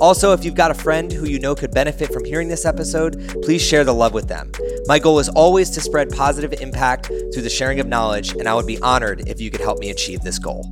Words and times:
Also, 0.00 0.32
if 0.32 0.44
you've 0.44 0.54
got 0.54 0.70
a 0.70 0.74
friend 0.74 1.12
who 1.12 1.26
you 1.26 1.38
know 1.38 1.54
could 1.54 1.70
benefit 1.70 2.12
from 2.12 2.24
hearing 2.24 2.48
this 2.48 2.64
episode, 2.64 3.34
please 3.42 3.62
share 3.62 3.84
the 3.84 3.94
love 3.94 4.12
with 4.12 4.28
them. 4.28 4.50
My 4.86 4.98
goal 4.98 5.18
is 5.18 5.28
always 5.28 5.70
to 5.70 5.80
spread 5.80 6.10
positive 6.10 6.52
impact 6.60 7.06
through 7.06 7.42
the 7.42 7.50
sharing 7.50 7.78
of 7.80 7.86
knowledge, 7.86 8.32
and 8.32 8.48
I 8.48 8.54
would 8.54 8.66
be 8.66 8.80
honored 8.80 9.28
if 9.28 9.40
you 9.40 9.50
could 9.50 9.60
help 9.60 9.78
me 9.78 9.90
achieve 9.90 10.20
this 10.20 10.38
goal. 10.38 10.64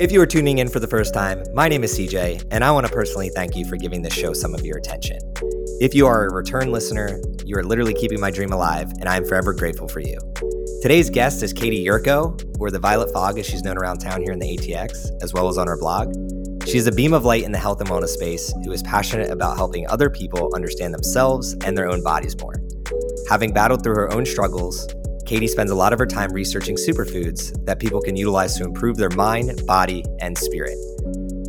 If 0.00 0.10
you 0.10 0.20
are 0.20 0.26
tuning 0.26 0.58
in 0.58 0.68
for 0.68 0.80
the 0.80 0.88
first 0.88 1.14
time, 1.14 1.44
my 1.54 1.68
name 1.68 1.84
is 1.84 1.96
CJ, 1.96 2.48
and 2.50 2.64
I 2.64 2.72
want 2.72 2.86
to 2.86 2.92
personally 2.92 3.30
thank 3.34 3.54
you 3.54 3.64
for 3.68 3.76
giving 3.76 4.02
this 4.02 4.12
show 4.12 4.32
some 4.32 4.52
of 4.52 4.64
your 4.64 4.78
attention. 4.78 5.18
If 5.80 5.94
you 5.94 6.06
are 6.06 6.26
a 6.26 6.34
return 6.34 6.72
listener, 6.72 7.20
you 7.44 7.56
are 7.56 7.62
literally 7.62 7.94
keeping 7.94 8.18
my 8.18 8.32
dream 8.32 8.52
alive, 8.52 8.90
and 8.98 9.08
I 9.08 9.16
am 9.16 9.24
forever 9.24 9.52
grateful 9.52 9.86
for 9.86 10.00
you. 10.00 10.18
Today's 10.82 11.10
guest 11.10 11.42
is 11.42 11.52
Katie 11.52 11.84
Yurko, 11.84 12.58
or 12.60 12.70
the 12.70 12.78
Violet 12.78 13.12
Fog 13.12 13.38
as 13.38 13.46
she's 13.46 13.62
known 13.62 13.78
around 13.78 13.98
town 13.98 14.22
here 14.22 14.32
in 14.32 14.38
the 14.38 14.56
ATX, 14.56 15.10
as 15.22 15.32
well 15.32 15.48
as 15.48 15.58
on 15.58 15.66
her 15.66 15.76
blog. 15.76 16.12
She 16.74 16.78
is 16.78 16.88
a 16.88 16.92
beam 16.92 17.12
of 17.12 17.24
light 17.24 17.44
in 17.44 17.52
the 17.52 17.58
health 17.58 17.80
and 17.80 17.88
wellness 17.88 18.08
space 18.08 18.52
who 18.64 18.72
is 18.72 18.82
passionate 18.82 19.30
about 19.30 19.56
helping 19.56 19.86
other 19.86 20.10
people 20.10 20.50
understand 20.56 20.92
themselves 20.92 21.52
and 21.64 21.78
their 21.78 21.88
own 21.88 22.02
bodies 22.02 22.36
more. 22.40 22.54
Having 23.28 23.52
battled 23.52 23.84
through 23.84 23.94
her 23.94 24.12
own 24.12 24.26
struggles, 24.26 24.92
Katie 25.24 25.46
spends 25.46 25.70
a 25.70 25.74
lot 25.76 25.92
of 25.92 26.00
her 26.00 26.06
time 26.06 26.32
researching 26.32 26.74
superfoods 26.74 27.64
that 27.64 27.78
people 27.78 28.00
can 28.00 28.16
utilize 28.16 28.56
to 28.56 28.64
improve 28.64 28.96
their 28.96 29.10
mind, 29.10 29.64
body, 29.68 30.02
and 30.18 30.36
spirit. 30.36 30.76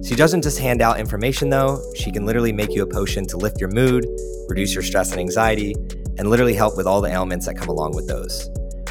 She 0.06 0.14
doesn't 0.14 0.44
just 0.44 0.60
hand 0.60 0.84
out 0.84 1.00
information 1.00 1.50
though, 1.50 1.82
she 1.96 2.12
can 2.12 2.28
literally 2.28 2.54
make 2.54 2.76
you 2.76 2.84
a 2.84 2.88
potion 2.88 3.26
to 3.30 3.38
lift 3.38 3.60
your 3.60 3.72
mood, 3.72 4.06
reduce 4.48 4.76
your 4.76 4.84
stress 4.84 5.10
and 5.10 5.20
anxiety, 5.20 5.74
and 6.20 6.30
literally 6.30 6.54
help 6.54 6.78
with 6.78 6.86
all 6.86 7.02
the 7.02 7.10
ailments 7.10 7.48
that 7.48 7.56
come 7.56 7.70
along 7.70 7.96
with 7.96 8.08
those. 8.08 8.48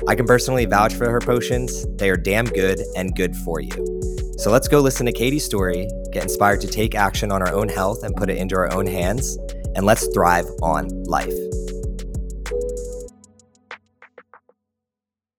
I 0.08 0.16
can 0.16 0.26
personally 0.26 0.64
vouch 0.64 0.94
for 0.94 1.08
her 1.08 1.20
potions, 1.20 1.86
they 1.94 2.10
are 2.10 2.16
damn 2.16 2.46
good 2.46 2.80
and 2.96 3.14
good 3.14 3.36
for 3.36 3.60
you. 3.60 4.13
So 4.36 4.50
let's 4.50 4.66
go 4.66 4.80
listen 4.80 5.06
to 5.06 5.12
Katie's 5.12 5.44
story, 5.44 5.88
get 6.12 6.24
inspired 6.24 6.60
to 6.62 6.66
take 6.66 6.94
action 6.94 7.30
on 7.30 7.40
our 7.40 7.52
own 7.52 7.68
health 7.68 8.02
and 8.02 8.16
put 8.16 8.28
it 8.28 8.36
into 8.36 8.56
our 8.56 8.72
own 8.72 8.86
hands, 8.86 9.38
and 9.76 9.86
let's 9.86 10.06
thrive 10.08 10.46
on 10.60 10.88
life. 11.04 11.32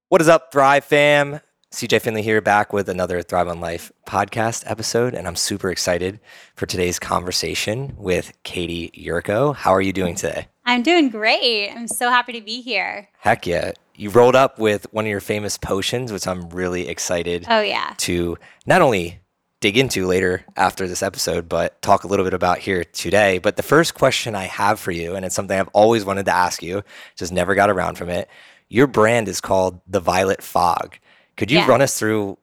What 0.08 0.22
is 0.22 0.30
up, 0.30 0.52
Thrive 0.52 0.86
fam? 0.86 1.42
CJ 1.72 2.02
Finley 2.02 2.22
here, 2.22 2.40
back 2.40 2.72
with 2.72 2.88
another 2.88 3.22
Thrive 3.22 3.50
on 3.50 3.60
Life 3.60 3.92
podcast 4.08 4.64
episode, 4.66 5.14
and 5.14 5.28
I'm 5.28 5.36
super 5.36 5.72
excited 5.72 6.22
for 6.56 6.66
today's 6.66 6.98
conversation 6.98 7.94
with 7.98 8.32
Katie 8.44 8.92
Yurko. 8.96 9.54
How 9.54 9.72
are 9.72 9.82
you 9.82 9.92
doing 9.92 10.16
today? 10.16 10.48
I'm 10.66 10.84
doing 10.84 11.10
great. 11.10 11.70
I'm 11.70 11.90
so 11.90 12.10
happy 12.10 12.32
to 12.32 12.42
be 12.42 12.62
here. 12.62 13.10
Heck 13.20 13.46
yeah 13.46 13.74
you 13.96 14.10
rolled 14.10 14.36
up 14.36 14.60
with 14.60 14.86
one 14.92 15.06
of 15.06 15.10
your 15.10 15.22
famous 15.22 15.58
potions, 15.58 16.12
which 16.12 16.28
I'm 16.28 16.50
really 16.50 16.88
excited. 16.88 17.46
Oh 17.50 17.62
yeah. 17.62 17.94
To 17.98 18.38
not 18.66 18.82
only 18.82 19.20
dig 19.62 19.78
into 19.78 20.06
later 20.06 20.46
after 20.56 20.88
this 20.88 21.02
episode, 21.02 21.50
but 21.50 21.82
talk 21.82 22.04
a 22.04 22.08
little 22.08 22.26
bit 22.26 22.34
about 22.34 22.60
here 22.60 22.84
today. 22.84 23.38
But 23.40 23.56
the 23.56 23.64
first 23.64 23.96
question 23.96 24.36
I 24.36 24.44
have 24.44 24.80
for 24.80 24.92
you, 24.92 25.16
and 25.16 25.26
it's 25.26 25.36
something 25.36 25.58
I've 25.58 25.70
always 25.70 26.06
wanted 26.06 26.26
to 26.26 26.36
ask 26.36 26.62
you, 26.62 26.84
just 27.16 27.32
never 27.32 27.56
got 27.56 27.70
around 27.70 27.98
from 27.98 28.10
it. 28.10 28.30
Your 28.68 28.88
brand 28.88 29.28
is 29.28 29.42
called 29.42 29.80
the 29.88 30.00
Violet 30.00 30.44
Fog. 30.44 30.98
Could 31.38 31.52
you 31.52 31.60
yeah. 31.60 31.68
run 31.68 31.82
us 31.82 31.98
through 31.98 32.38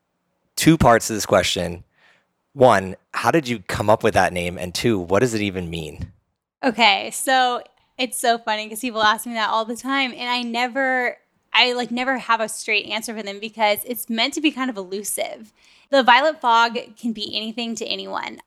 two 0.56 0.76
parts 0.76 1.10
of 1.10 1.16
this 1.16 1.26
question? 1.26 1.84
One, 2.54 2.96
how 3.14 3.30
did 3.30 3.48
you 3.48 3.60
come 3.60 3.88
up 3.88 4.02
with 4.02 4.14
that 4.14 4.32
name? 4.32 4.58
And 4.58 4.74
two, 4.74 4.98
what 4.98 5.20
does 5.20 5.34
it 5.34 5.42
even 5.42 5.70
mean? 5.70 6.12
Okay, 6.64 7.10
so 7.12 7.62
it's 7.98 8.18
so 8.18 8.38
funny 8.38 8.66
because 8.66 8.80
people 8.80 9.02
ask 9.02 9.26
me 9.26 9.34
that 9.34 9.50
all 9.50 9.64
the 9.64 9.76
time, 9.76 10.12
and 10.12 10.28
I 10.28 10.42
never 10.42 11.16
I 11.52 11.72
like 11.72 11.90
never 11.90 12.18
have 12.18 12.40
a 12.40 12.48
straight 12.48 12.86
answer 12.86 13.14
for 13.14 13.22
them 13.22 13.38
because 13.38 13.80
it's 13.84 14.08
meant 14.08 14.34
to 14.34 14.40
be 14.40 14.50
kind 14.50 14.70
of 14.70 14.76
elusive. 14.76 15.52
The 15.90 16.02
violet 16.02 16.40
fog 16.40 16.78
can 16.98 17.12
be 17.12 17.36
anything 17.36 17.74
to 17.76 17.86
anyone. 17.86 18.40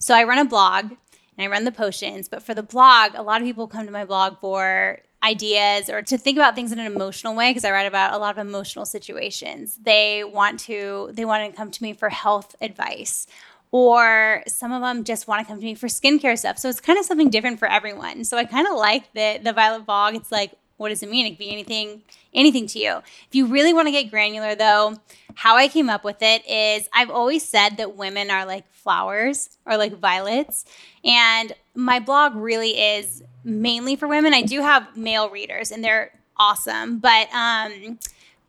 So 0.00 0.14
I 0.14 0.24
run 0.24 0.38
a 0.38 0.44
blog 0.44 0.92
and 1.38 1.44
I 1.44 1.46
run 1.46 1.64
the 1.64 1.72
potions, 1.72 2.28
but 2.28 2.42
for 2.42 2.54
the 2.54 2.62
blog, 2.62 3.12
a 3.14 3.22
lot 3.22 3.40
of 3.40 3.46
people 3.46 3.66
come 3.66 3.86
to 3.86 3.92
my 3.92 4.04
blog 4.04 4.38
for 4.40 5.00
ideas 5.22 5.90
or 5.90 6.02
to 6.02 6.16
think 6.16 6.38
about 6.38 6.54
things 6.54 6.72
in 6.72 6.78
an 6.78 6.86
emotional 6.86 7.34
way 7.34 7.50
because 7.50 7.64
I 7.64 7.70
write 7.70 7.86
about 7.86 8.14
a 8.14 8.18
lot 8.18 8.38
of 8.38 8.46
emotional 8.46 8.84
situations. 8.84 9.78
They 9.82 10.24
want 10.24 10.60
to 10.60 11.10
they 11.12 11.24
want 11.24 11.50
to 11.50 11.56
come 11.56 11.70
to 11.70 11.82
me 11.82 11.92
for 11.92 12.08
health 12.08 12.54
advice 12.60 13.26
or 13.72 14.42
some 14.46 14.72
of 14.72 14.82
them 14.82 15.04
just 15.04 15.26
want 15.26 15.40
to 15.40 15.50
come 15.50 15.58
to 15.58 15.64
me 15.64 15.74
for 15.74 15.88
skincare 15.88 16.38
stuff. 16.38 16.58
So 16.58 16.68
it's 16.68 16.80
kind 16.80 16.98
of 16.98 17.04
something 17.04 17.30
different 17.30 17.58
for 17.58 17.68
everyone. 17.68 18.24
So 18.24 18.36
I 18.36 18.44
kind 18.44 18.66
of 18.66 18.76
like 18.76 19.12
the 19.14 19.40
the 19.42 19.52
violet 19.52 19.84
fog. 19.86 20.14
It's 20.14 20.30
like 20.30 20.52
what 20.76 20.90
does 20.90 21.02
it 21.02 21.10
mean? 21.10 21.26
It 21.26 21.30
could 21.30 21.38
be 21.38 21.50
anything, 21.50 22.02
anything 22.36 22.66
to 22.68 22.78
you. 22.78 22.98
If 23.28 23.34
you 23.34 23.46
really 23.46 23.72
want 23.72 23.88
to 23.88 23.92
get 23.92 24.10
granular 24.10 24.54
though, 24.54 24.96
how 25.34 25.56
I 25.56 25.66
came 25.68 25.90
up 25.90 26.04
with 26.04 26.18
it 26.20 26.48
is 26.48 26.88
I've 26.92 27.10
always 27.10 27.42
said 27.42 27.78
that 27.78 27.96
women 27.96 28.30
are 28.30 28.46
like 28.46 28.70
flowers 28.72 29.58
or 29.66 29.76
like 29.76 29.98
violets. 29.98 30.64
And 31.04 31.52
my 31.74 31.98
blog 31.98 32.36
really 32.36 32.78
is 32.78 33.22
mainly 33.42 33.96
for 33.96 34.06
women. 34.06 34.34
I 34.34 34.42
do 34.42 34.60
have 34.60 34.96
male 34.96 35.28
readers 35.30 35.72
and 35.72 35.82
they're 35.82 36.12
awesome, 36.36 36.98
but 36.98 37.28
um 37.34 37.98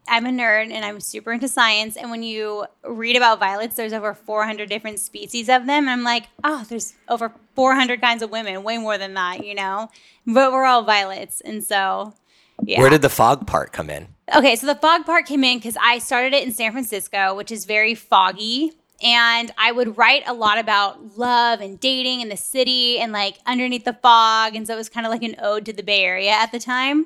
I'm 0.09 0.26
a 0.26 0.30
nerd 0.30 0.72
and 0.72 0.86
I'm 0.86 1.00
super 1.00 1.34
into 1.34 1.47
science. 1.47 1.97
And 1.97 2.09
when 2.09 2.24
you 2.24 2.66
read 2.84 3.16
about 3.16 3.40
violets, 3.40 3.76
there's 3.76 3.94
over 3.94 4.14
400 4.14 4.70
different 4.70 5.00
species 5.00 5.50
of 5.50 5.66
them. 5.66 5.84
And 5.84 5.90
I'm 5.90 6.03
like, 6.03 6.28
oh, 6.44 6.66
there's 6.70 6.94
over 7.09 7.34
400 7.56 8.02
kinds 8.02 8.24
of 8.24 8.31
women, 8.31 8.64
way 8.64 8.78
more 8.78 8.97
than 8.97 9.16
that, 9.16 9.46
you 9.46 9.53
know? 9.53 9.90
But 10.26 10.52
we're 10.52 10.66
all 10.66 10.84
violets. 10.84 11.42
And 11.42 11.64
so, 11.64 12.14
yeah. 12.63 12.79
Where 12.79 12.90
did 12.90 13.01
the 13.01 13.09
fog 13.09 13.47
part 13.47 13.72
come 13.72 13.90
in? 13.90 14.07
Okay, 14.35 14.56
so 14.56 14.68
the 14.68 14.75
fog 14.75 15.06
part 15.06 15.25
came 15.25 15.44
in 15.44 15.57
because 15.57 15.78
I 15.81 16.00
started 16.00 16.34
it 16.34 16.45
in 16.45 16.51
San 16.51 16.72
Francisco, 16.72 17.35
which 17.35 17.51
is 17.51 17.66
very 17.66 17.95
foggy. 17.95 18.73
And 19.01 19.51
I 19.57 19.72
would 19.72 19.97
write 19.97 20.23
a 20.25 20.34
lot 20.34 20.57
about 20.57 21.17
love 21.17 21.62
and 21.62 21.79
dating 21.79 22.22
in 22.22 22.29
the 22.29 22.38
city 22.38 23.00
and 23.00 23.12
like 23.12 23.38
underneath 23.46 23.85
the 23.85 23.94
fog. 23.94 24.56
And 24.56 24.66
so 24.66 24.73
it 24.73 24.78
was 24.78 24.90
kind 24.90 25.06
of 25.06 25.12
like 25.12 25.22
an 25.22 25.35
ode 25.40 25.66
to 25.67 25.73
the 25.73 25.84
Bay 25.84 26.03
Area 26.03 26.31
at 26.31 26.51
the 26.51 26.59
time. 26.59 27.06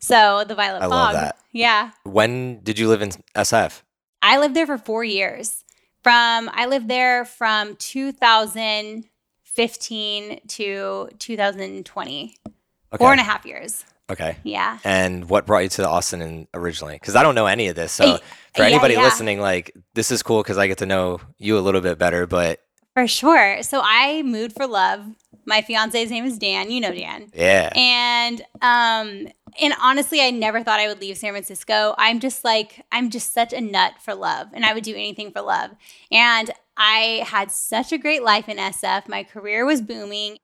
So 0.00 0.44
the 0.46 0.54
Violet 0.54 0.78
I 0.78 0.82
Fog. 0.82 0.90
love 0.90 1.12
that. 1.14 1.38
Yeah. 1.52 1.92
When 2.04 2.60
did 2.62 2.78
you 2.78 2.88
live 2.88 3.02
in 3.02 3.10
SF? 3.34 3.82
I 4.22 4.38
lived 4.38 4.54
there 4.54 4.66
for 4.66 4.78
four 4.78 5.02
years. 5.02 5.64
From 6.02 6.50
I 6.52 6.66
lived 6.66 6.88
there 6.88 7.24
from 7.24 7.76
2015 7.76 10.40
to 10.48 11.08
2020. 11.18 12.36
Okay. 12.46 12.54
Four 12.98 13.12
and 13.12 13.20
a 13.20 13.24
half 13.24 13.46
years. 13.46 13.84
Okay. 14.10 14.36
Yeah. 14.42 14.78
And 14.84 15.28
what 15.30 15.46
brought 15.46 15.60
you 15.60 15.68
to 15.70 15.88
Austin 15.88 16.20
in 16.20 16.48
originally? 16.52 16.94
Because 16.94 17.16
I 17.16 17.22
don't 17.22 17.34
know 17.34 17.46
any 17.46 17.68
of 17.68 17.76
this. 17.76 17.92
So 17.92 18.18
for 18.54 18.62
anybody 18.62 18.94
yeah, 18.94 19.00
yeah. 19.00 19.06
listening, 19.06 19.40
like 19.40 19.74
this 19.94 20.10
is 20.10 20.22
cool 20.22 20.42
because 20.42 20.58
I 20.58 20.66
get 20.66 20.78
to 20.78 20.86
know 20.86 21.20
you 21.38 21.56
a 21.56 21.60
little 21.60 21.80
bit 21.80 21.98
better. 21.98 22.26
But 22.26 22.60
for 22.94 23.06
sure. 23.06 23.62
So 23.62 23.80
I 23.82 24.22
moved 24.22 24.56
for 24.56 24.66
love. 24.66 25.06
My 25.46 25.62
fiance's 25.62 26.10
name 26.10 26.24
is 26.24 26.38
Dan. 26.38 26.70
You 26.70 26.80
know 26.80 26.92
Dan. 26.92 27.30
Yeah. 27.34 27.70
And 27.74 28.42
um 28.60 29.28
and 29.60 29.74
honestly, 29.80 30.20
I 30.20 30.30
never 30.30 30.62
thought 30.62 30.80
I 30.80 30.88
would 30.88 31.00
leave 31.00 31.18
San 31.18 31.32
Francisco. 31.32 31.94
I'm 31.98 32.20
just 32.20 32.44
like, 32.44 32.84
I'm 32.92 33.10
just 33.10 33.32
such 33.32 33.52
a 33.52 33.60
nut 33.60 33.94
for 34.00 34.14
love, 34.14 34.48
and 34.52 34.64
I 34.64 34.74
would 34.74 34.84
do 34.84 34.94
anything 34.94 35.32
for 35.32 35.40
love. 35.40 35.72
And 36.10 36.50
I 36.76 37.24
had 37.26 37.50
such 37.50 37.92
a 37.92 37.98
great 37.98 38.22
life 38.22 38.48
in 38.48 38.58
SF. 38.58 39.08
My 39.08 39.24
career 39.24 39.66
was 39.66 39.80
booming, 39.82 40.38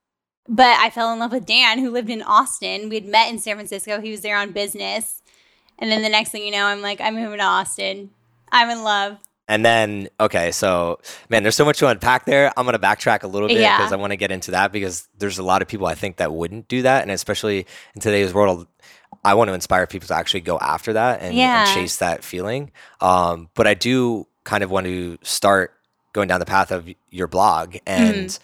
but 0.48 0.78
I 0.78 0.90
fell 0.90 1.12
in 1.12 1.18
love 1.18 1.32
with 1.32 1.46
Dan, 1.46 1.78
who 1.78 1.90
lived 1.90 2.10
in 2.10 2.22
Austin. 2.22 2.88
We 2.88 2.96
had 2.96 3.06
met 3.06 3.30
in 3.30 3.38
San 3.38 3.56
Francisco. 3.56 4.00
He 4.00 4.10
was 4.10 4.20
there 4.20 4.36
on 4.36 4.52
business. 4.52 5.22
And 5.78 5.90
then 5.90 6.02
the 6.02 6.08
next 6.08 6.30
thing 6.30 6.44
you 6.44 6.52
know, 6.52 6.64
I'm 6.64 6.80
like, 6.80 7.00
I'm 7.00 7.14
moving 7.14 7.38
to 7.38 7.44
Austin. 7.44 8.10
I'm 8.50 8.70
in 8.70 8.82
love. 8.82 9.18
And 9.48 9.64
then, 9.64 10.08
okay, 10.18 10.50
so 10.50 10.98
man, 11.28 11.42
there's 11.42 11.54
so 11.54 11.64
much 11.64 11.78
to 11.78 11.88
unpack 11.88 12.24
there. 12.24 12.52
I'm 12.56 12.64
gonna 12.64 12.80
backtrack 12.80 13.22
a 13.22 13.28
little 13.28 13.46
bit 13.46 13.58
because 13.58 13.90
yeah. 13.90 13.92
I 13.92 13.96
want 13.96 14.10
to 14.10 14.16
get 14.16 14.32
into 14.32 14.50
that 14.52 14.72
because 14.72 15.08
there's 15.18 15.38
a 15.38 15.44
lot 15.44 15.62
of 15.62 15.68
people 15.68 15.86
I 15.86 15.94
think 15.94 16.16
that 16.16 16.32
wouldn't 16.32 16.66
do 16.66 16.82
that, 16.82 17.02
and 17.02 17.12
especially 17.12 17.64
in 17.94 18.00
today's 18.00 18.34
world, 18.34 18.66
I 19.24 19.34
want 19.34 19.48
to 19.48 19.54
inspire 19.54 19.86
people 19.86 20.08
to 20.08 20.14
actually 20.14 20.40
go 20.40 20.58
after 20.58 20.94
that 20.94 21.20
and, 21.20 21.36
yeah. 21.36 21.64
and 21.64 21.74
chase 21.74 21.98
that 21.98 22.24
feeling. 22.24 22.72
Um, 23.00 23.48
but 23.54 23.68
I 23.68 23.74
do 23.74 24.26
kind 24.42 24.64
of 24.64 24.70
want 24.70 24.86
to 24.86 25.16
start 25.22 25.74
going 26.12 26.28
down 26.28 26.40
the 26.40 26.46
path 26.46 26.72
of 26.72 26.88
your 27.10 27.26
blog. 27.28 27.76
And 27.86 28.28
mm. 28.28 28.38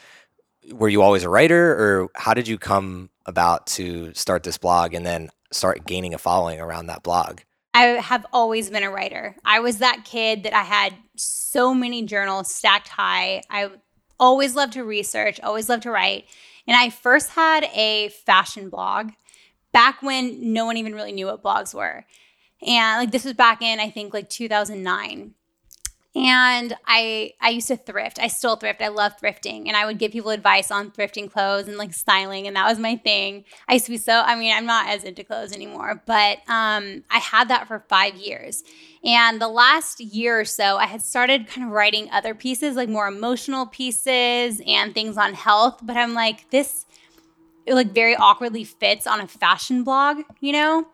Were 0.70 0.88
you 0.88 1.03
always 1.03 1.25
a 1.25 1.29
writer, 1.29 1.73
or 1.73 2.09
how 2.14 2.35
did 2.35 2.47
you 2.47 2.59
come 2.59 3.11
about 3.26 3.67
to 3.67 4.12
start 4.14 4.43
this 4.43 4.59
blog 4.59 4.94
and 4.94 5.05
then 5.05 5.31
start 5.50 5.87
gaining 5.87 6.14
a 6.14 6.19
following 6.19 6.61
around 6.61 6.87
that 6.87 7.03
blog? 7.03 7.41
I 7.75 7.85
have 7.85 8.26
always 8.32 8.70
been 8.70 8.82
a 8.82 8.91
writer. 8.91 9.37
I 9.44 9.61
was 9.61 9.79
that 9.79 10.05
kid 10.05 10.43
that 10.43 10.53
I 10.53 10.62
had 10.62 10.94
so 11.17 11.75
many 11.75 12.05
journals 12.05 12.55
stacked 12.55 12.88
high. 12.88 13.43
I 13.49 13.70
always 14.20 14.55
loved 14.55 14.75
to 14.75 14.85
research, 14.85 15.41
always 15.41 15.69
loved 15.69 15.85
to 15.85 15.91
write. 15.91 16.26
And 16.67 16.76
I 16.76 16.91
first 16.91 17.31
had 17.31 17.64
a 17.75 18.11
fashion 18.11 18.69
blog 18.69 19.12
back 19.73 20.03
when 20.03 20.53
no 20.53 20.67
one 20.67 20.76
even 20.76 20.94
really 20.94 21.12
knew 21.12 21.26
what 21.26 21.43
blogs 21.43 21.75
were. 21.75 22.05
And 22.64 23.00
like 23.00 23.11
this 23.11 23.25
was 23.25 23.35
back 23.35 23.62
in 23.62 23.81
I 23.81 23.91
think 23.91 24.14
like 24.14 24.29
2009 24.29 25.35
and 26.14 26.75
I 26.87 27.32
I 27.41 27.50
used 27.50 27.69
to 27.69 27.76
thrift. 27.76 28.19
I 28.19 28.29
still 28.29 28.56
thrift. 28.56 28.82
I 28.82 28.88
love 28.88 29.14
thrifting, 29.20 29.67
and 29.67 29.76
I 29.76 29.87
would 29.87 29.99
give 29.99 30.12
people 30.12 30.31
advice 30.31 30.70
on 30.70 30.91
thrifting 30.91 31.31
clothes 31.31 31.69
and 31.69 31.79
like 31.79 31.94
styling, 31.94 32.47
and 32.47 32.55
that 32.56 32.69
was 32.69 32.79
my 32.79 32.97
thing. 32.97 33.44
I 33.69 33.75
used 33.75 33.87
to 33.87 33.93
be 33.93 33.97
so. 33.97 34.20
I 34.20 34.37
mean, 34.37 34.55
I'm 34.55 34.67
not 34.67 34.88
as 34.88 35.05
into 35.05 35.25
clothes 35.25 35.53
anymore, 35.53 36.03
but 36.06 36.38
um, 36.49 37.05
I 37.11 37.19
had 37.19 37.49
that 37.49 37.67
for 37.67 37.85
five 37.88 38.17
years. 38.17 38.62
And 39.05 39.41
the 39.41 39.49
last 39.49 40.00
year 40.00 40.38
or 40.38 40.44
so, 40.44 40.76
I 40.76 40.87
had 40.87 41.03
started 41.03 41.49
kind 41.49 41.67
of 41.67 41.73
writing 41.73 42.09
other 42.12 42.35
pieces, 42.35 42.76
like 42.76 42.88
more 42.88 43.09
emotional 43.09 43.67
pieces 43.67 44.61
and 44.67 44.94
things 44.94 45.17
on 45.17 45.35
health. 45.35 45.81
But 45.82 45.97
I'm 45.97 46.14
like, 46.14 46.50
this 46.50 46.87
it 47.64 47.75
like 47.75 47.93
very 47.93 48.17
awkwardly 48.17 48.64
fits 48.64 49.06
on 49.06 49.20
a 49.20 49.29
fashion 49.29 49.82
blog, 49.82 50.23
you 50.41 50.53
know. 50.53 50.87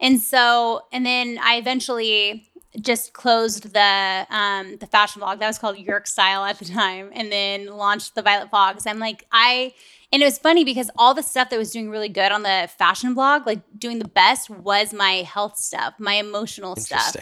And 0.00 0.20
so, 0.20 0.82
and 0.92 1.06
then 1.06 1.38
I 1.42 1.56
eventually 1.56 2.50
just 2.80 3.12
closed 3.12 3.72
the 3.72 4.26
um, 4.30 4.76
the 4.78 4.86
fashion 4.86 5.20
blog 5.20 5.38
that 5.40 5.46
was 5.46 5.58
called 5.58 5.78
York 5.78 6.06
Style 6.06 6.44
at 6.44 6.58
the 6.58 6.64
time, 6.64 7.10
and 7.12 7.30
then 7.30 7.66
launched 7.66 8.14
the 8.14 8.22
Violet 8.22 8.50
Fogs. 8.50 8.86
I'm 8.86 8.98
like 8.98 9.26
I, 9.32 9.74
and 10.12 10.22
it 10.22 10.24
was 10.24 10.38
funny 10.38 10.64
because 10.64 10.90
all 10.96 11.14
the 11.14 11.22
stuff 11.22 11.50
that 11.50 11.58
was 11.58 11.70
doing 11.70 11.90
really 11.90 12.08
good 12.08 12.32
on 12.32 12.42
the 12.42 12.68
fashion 12.78 13.14
blog, 13.14 13.46
like 13.46 13.60
doing 13.78 13.98
the 13.98 14.08
best, 14.08 14.50
was 14.50 14.92
my 14.92 15.22
health 15.22 15.56
stuff, 15.56 15.94
my 15.98 16.14
emotional 16.14 16.76
stuff. 16.76 17.16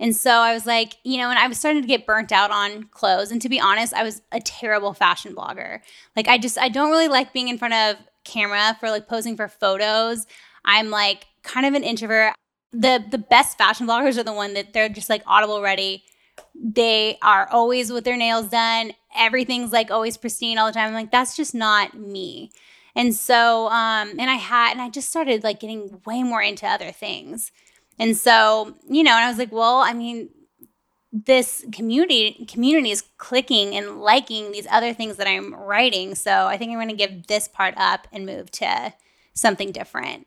And 0.00 0.14
so 0.14 0.30
I 0.30 0.54
was 0.54 0.64
like, 0.64 0.94
you 1.02 1.18
know, 1.18 1.28
and 1.28 1.38
I 1.38 1.48
was 1.48 1.58
starting 1.58 1.82
to 1.82 1.88
get 1.88 2.06
burnt 2.06 2.30
out 2.30 2.50
on 2.50 2.84
clothes. 2.84 3.32
And 3.32 3.42
to 3.42 3.48
be 3.48 3.58
honest, 3.58 3.92
I 3.92 4.04
was 4.04 4.22
a 4.30 4.40
terrible 4.40 4.94
fashion 4.94 5.34
blogger. 5.34 5.80
Like 6.14 6.28
I 6.28 6.38
just 6.38 6.58
I 6.58 6.68
don't 6.68 6.90
really 6.90 7.08
like 7.08 7.32
being 7.32 7.48
in 7.48 7.58
front 7.58 7.74
of 7.74 7.96
camera 8.24 8.76
for 8.78 8.90
like 8.90 9.08
posing 9.08 9.36
for 9.36 9.48
photos. 9.48 10.26
I'm 10.64 10.90
like 10.90 11.26
kind 11.42 11.66
of 11.66 11.74
an 11.74 11.82
introvert 11.82 12.34
the 12.72 13.04
the 13.10 13.18
best 13.18 13.56
fashion 13.56 13.86
bloggers 13.86 14.18
are 14.18 14.24
the 14.24 14.32
one 14.32 14.54
that 14.54 14.72
they're 14.72 14.88
just 14.88 15.08
like 15.08 15.22
audible 15.26 15.62
ready. 15.62 16.04
They 16.54 17.18
are 17.22 17.48
always 17.50 17.90
with 17.90 18.04
their 18.04 18.16
nails 18.16 18.48
done. 18.48 18.92
Everything's 19.16 19.72
like 19.72 19.90
always 19.90 20.16
pristine 20.16 20.58
all 20.58 20.66
the 20.66 20.72
time. 20.72 20.88
I'm 20.88 20.94
like 20.94 21.10
that's 21.10 21.36
just 21.36 21.54
not 21.54 21.94
me. 21.94 22.52
And 22.94 23.14
so 23.14 23.66
um 23.68 24.10
and 24.18 24.30
i 24.30 24.34
had 24.34 24.72
and 24.72 24.82
i 24.82 24.90
just 24.90 25.08
started 25.08 25.44
like 25.44 25.60
getting 25.60 26.00
way 26.04 26.22
more 26.22 26.42
into 26.42 26.66
other 26.66 26.92
things. 26.92 27.52
And 27.98 28.16
so 28.16 28.76
you 28.88 29.02
know 29.02 29.12
and 29.12 29.24
i 29.24 29.28
was 29.28 29.38
like 29.38 29.52
well 29.52 29.78
i 29.78 29.92
mean 29.92 30.30
this 31.10 31.64
community 31.72 32.46
community 32.50 32.90
is 32.90 33.02
clicking 33.16 33.74
and 33.74 34.02
liking 34.02 34.52
these 34.52 34.66
other 34.70 34.92
things 34.92 35.16
that 35.16 35.26
i'm 35.26 35.54
writing. 35.54 36.14
So 36.14 36.46
i 36.46 36.58
think 36.58 36.70
i'm 36.70 36.78
going 36.78 36.88
to 36.88 36.94
give 36.94 37.28
this 37.28 37.48
part 37.48 37.74
up 37.78 38.06
and 38.12 38.26
move 38.26 38.50
to 38.52 38.92
something 39.32 39.72
different. 39.72 40.26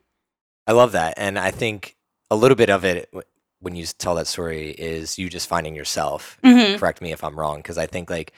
I 0.66 0.72
love 0.72 0.94
that. 0.94 1.14
And 1.18 1.38
i 1.38 1.52
think 1.52 1.98
a 2.32 2.36
little 2.36 2.56
bit 2.56 2.72
of 2.72 2.84
it 2.84 3.14
when 3.60 3.76
you 3.76 3.86
tell 3.86 4.16
that 4.16 4.26
story 4.26 4.72
is 4.72 5.20
you 5.20 5.30
just 5.30 5.48
finding 5.48 5.76
yourself. 5.76 6.40
Mm-hmm. 6.44 6.80
Correct 6.80 7.02
me 7.02 7.12
if 7.12 7.24
I'm 7.24 7.38
wrong, 7.38 7.58
because 7.58 7.78
I 7.78 7.86
think 7.86 8.10
like 8.10 8.34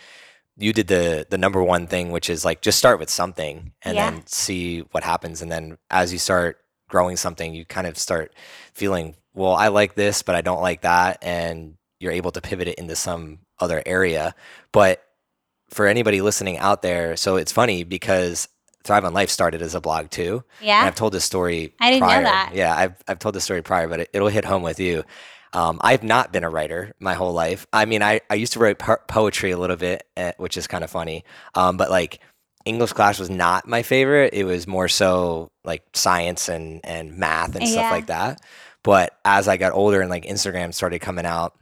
you 0.58 0.74
did 0.74 0.88
the 0.88 1.26
the 1.30 1.38
number 1.38 1.64
one 1.64 1.88
thing, 1.88 2.12
which 2.12 2.30
is 2.30 2.44
like 2.44 2.62
just 2.62 2.78
start 2.78 3.00
with 3.00 3.10
something 3.10 3.72
and 3.84 3.96
yeah. 3.96 4.10
then 4.10 4.28
see 4.28 4.82
what 4.92 5.04
happens, 5.04 5.42
and 5.42 5.52
then 5.52 5.78
as 5.90 6.12
you 6.12 6.20
start 6.20 6.60
growing 6.90 7.16
something, 7.16 7.54
you 7.54 7.66
kind 7.66 7.88
of 7.88 7.98
start 7.98 8.36
feeling, 8.74 9.16
well, 9.34 9.54
I 9.54 9.70
like 9.70 9.96
this, 9.96 10.22
but 10.22 10.36
I 10.36 10.42
don't 10.42 10.62
like 10.62 10.82
that, 10.82 11.18
and 11.22 11.78
you're 12.00 12.12
able 12.12 12.32
to 12.32 12.42
pivot 12.42 12.68
it 12.68 12.78
into 12.78 12.96
some 12.96 13.40
other 13.60 13.82
area. 13.86 14.36
But 14.72 15.04
for 15.70 15.88
anybody 15.88 16.22
listening 16.22 16.58
out 16.58 16.82
there, 16.82 17.16
so 17.16 17.38
it's 17.38 17.52
funny 17.52 17.84
because 17.84 18.48
Thrive 18.84 19.06
on 19.06 19.14
Life 19.14 19.30
started 19.30 19.62
as 19.62 19.76
a 19.76 19.82
blog 19.82 20.10
too. 20.10 20.44
Yeah. 20.62 20.80
And 20.80 20.88
I've 20.88 20.96
told 20.96 21.14
this 21.14 21.26
story. 21.26 21.74
I 21.80 21.92
didn't 21.92 22.04
prior. 22.04 22.22
know 22.22 22.30
that. 22.30 22.52
Yeah, 22.54 22.76
I've 22.76 22.96
I've 23.08 23.20
told 23.20 23.36
this 23.36 23.44
story 23.44 23.62
prior, 23.62 23.88
but 23.88 24.02
it, 24.02 24.20
will 24.20 24.28
hit 24.28 24.46
home 24.46 24.62
with 24.62 24.80
you. 24.80 25.04
Um, 25.54 25.80
I've 25.82 26.04
not 26.04 26.34
been 26.34 26.44
a 26.44 26.50
writer 26.50 26.94
my 27.00 27.14
whole 27.14 27.32
life. 27.32 27.68
I 27.72 27.86
mean, 27.86 28.02
I, 28.02 28.22
I 28.30 28.36
used 28.36 28.54
to 28.54 28.60
write 28.60 28.80
po- 28.80 28.98
poetry 29.08 29.52
a 29.52 29.58
little 29.58 29.76
bit, 29.76 30.04
uh, 30.18 30.32
which 30.38 30.58
is 30.58 30.66
kind 30.68 30.84
of 30.84 30.90
funny. 30.90 31.24
Um, 31.54 31.78
but 31.78 31.92
like 31.92 32.20
English 32.66 32.94
class 32.94 33.20
was 33.20 33.30
not 33.30 33.68
my 33.68 33.84
favorite. 33.84 34.34
It 34.34 34.46
was 34.46 34.68
more 34.68 34.88
so 34.88 35.52
like 35.64 35.84
science 35.94 36.50
and 36.50 36.82
and 36.84 37.18
math 37.18 37.56
and 37.56 37.64
yeah. 37.64 37.72
stuff 37.72 37.92
like 37.92 38.08
that. 38.08 38.42
But 38.84 39.18
as 39.24 39.48
I 39.48 39.58
got 39.58 39.74
older 39.74 40.02
and 40.02 40.10
like 40.10 40.26
Instagram 40.26 40.74
started 40.74 41.00
coming 41.00 41.26
out, 41.26 41.54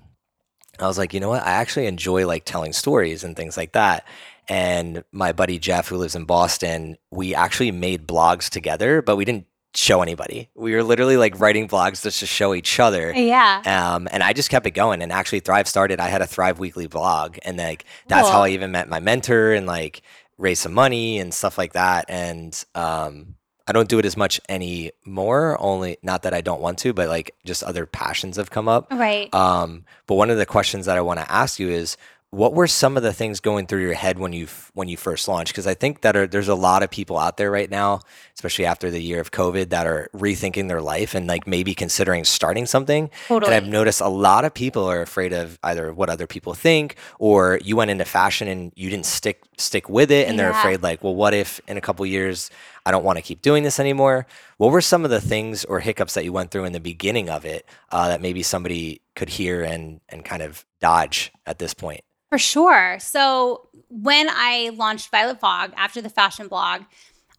I 0.80 0.88
was 0.88 0.98
like, 0.98 1.14
you 1.14 1.20
know 1.20 1.30
what? 1.30 1.44
I 1.44 1.52
actually 1.52 1.86
enjoy 1.86 2.26
like 2.26 2.46
telling 2.46 2.74
stories 2.74 3.24
and 3.24 3.36
things 3.36 3.58
like 3.58 3.74
that 3.74 4.06
and 4.48 5.04
my 5.12 5.32
buddy 5.32 5.60
Jeff, 5.60 5.88
who 5.88 5.98
lives 5.98 6.16
in 6.16 6.26
Boston, 6.26 6.98
we 7.12 7.36
actually 7.36 7.72
made 7.72 8.08
blogs 8.08 8.50
together, 8.50 9.02
but 9.02 9.16
we 9.16 9.26
didn't 9.26 9.46
show 9.74 10.02
anybody. 10.02 10.50
We 10.56 10.74
were 10.74 10.84
literally 10.84 11.18
like 11.18 11.40
writing 11.40 11.68
blogs 11.68 12.04
just 12.04 12.20
to 12.20 12.26
show 12.26 12.54
each 12.54 12.80
other. 12.80 13.14
Yeah. 13.16 13.62
Um, 13.66 14.08
and 14.12 14.22
I 14.24 14.34
just 14.34 14.50
kept 14.50 14.66
it 14.66 14.72
going. 14.72 15.02
And 15.02 15.12
actually, 15.12 15.40
Thrive 15.40 15.68
started. 15.68 16.00
I 16.00 16.10
had 16.10 16.22
a 16.22 16.28
Thrive 16.28 16.60
Weekly 16.60 16.88
blog, 16.88 17.38
and 17.44 17.58
like 17.58 17.86
that's 18.08 18.24
cool. 18.24 18.32
how 18.32 18.44
I 18.44 18.50
even 18.50 18.72
met 18.72 18.90
my 18.90 19.00
mentor 19.00 19.54
and 19.54 19.66
like 19.66 20.02
raised 20.38 20.62
some 20.62 20.74
money 20.74 21.20
and 21.20 21.34
stuff 21.34 21.58
like 21.58 21.74
that. 21.74 22.06
And 22.10 22.62
um, 22.76 23.36
I 23.68 23.72
don't 23.72 23.88
do 23.88 24.00
it 24.00 24.06
as 24.06 24.18
much 24.18 24.42
anymore. 24.50 25.56
Only 25.60 25.98
not 26.02 26.24
that 26.24 26.34
I 26.34 26.42
don't 26.42 26.62
want 26.62 26.80
to, 26.80 26.94
but 26.94 27.08
like 27.08 27.36
just 27.46 27.64
other 27.64 27.86
passions 27.86 28.38
have 28.38 28.50
come 28.50 28.68
up. 28.68 28.92
Right. 28.92 29.34
Um, 29.34 29.86
but 30.08 30.16
one 30.16 30.30
of 30.30 30.38
the 30.38 30.46
questions 30.46 30.88
that 30.88 30.98
I 30.98 31.02
want 31.02 31.20
to 31.20 31.32
ask 31.32 31.60
you 31.60 31.70
is 31.70 31.96
what 32.32 32.54
were 32.54 32.66
some 32.66 32.96
of 32.96 33.04
the 33.04 33.12
things 33.12 33.42
going 33.42 33.68
through 33.68 33.82
your 33.82 33.94
head 33.94 34.18
when 34.18 34.32
you 34.32 34.48
when 34.74 34.88
you 34.88 34.96
first 34.96 35.28
launched 35.28 35.52
because 35.52 35.68
i 35.68 35.74
think 35.74 36.00
that 36.00 36.16
are, 36.16 36.26
there's 36.26 36.48
a 36.48 36.56
lot 36.56 36.82
of 36.82 36.90
people 36.90 37.18
out 37.18 37.36
there 37.36 37.52
right 37.52 37.70
now 37.70 38.00
especially 38.36 38.66
after 38.66 38.90
the 38.90 39.02
year 39.02 39.20
of 39.20 39.32
covid 39.32 39.70
that 39.70 39.86
are 39.86 40.10
rethinking 40.16 40.70
their 40.70 40.82
life 40.82 41.14
and 41.14 41.28
like 41.28 41.46
maybe 41.46 41.76
considering 41.76 42.24
starting 42.24 42.66
something 42.66 43.10
totally. 43.28 43.54
and 43.54 43.66
i've 43.66 43.70
noticed 43.70 44.00
a 44.00 44.08
lot 44.08 44.46
of 44.46 44.54
people 44.54 44.86
are 44.86 45.02
afraid 45.02 45.34
of 45.34 45.60
either 45.64 45.94
what 45.94 46.10
other 46.10 46.26
people 46.26 46.54
think 46.54 46.96
or 47.20 47.60
you 47.64 47.76
went 47.76 47.92
into 47.92 48.06
fashion 48.06 48.48
and 48.48 48.72
you 48.76 48.90
didn't 48.90 49.06
stick 49.06 49.42
stick 49.58 49.90
with 49.90 50.10
it 50.10 50.28
and 50.28 50.38
yeah. 50.38 50.44
they're 50.44 50.52
afraid 50.52 50.82
like 50.82 51.04
well 51.04 51.14
what 51.14 51.34
if 51.34 51.60
in 51.68 51.76
a 51.76 51.82
couple 51.82 52.06
years 52.06 52.50
i 52.86 52.92
don't 52.92 53.04
want 53.04 53.18
to 53.18 53.22
keep 53.22 53.42
doing 53.42 53.64
this 53.64 53.78
anymore 53.78 54.26
what 54.56 54.72
were 54.72 54.80
some 54.80 55.04
of 55.04 55.12
the 55.12 55.20
things 55.20 55.66
or 55.66 55.82
hiccups 55.82 56.14
that 56.14 56.24
you 56.24 56.32
went 56.32 56.50
through 56.50 56.64
in 56.64 56.72
the 56.72 56.80
beginning 56.80 57.30
of 57.30 57.44
it 57.44 57.66
uh, 57.92 58.08
that 58.08 58.22
maybe 58.22 58.42
somebody 58.42 59.02
could 59.18 59.28
hear 59.28 59.64
and 59.64 60.00
and 60.08 60.24
kind 60.24 60.42
of 60.42 60.66
dodge 60.80 61.34
at 61.46 61.60
this 61.60 61.74
point 61.74 62.02
for 62.32 62.38
sure. 62.38 62.98
So 63.00 63.68
when 63.90 64.28
I 64.30 64.72
launched 64.74 65.12
Violet 65.12 65.42
Fog 65.42 65.74
after 65.76 66.02
the 66.02 66.10
fashion 66.10 66.48
blog, 66.48 66.84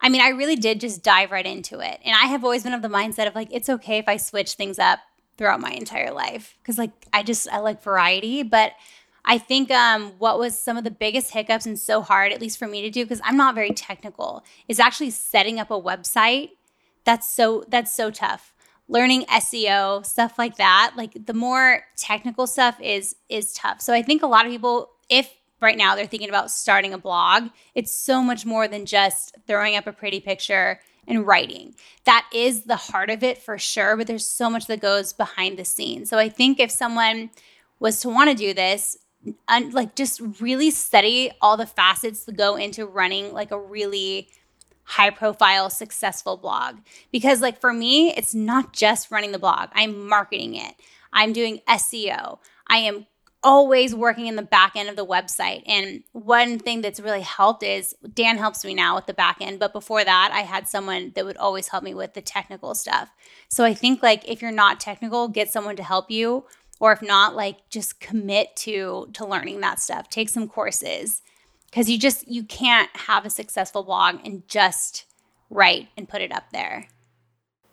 I 0.02 0.10
mean, 0.10 0.20
I 0.20 0.28
really 0.28 0.54
did 0.54 0.80
just 0.80 1.02
dive 1.02 1.30
right 1.30 1.46
into 1.46 1.80
it. 1.80 1.98
And 2.04 2.14
I 2.14 2.26
have 2.26 2.44
always 2.44 2.62
been 2.62 2.74
of 2.74 2.82
the 2.82 2.88
mindset 2.88 3.26
of 3.26 3.34
like, 3.34 3.48
it's 3.50 3.70
okay 3.70 3.96
if 3.96 4.06
I 4.06 4.18
switch 4.18 4.52
things 4.52 4.78
up 4.78 4.98
throughout 5.38 5.60
my 5.60 5.70
entire 5.70 6.12
life. 6.12 6.58
Cause 6.62 6.76
like, 6.76 6.90
I 7.10 7.22
just, 7.22 7.48
I 7.48 7.60
like 7.60 7.82
variety. 7.82 8.42
But 8.42 8.72
I 9.24 9.38
think 9.38 9.70
um, 9.70 10.12
what 10.18 10.38
was 10.38 10.58
some 10.58 10.76
of 10.76 10.84
the 10.84 10.90
biggest 10.90 11.32
hiccups 11.32 11.64
and 11.64 11.78
so 11.78 12.02
hard, 12.02 12.30
at 12.30 12.40
least 12.42 12.58
for 12.58 12.66
me 12.66 12.82
to 12.82 12.90
do, 12.90 13.02
because 13.02 13.22
I'm 13.24 13.38
not 13.38 13.54
very 13.54 13.72
technical, 13.72 14.44
is 14.68 14.78
actually 14.78 15.10
setting 15.10 15.58
up 15.58 15.70
a 15.70 15.80
website. 15.80 16.50
That's 17.04 17.26
so, 17.26 17.64
that's 17.66 17.90
so 17.90 18.10
tough 18.10 18.52
learning 18.88 19.24
SEO, 19.26 20.04
stuff 20.04 20.38
like 20.38 20.56
that. 20.56 20.92
Like 20.96 21.26
the 21.26 21.34
more 21.34 21.82
technical 21.96 22.46
stuff 22.46 22.80
is 22.80 23.16
is 23.28 23.52
tough. 23.54 23.80
So 23.80 23.92
I 23.92 24.02
think 24.02 24.22
a 24.22 24.26
lot 24.26 24.46
of 24.46 24.52
people 24.52 24.90
if 25.08 25.30
right 25.60 25.78
now 25.78 25.94
they're 25.94 26.06
thinking 26.06 26.28
about 26.28 26.50
starting 26.50 26.92
a 26.92 26.98
blog, 26.98 27.48
it's 27.74 27.92
so 27.92 28.22
much 28.22 28.44
more 28.44 28.66
than 28.66 28.84
just 28.84 29.36
throwing 29.46 29.76
up 29.76 29.86
a 29.86 29.92
pretty 29.92 30.20
picture 30.20 30.80
and 31.06 31.26
writing. 31.26 31.74
That 32.04 32.28
is 32.32 32.62
the 32.62 32.76
heart 32.76 33.10
of 33.10 33.22
it 33.22 33.38
for 33.38 33.58
sure, 33.58 33.96
but 33.96 34.06
there's 34.06 34.26
so 34.26 34.50
much 34.50 34.66
that 34.66 34.80
goes 34.80 35.12
behind 35.12 35.58
the 35.58 35.64
scenes. 35.64 36.10
So 36.10 36.18
I 36.18 36.28
think 36.28 36.60
if 36.60 36.70
someone 36.70 37.30
was 37.80 38.00
to 38.00 38.08
want 38.08 38.30
to 38.30 38.36
do 38.36 38.54
this, 38.54 38.96
un- 39.48 39.70
like 39.70 39.94
just 39.94 40.20
really 40.40 40.70
study 40.70 41.30
all 41.40 41.56
the 41.56 41.66
facets 41.66 42.24
that 42.24 42.36
go 42.36 42.56
into 42.56 42.86
running 42.86 43.32
like 43.32 43.50
a 43.50 43.58
really 43.58 44.28
high 44.92 45.10
profile 45.10 45.70
successful 45.70 46.36
blog. 46.36 46.76
Because 47.10 47.40
like 47.40 47.58
for 47.58 47.72
me 47.72 48.12
it's 48.14 48.34
not 48.34 48.74
just 48.74 49.10
running 49.10 49.32
the 49.32 49.38
blog. 49.38 49.70
I'm 49.72 50.06
marketing 50.06 50.54
it. 50.54 50.74
I'm 51.12 51.32
doing 51.32 51.60
seo 51.68 52.38
i 52.68 52.78
am 52.78 53.06
always 53.44 53.92
working 53.92 54.26
in 54.26 54.36
the 54.36 54.42
back 54.42 54.76
end 54.76 54.88
of 54.88 54.94
the 54.96 55.04
website. 55.04 55.62
And 55.66 56.04
one 56.12 56.58
thing 56.60 56.80
that's 56.80 57.00
really 57.00 57.22
helped 57.22 57.62
is 57.64 57.94
dan 58.14 58.38
helps 58.38 58.64
me 58.64 58.72
now 58.72 58.94
with 58.94 59.06
the 59.06 59.14
back 59.14 59.38
end. 59.40 59.58
But 59.58 59.72
before 59.72 60.04
that 60.04 60.30
i 60.32 60.40
had 60.40 60.68
someone 60.68 61.12
that 61.14 61.24
would 61.24 61.38
always 61.38 61.68
help 61.68 61.82
me 61.82 61.94
with 61.94 62.12
the 62.12 62.20
technical 62.20 62.74
stuff. 62.74 63.08
So 63.48 63.64
i 63.64 63.72
think 63.72 64.02
like 64.02 64.28
if 64.28 64.42
you're 64.42 64.60
not 64.64 64.78
technical 64.78 65.26
get 65.28 65.50
someone 65.50 65.76
to 65.76 65.82
help 65.82 66.10
you. 66.10 66.44
Or 66.80 66.92
if 66.92 67.00
not 67.00 67.36
like 67.36 67.68
just 67.70 68.00
commit 68.00 68.56
to 68.64 69.08
to 69.14 69.24
learning 69.24 69.60
that 69.60 69.80
stuff. 69.80 70.10
Take 70.10 70.28
some 70.28 70.48
courses 70.48 71.22
because 71.72 71.90
you 71.90 71.98
just 71.98 72.28
you 72.28 72.44
can't 72.44 72.94
have 72.96 73.26
a 73.26 73.30
successful 73.30 73.82
blog 73.82 74.20
and 74.24 74.46
just 74.46 75.06
write 75.50 75.88
and 75.96 76.08
put 76.08 76.22
it 76.22 76.30
up 76.30 76.44
there 76.52 76.86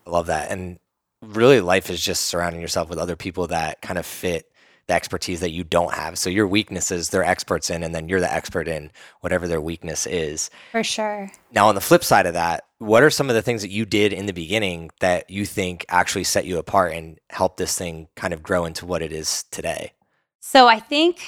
i 0.08 0.10
love 0.10 0.26
that 0.26 0.50
and 0.50 0.80
really 1.22 1.62
life 1.62 1.90
is 1.90 2.02
just 2.02 2.24
surrounding 2.24 2.62
yourself 2.62 2.90
with 2.90 2.98
other 2.98 3.16
people 3.16 3.48
that 3.48 3.82
kind 3.82 4.00
of 4.00 4.06
fit 4.06 4.50
the 4.90 4.96
expertise 4.96 5.40
that 5.40 5.52
you 5.52 5.64
don't 5.64 5.94
have. 5.94 6.18
So 6.18 6.32
your 6.32 6.48
weaknesses 6.48 7.10
they're 7.10 7.24
experts 7.24 7.70
in 7.70 7.84
and 7.84 7.94
then 7.94 8.10
you're 8.10 8.20
the 8.20 8.34
expert 8.34 8.68
in 8.68 8.92
whatever 9.22 9.48
their 9.48 9.62
weakness 9.62 10.08
is. 10.08 10.50
For 10.72 10.84
sure. 10.84 11.32
Now 11.52 11.68
on 11.68 11.76
the 11.76 11.82
flip 11.82 12.04
side 12.04 12.26
of 12.26 12.34
that, 12.34 12.66
what 12.80 13.04
are 13.04 13.12
some 13.12 13.30
of 13.30 13.36
the 13.36 13.44
things 13.44 13.62
that 13.62 13.70
you 13.70 13.86
did 13.86 14.12
in 14.12 14.26
the 14.26 14.34
beginning 14.34 14.90
that 15.00 15.30
you 15.30 15.46
think 15.46 15.86
actually 15.90 16.24
set 16.24 16.46
you 16.46 16.58
apart 16.58 16.94
and 16.94 17.20
helped 17.30 17.58
this 17.58 17.78
thing 17.78 18.08
kind 18.16 18.34
of 18.34 18.42
grow 18.42 18.66
into 18.66 18.86
what 18.86 19.04
it 19.04 19.14
is 19.14 19.44
today? 19.52 19.94
So 20.40 20.68
I 20.68 20.80
think 20.80 21.22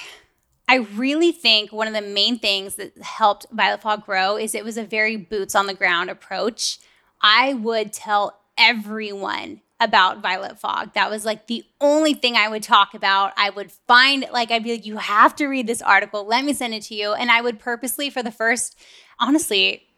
I 0.68 0.76
really 0.76 1.32
think 1.32 1.72
one 1.72 1.86
of 1.86 1.94
the 1.94 2.00
main 2.00 2.38
things 2.38 2.76
that 2.76 2.96
helped 3.02 3.46
Violet 3.50 3.82
Fog 3.82 4.04
grow 4.04 4.36
is 4.36 4.54
it 4.54 4.64
was 4.64 4.78
a 4.78 4.84
very 4.84 5.16
boots 5.16 5.54
on 5.54 5.66
the 5.66 5.74
ground 5.74 6.08
approach. 6.08 6.78
I 7.20 7.54
would 7.54 7.92
tell 7.92 8.40
everyone 8.56 9.60
about 9.80 10.22
Violet 10.22 10.58
Fog. 10.58 10.94
That 10.94 11.10
was 11.10 11.24
like 11.24 11.48
the 11.48 11.64
only 11.80 12.14
thing 12.14 12.36
I 12.36 12.48
would 12.48 12.62
talk 12.62 12.94
about. 12.94 13.32
I 13.36 13.50
would 13.50 13.72
find, 13.88 14.26
like, 14.32 14.50
I'd 14.52 14.62
be 14.62 14.72
like, 14.72 14.86
you 14.86 14.96
have 14.96 15.34
to 15.36 15.46
read 15.46 15.66
this 15.66 15.82
article. 15.82 16.24
Let 16.24 16.44
me 16.44 16.52
send 16.52 16.72
it 16.72 16.84
to 16.84 16.94
you. 16.94 17.12
And 17.14 17.30
I 17.30 17.40
would 17.40 17.58
purposely, 17.58 18.08
for 18.08 18.22
the 18.22 18.30
first, 18.30 18.78
honestly, 19.18 19.88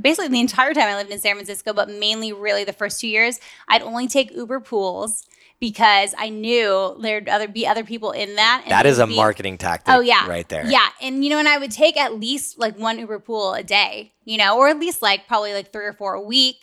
basically 0.00 0.28
the 0.28 0.40
entire 0.40 0.74
time 0.74 0.84
I 0.84 0.96
lived 0.96 1.10
in 1.10 1.18
San 1.18 1.34
Francisco, 1.34 1.72
but 1.72 1.88
mainly 1.88 2.32
really 2.32 2.64
the 2.64 2.72
first 2.72 3.00
two 3.00 3.08
years, 3.08 3.40
I'd 3.68 3.82
only 3.82 4.06
take 4.06 4.30
Uber 4.30 4.60
pools 4.60 5.26
because 5.62 6.14
I 6.18 6.28
knew 6.28 6.98
there'd 7.00 7.30
other 7.30 7.48
be 7.48 7.66
other 7.66 7.84
people 7.84 8.10
in 8.10 8.34
that. 8.34 8.64
that 8.68 8.84
is 8.84 8.98
a 8.98 9.06
be, 9.06 9.16
marketing 9.16 9.56
tactic. 9.56 9.94
Oh 9.94 10.00
yeah, 10.00 10.28
right 10.28 10.48
there. 10.48 10.66
Yeah, 10.66 10.88
and 11.00 11.24
you 11.24 11.30
know, 11.30 11.38
and 11.38 11.48
I 11.48 11.56
would 11.56 11.70
take 11.70 11.96
at 11.96 12.18
least 12.18 12.58
like 12.58 12.78
one 12.78 12.98
Uber 12.98 13.20
pool 13.20 13.54
a 13.54 13.62
day, 13.62 14.12
you 14.24 14.36
know, 14.36 14.58
or 14.58 14.68
at 14.68 14.78
least 14.78 15.00
like 15.00 15.26
probably 15.26 15.54
like 15.54 15.72
three 15.72 15.86
or 15.86 15.92
four 15.92 16.14
a 16.14 16.20
week 16.20 16.56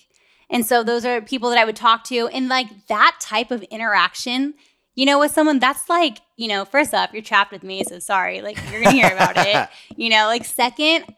and 0.49 0.65
so 0.65 0.83
those 0.83 1.05
are 1.05 1.21
people 1.21 1.49
that 1.49 1.59
I 1.59 1.65
would 1.65 1.75
talk 1.75 2.03
to. 2.05 2.27
And 2.27 2.49
like 2.49 2.87
that 2.87 3.17
type 3.19 3.51
of 3.51 3.61
interaction, 3.63 4.55
you 4.95 5.05
know, 5.05 5.19
with 5.19 5.31
someone 5.31 5.59
that's 5.59 5.87
like, 5.89 6.19
you 6.37 6.47
know, 6.47 6.65
first 6.65 6.93
off, 6.93 7.11
you're 7.13 7.21
trapped 7.21 7.51
with 7.51 7.63
me. 7.63 7.83
So 7.83 7.99
sorry, 7.99 8.41
like 8.41 8.57
you're 8.71 8.81
going 8.81 8.95
to 8.95 9.01
hear 9.01 9.13
about 9.13 9.35
it. 9.37 9.69
You 9.95 10.09
know, 10.09 10.27
like 10.27 10.45
second, 10.45 11.13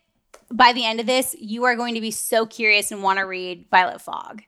by 0.51 0.73
the 0.73 0.85
end 0.85 0.99
of 0.99 1.05
this, 1.05 1.35
you 1.39 1.65
are 1.65 1.75
going 1.75 1.93
to 1.93 2.01
be 2.01 2.09
so 2.09 2.47
curious 2.47 2.91
and 2.91 3.03
want 3.03 3.19
to 3.19 3.25
read 3.25 3.65
Violet 3.69 4.01
Fog 4.01 4.41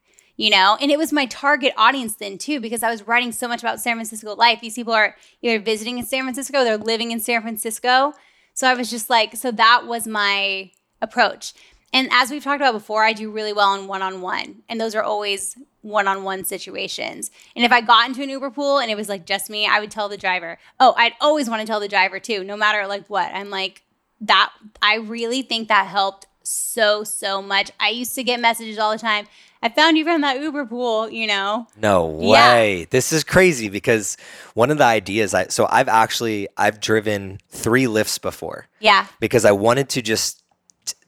you 0.43 0.49
know 0.49 0.77
and 0.81 0.91
it 0.91 0.97
was 0.97 1.13
my 1.13 1.25
target 1.27 1.73
audience 1.77 2.15
then 2.15 2.37
too 2.37 2.59
because 2.59 2.83
i 2.83 2.91
was 2.91 3.07
writing 3.07 3.31
so 3.31 3.47
much 3.47 3.63
about 3.63 3.79
san 3.79 3.95
francisco 3.95 4.35
life 4.35 4.59
these 4.61 4.75
people 4.75 4.93
are 4.93 5.15
either 5.41 5.63
visiting 5.63 5.97
in 5.97 6.05
san 6.05 6.23
francisco 6.23 6.63
they're 6.63 6.77
living 6.77 7.11
in 7.11 7.19
san 7.19 7.41
francisco 7.41 8.13
so 8.53 8.67
i 8.67 8.73
was 8.73 8.89
just 8.89 9.09
like 9.09 9.35
so 9.35 9.51
that 9.51 9.85
was 9.87 10.05
my 10.05 10.69
approach 11.01 11.53
and 11.93 12.09
as 12.11 12.31
we've 12.31 12.43
talked 12.43 12.59
about 12.59 12.73
before, 12.73 13.03
I 13.03 13.13
do 13.13 13.29
really 13.29 13.53
well 13.53 13.75
in 13.75 13.87
one 13.87 14.01
on 14.01 14.21
one. 14.21 14.63
And 14.67 14.81
those 14.81 14.95
are 14.95 15.03
always 15.03 15.55
one 15.81 16.07
on 16.07 16.23
one 16.23 16.43
situations. 16.43 17.29
And 17.55 17.63
if 17.63 17.71
I 17.71 17.81
got 17.81 18.07
into 18.07 18.23
an 18.23 18.29
Uber 18.29 18.49
pool 18.49 18.79
and 18.79 18.89
it 18.89 18.97
was 18.97 19.09
like 19.09 19.27
just 19.27 19.47
me, 19.47 19.67
I 19.67 19.79
would 19.79 19.91
tell 19.91 20.09
the 20.09 20.17
driver. 20.17 20.57
Oh, 20.79 20.95
I'd 20.97 21.13
always 21.21 21.47
want 21.47 21.61
to 21.61 21.67
tell 21.67 21.79
the 21.79 21.87
driver 21.87 22.19
too, 22.19 22.43
no 22.43 22.57
matter 22.57 22.87
like 22.87 23.07
what. 23.09 23.31
I'm 23.31 23.51
like, 23.51 23.83
that, 24.21 24.51
I 24.81 24.95
really 24.95 25.43
think 25.43 25.67
that 25.67 25.85
helped 25.85 26.25
so, 26.41 27.03
so 27.03 27.43
much. 27.43 27.69
I 27.79 27.89
used 27.89 28.15
to 28.15 28.23
get 28.23 28.39
messages 28.39 28.79
all 28.79 28.91
the 28.91 28.97
time. 28.97 29.27
I 29.63 29.69
found 29.69 29.97
you 29.97 30.03
from 30.03 30.19
that 30.21 30.41
Uber 30.41 30.65
pool, 30.65 31.09
you 31.09 31.25
know. 31.25 31.67
No 31.77 32.05
way. 32.05 32.79
Yeah. 32.79 32.85
This 32.89 33.13
is 33.13 33.23
crazy 33.23 33.69
because 33.69 34.17
one 34.55 34.69
of 34.71 34.77
the 34.77 34.83
ideas 34.83 35.33
I 35.33 35.47
so 35.47 35.67
I've 35.69 35.87
actually 35.87 36.49
I've 36.57 36.81
driven 36.81 37.39
3 37.47 37.85
Lyfts 37.85 38.21
before. 38.21 38.67
Yeah. 38.81 39.07
Because 39.21 39.45
I 39.45 39.53
wanted 39.53 39.87
to 39.89 40.01
just 40.01 40.43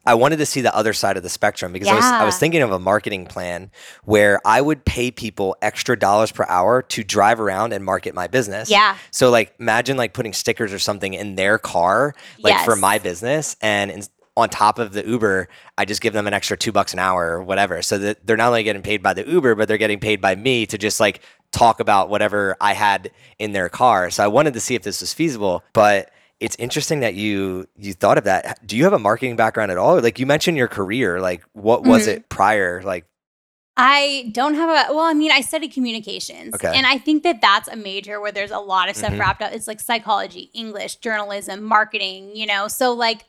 I 0.08 0.14
wanted 0.14 0.38
to 0.38 0.46
see 0.46 0.62
the 0.62 0.74
other 0.76 0.94
side 0.94 1.18
of 1.18 1.24
the 1.24 1.30
spectrum 1.30 1.74
because 1.74 1.88
yeah. 1.88 1.96
I 1.96 1.98
was 1.98 2.06
I 2.06 2.26
was 2.26 2.38
thinking 2.38 2.62
of 2.62 2.72
a 2.72 2.80
marketing 2.80 3.26
plan 3.26 3.72
where 4.04 4.40
I 4.46 4.62
would 4.62 4.86
pay 4.86 5.12
people 5.12 5.58
extra 5.62 5.98
dollars 5.98 6.32
per 6.32 6.46
hour 6.48 6.82
to 6.84 7.04
drive 7.04 7.40
around 7.40 7.74
and 7.74 7.84
market 7.84 8.14
my 8.14 8.28
business. 8.28 8.70
Yeah. 8.70 8.98
So 9.12 9.32
like 9.32 9.54
imagine 9.60 9.98
like 9.98 10.14
putting 10.14 10.34
stickers 10.34 10.72
or 10.72 10.80
something 10.80 11.14
in 11.14 11.36
their 11.36 11.58
car 11.58 12.14
like 12.40 12.54
yes. 12.54 12.66
for 12.66 12.76
my 12.76 13.00
business 13.00 13.56
and 13.62 13.92
in, 13.92 14.04
on 14.38 14.50
top 14.50 14.80
of 14.80 14.92
the 14.92 15.06
Uber, 15.08 15.48
I 15.78 15.86
just 15.86 16.02
give 16.02 16.14
them 16.14 16.28
an 16.28 16.34
extra 16.34 16.58
2 16.58 16.72
bucks 16.72 16.94
an 16.94 17.00
hour 17.00 17.32
or 17.32 17.44
whatever. 17.44 17.82
So 17.82 17.98
that 18.00 18.26
they're 18.26 18.38
not 18.38 18.48
only 18.48 18.64
getting 18.64 18.82
paid 18.82 19.02
by 19.02 19.14
the 19.14 19.28
Uber, 19.28 19.56
but 19.56 19.68
they're 19.68 19.78
getting 19.78 20.00
paid 20.00 20.22
by 20.22 20.36
me 20.36 20.66
to 20.68 20.78
just 20.78 21.00
like 21.00 21.22
talk 21.52 21.80
about 21.80 22.10
whatever 22.10 22.58
I 22.60 22.74
had 22.74 23.12
in 23.40 23.54
their 23.54 23.70
car. 23.70 24.10
So 24.10 24.24
I 24.24 24.28
wanted 24.28 24.54
to 24.56 24.60
see 24.60 24.76
if 24.76 24.84
this 24.84 25.02
was 25.02 25.14
feasible, 25.14 25.64
but 25.74 26.12
it's 26.40 26.56
interesting 26.58 27.00
that 27.00 27.16
you 27.16 27.66
you 27.78 27.94
thought 27.94 28.18
of 28.18 28.26
that. 28.26 28.66
Do 28.66 28.76
you 28.76 28.84
have 28.84 28.94
a 28.94 29.00
marketing 29.00 29.36
background 29.36 29.72
at 29.72 29.78
all? 29.78 30.02
Like 30.02 30.20
you 30.20 30.26
mentioned 30.26 30.58
your 30.58 30.68
career, 30.68 31.22
like 31.22 31.44
what 31.54 31.84
was 31.84 32.04
mm-hmm. 32.04 32.18
it 32.18 32.30
prior? 32.30 32.82
Like 32.84 33.06
I 33.78 34.30
don't 34.32 34.56
have 34.56 34.70
a 34.70 34.94
well, 34.94 35.06
I 35.06 35.14
mean, 35.14 35.32
I 35.32 35.42
studied 35.42 35.72
communications. 35.72 36.54
Okay. 36.56 36.72
And 36.74 36.86
I 36.86 36.98
think 36.98 37.24
that 37.24 37.42
that's 37.42 37.68
a 37.68 37.76
major 37.76 38.22
where 38.22 38.32
there's 38.32 38.52
a 38.52 38.60
lot 38.60 38.90
of 38.90 38.96
stuff 38.96 39.12
mm-hmm. 39.12 39.20
wrapped 39.20 39.42
up. 39.42 39.54
It's 39.54 39.68
like 39.68 39.80
psychology, 39.80 40.50
English, 40.54 40.98
journalism, 40.98 41.64
marketing, 41.64 42.36
you 42.36 42.46
know. 42.46 42.68
So 42.68 42.94
like 42.94 43.26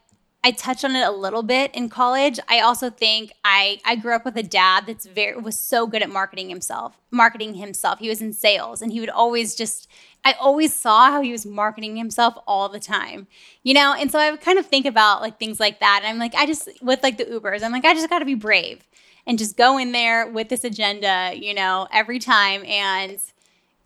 I 0.46 0.52
touched 0.52 0.84
on 0.84 0.94
it 0.94 1.04
a 1.04 1.10
little 1.10 1.42
bit 1.42 1.74
in 1.74 1.88
college. 1.88 2.38
I 2.48 2.60
also 2.60 2.88
think 2.88 3.32
I 3.44 3.80
I 3.84 3.96
grew 3.96 4.14
up 4.14 4.24
with 4.24 4.36
a 4.36 4.44
dad 4.44 4.84
that's 4.86 5.04
very 5.04 5.36
was 5.36 5.58
so 5.58 5.88
good 5.88 6.02
at 6.02 6.08
marketing 6.08 6.50
himself, 6.50 6.96
marketing 7.10 7.54
himself. 7.54 7.98
He 7.98 8.08
was 8.08 8.22
in 8.22 8.32
sales 8.32 8.80
and 8.80 8.92
he 8.92 9.00
would 9.00 9.10
always 9.10 9.56
just 9.56 9.88
I 10.24 10.34
always 10.34 10.72
saw 10.72 11.10
how 11.10 11.20
he 11.20 11.32
was 11.32 11.44
marketing 11.44 11.96
himself 11.96 12.38
all 12.46 12.68
the 12.68 12.78
time. 12.78 13.26
You 13.64 13.74
know, 13.74 13.92
and 13.98 14.08
so 14.08 14.20
I 14.20 14.30
would 14.30 14.40
kind 14.40 14.56
of 14.56 14.66
think 14.66 14.86
about 14.86 15.20
like 15.20 15.36
things 15.36 15.58
like 15.58 15.80
that. 15.80 16.02
And 16.04 16.10
I'm 16.12 16.20
like 16.20 16.36
I 16.36 16.46
just 16.46 16.68
with 16.80 17.02
like 17.02 17.18
the 17.18 17.24
Ubers, 17.24 17.64
I'm 17.64 17.72
like 17.72 17.84
I 17.84 17.92
just 17.92 18.08
got 18.08 18.20
to 18.20 18.24
be 18.24 18.36
brave 18.36 18.86
and 19.26 19.40
just 19.40 19.56
go 19.56 19.78
in 19.78 19.90
there 19.90 20.30
with 20.30 20.48
this 20.48 20.62
agenda, 20.62 21.32
you 21.34 21.54
know, 21.54 21.88
every 21.92 22.20
time 22.20 22.64
and 22.66 23.18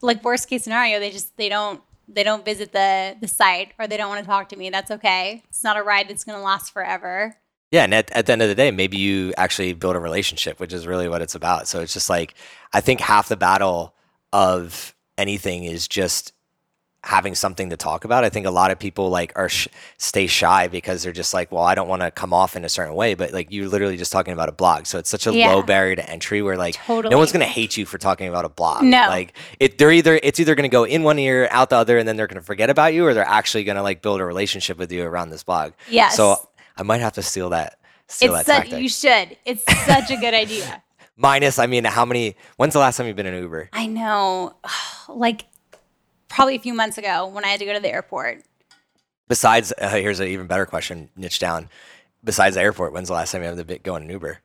like 0.02 0.22
worst 0.22 0.50
case 0.50 0.64
scenario, 0.64 1.00
they 1.00 1.10
just 1.10 1.34
they 1.38 1.48
don't 1.48 1.80
they 2.12 2.22
don't 2.22 2.44
visit 2.44 2.72
the 2.72 3.16
the 3.20 3.28
site 3.28 3.72
or 3.78 3.86
they 3.86 3.96
don't 3.96 4.08
want 4.08 4.20
to 4.20 4.26
talk 4.26 4.48
to 4.50 4.56
me, 4.56 4.70
that's 4.70 4.90
okay. 4.90 5.42
It's 5.48 5.64
not 5.64 5.76
a 5.76 5.82
ride 5.82 6.08
that's 6.08 6.24
going 6.24 6.38
to 6.38 6.42
last 6.42 6.72
forever. 6.72 7.36
Yeah, 7.70 7.84
and 7.84 7.94
at, 7.94 8.10
at 8.10 8.26
the 8.26 8.32
end 8.32 8.42
of 8.42 8.48
the 8.48 8.54
day, 8.56 8.72
maybe 8.72 8.96
you 8.96 9.32
actually 9.36 9.72
build 9.74 9.94
a 9.94 10.00
relationship, 10.00 10.58
which 10.58 10.72
is 10.72 10.88
really 10.88 11.08
what 11.08 11.22
it's 11.22 11.36
about. 11.36 11.68
So 11.68 11.80
it's 11.80 11.92
just 11.92 12.10
like 12.10 12.34
I 12.72 12.80
think 12.80 13.00
half 13.00 13.28
the 13.28 13.36
battle 13.36 13.94
of 14.32 14.94
anything 15.16 15.64
is 15.64 15.86
just 15.86 16.32
having 17.02 17.34
something 17.34 17.70
to 17.70 17.76
talk 17.76 18.04
about. 18.04 18.24
I 18.24 18.28
think 18.28 18.46
a 18.46 18.50
lot 18.50 18.70
of 18.70 18.78
people 18.78 19.08
like 19.08 19.32
are 19.34 19.48
sh- 19.48 19.68
stay 19.96 20.26
shy 20.26 20.68
because 20.68 21.02
they're 21.02 21.12
just 21.12 21.32
like, 21.32 21.50
well, 21.50 21.64
I 21.64 21.74
don't 21.74 21.88
want 21.88 22.02
to 22.02 22.10
come 22.10 22.32
off 22.32 22.56
in 22.56 22.64
a 22.64 22.68
certain 22.68 22.94
way. 22.94 23.14
But 23.14 23.32
like 23.32 23.50
you're 23.50 23.68
literally 23.68 23.96
just 23.96 24.12
talking 24.12 24.34
about 24.34 24.48
a 24.48 24.52
blog, 24.52 24.86
so 24.86 24.98
it's 24.98 25.08
such 25.08 25.26
a 25.26 25.34
yeah. 25.34 25.52
low 25.52 25.62
barrier 25.62 25.96
to 25.96 26.10
entry 26.10 26.42
where 26.42 26.56
like 26.56 26.74
totally. 26.74 27.10
no 27.10 27.18
one's 27.18 27.32
gonna 27.32 27.44
hate 27.46 27.76
you 27.76 27.86
for 27.86 27.98
talking 27.98 28.28
about 28.28 28.44
a 28.44 28.50
blog. 28.50 28.84
No, 28.84 29.06
like 29.08 29.36
it, 29.58 29.78
they're 29.78 29.92
either 29.92 30.20
it's 30.22 30.38
either 30.40 30.54
gonna 30.54 30.68
go 30.68 30.84
in 30.84 31.02
one 31.02 31.18
ear, 31.18 31.48
out 31.50 31.70
the 31.70 31.76
other, 31.76 31.98
and 31.98 32.06
then 32.06 32.16
they're 32.16 32.26
gonna 32.26 32.42
forget 32.42 32.68
about 32.68 32.92
you, 32.92 33.06
or 33.06 33.14
they're 33.14 33.24
actually 33.24 33.64
gonna 33.64 33.82
like 33.82 34.02
build 34.02 34.20
a 34.20 34.24
relationship 34.24 34.76
with 34.76 34.92
you 34.92 35.02
around 35.04 35.30
this 35.30 35.42
blog. 35.42 35.72
Yes. 35.88 36.16
So 36.16 36.48
I 36.76 36.82
might 36.82 37.00
have 37.00 37.14
to 37.14 37.22
steal 37.22 37.50
that. 37.50 37.78
Steal 38.08 38.34
it's 38.34 38.46
that 38.46 38.68
such, 38.68 38.78
you 38.78 38.88
should. 38.88 39.36
It's 39.44 39.64
such 39.86 40.10
a 40.10 40.16
good 40.16 40.34
idea. 40.44 40.82
Minus, 41.16 41.58
I 41.58 41.66
mean, 41.66 41.84
how 41.84 42.04
many? 42.04 42.36
When's 42.56 42.72
the 42.72 42.78
last 42.78 42.96
time 42.96 43.06
you've 43.06 43.16
been 43.16 43.26
in 43.26 43.42
Uber? 43.42 43.68
I 43.72 43.86
know, 43.86 44.54
like 45.08 45.44
probably 46.30 46.54
a 46.54 46.60
few 46.60 46.72
months 46.72 46.96
ago 46.96 47.26
when 47.26 47.44
I 47.44 47.48
had 47.48 47.60
to 47.60 47.66
go 47.66 47.74
to 47.74 47.80
the 47.80 47.92
airport. 47.92 48.42
Besides, 49.28 49.72
uh, 49.78 49.90
here's 49.90 50.20
an 50.20 50.28
even 50.28 50.46
better 50.46 50.64
question, 50.64 51.10
niche 51.14 51.38
down. 51.38 51.68
Besides 52.24 52.54
the 52.54 52.62
airport, 52.62 52.92
when's 52.94 53.08
the 53.08 53.14
last 53.14 53.32
time 53.32 53.42
you 53.42 53.48
had 53.48 53.68
to 53.68 53.78
go 53.78 53.96
in 53.96 54.04
an 54.04 54.10
Uber? 54.10 54.38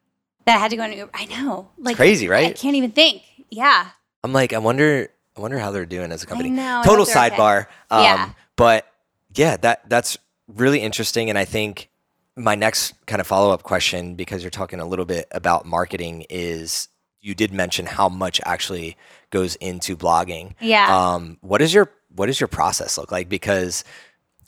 That 0.45 0.57
I 0.57 0.59
had 0.59 0.71
to 0.71 0.77
go 0.77 0.83
in 0.83 0.91
an 0.91 0.97
Uber. 0.97 1.11
I 1.13 1.25
know, 1.25 1.69
like 1.77 1.93
it's 1.93 1.97
crazy, 1.97 2.27
right? 2.27 2.49
I 2.49 2.53
can't 2.53 2.75
even 2.75 2.91
think. 2.91 3.23
Yeah. 3.49 3.89
I'm 4.23 4.33
like, 4.33 4.53
I 4.53 4.57
wonder, 4.57 5.09
I 5.37 5.41
wonder 5.41 5.57
how 5.59 5.71
they're 5.71 5.85
doing 5.85 6.11
as 6.11 6.23
a 6.23 6.25
company. 6.25 6.49
Know, 6.49 6.81
Total 6.85 7.05
sidebar. 7.05 7.61
Okay. 7.61 7.69
Um, 7.89 8.03
yeah. 8.03 8.29
But 8.55 8.85
yeah, 9.33 9.57
that 9.57 9.89
that's 9.89 10.17
really 10.47 10.79
interesting, 10.79 11.29
and 11.29 11.37
I 11.37 11.45
think 11.45 11.89
my 12.35 12.55
next 12.55 12.93
kind 13.05 13.19
of 13.19 13.27
follow 13.27 13.51
up 13.51 13.63
question, 13.63 14.15
because 14.15 14.43
you're 14.43 14.51
talking 14.51 14.79
a 14.79 14.85
little 14.85 15.05
bit 15.05 15.27
about 15.31 15.65
marketing, 15.65 16.25
is 16.29 16.89
you 17.21 17.33
did 17.33 17.51
mention 17.51 17.85
how 17.85 18.07
much 18.07 18.39
actually 18.45 18.97
goes 19.35 19.57
into 19.57 19.97
blogging. 19.97 20.53
Yeah. 20.61 20.87
Um, 20.87 21.37
what 21.41 21.61
is 21.61 21.73
your 21.73 21.91
what 22.15 22.27
does 22.27 22.39
your 22.39 22.47
process 22.47 22.97
look 22.97 23.11
like? 23.11 23.27
Because 23.27 23.83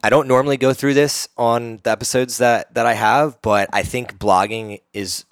I 0.01 0.10
don't 0.10 0.29
normally 0.29 0.56
go 0.56 0.72
through 0.74 0.94
this 0.94 1.27
on 1.38 1.82
the 1.84 1.91
episodes 1.91 2.38
that 2.38 2.74
that 2.75 2.86
I 2.86 2.94
have, 2.94 3.41
but 3.41 3.67
I 3.74 3.84
think 3.84 4.17
blogging 4.17 4.79
is 4.94 5.25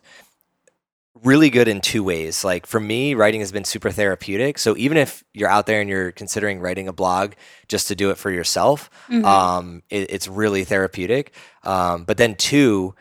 really 1.24 1.50
good 1.50 1.69
in 1.69 1.79
two 1.79 2.03
ways. 2.03 2.43
Like 2.43 2.67
for 2.67 2.81
me, 2.81 3.13
writing 3.13 3.39
has 3.39 3.53
been 3.53 3.63
super 3.63 3.91
therapeutic. 3.91 4.57
So 4.57 4.75
even 4.75 4.97
if 4.97 5.24
you're 5.33 5.50
out 5.50 5.67
there 5.67 5.79
and 5.79 5.89
you're 5.89 6.12
considering 6.12 6.59
writing 6.59 6.89
a 6.89 6.93
blog 6.93 7.31
just 7.69 7.88
to 7.88 7.95
do 7.95 8.09
it 8.09 8.17
for 8.17 8.29
yourself, 8.29 8.89
mm-hmm. 9.07 9.24
um, 9.24 9.83
it, 9.89 10.12
it's 10.12 10.27
really 10.27 10.65
therapeutic. 10.65 11.33
Um, 11.63 12.03
but 12.03 12.17
then 12.17 12.35
two, 12.35 12.93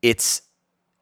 it's 0.00 0.40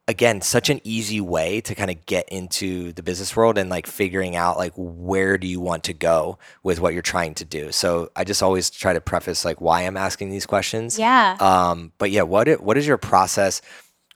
again 0.07 0.41
such 0.41 0.69
an 0.69 0.79
easy 0.83 1.19
way 1.19 1.59
to 1.61 1.75
kind 1.75 1.91
of 1.91 2.05
get 2.05 2.27
into 2.29 2.93
the 2.93 3.03
business 3.03 3.35
world 3.35 3.57
and 3.57 3.69
like 3.69 3.85
figuring 3.85 4.35
out 4.35 4.57
like 4.57 4.71
where 4.75 5.37
do 5.37 5.47
you 5.47 5.59
want 5.59 5.83
to 5.83 5.93
go 5.93 6.37
with 6.63 6.79
what 6.79 6.93
you're 6.93 7.01
trying 7.01 7.33
to 7.35 7.45
do. 7.45 7.71
So 7.71 8.09
i 8.15 8.23
just 8.23 8.41
always 8.41 8.69
try 8.69 8.93
to 8.93 9.01
preface 9.01 9.43
like 9.43 9.59
why 9.59 9.81
i'm 9.81 9.97
asking 9.97 10.29
these 10.29 10.45
questions. 10.45 10.97
Yeah. 10.97 11.37
Um 11.39 11.91
but 11.97 12.11
yeah 12.11 12.21
what 12.21 12.47
it, 12.47 12.61
what 12.61 12.77
is 12.77 12.87
your 12.87 12.97
process 12.97 13.61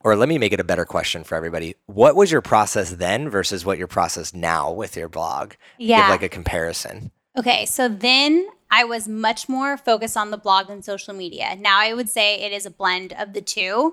or 0.04 0.16
let 0.16 0.30
me 0.30 0.40
make 0.40 0.54
it 0.54 0.60
a 0.60 0.64
better 0.64 0.86
question 0.86 1.24
for 1.24 1.36
everybody. 1.36 1.76
What 1.86 2.16
was 2.16 2.32
your 2.32 2.42
process 2.42 2.92
then 2.92 3.30
versus 3.30 3.66
what 3.66 3.78
your 3.78 3.88
process 3.88 4.34
now 4.34 4.72
with 4.72 4.96
your 4.96 5.10
blog? 5.10 5.54
Yeah. 5.78 6.02
Give 6.02 6.10
like 6.10 6.24
a 6.24 6.30
comparison. 6.30 7.12
Okay 7.38 7.66
so 7.66 7.90
then 7.90 8.48
I 8.74 8.86
was 8.86 9.10
much 9.10 9.50
more 9.50 9.76
focused 9.76 10.16
on 10.16 10.32
the 10.32 10.38
blog 10.38 10.68
than 10.68 10.82
social 10.82 11.14
media. 11.14 11.58
Now 11.58 11.80
I 11.80 11.94
would 11.94 12.08
say 12.08 12.40
it 12.40 12.54
is 12.54 12.66
a 12.66 12.72
blend 12.72 13.12
of 13.12 13.34
the 13.34 13.42
two. 13.42 13.92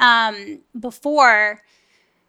Um, 0.00 0.60
before, 0.78 1.62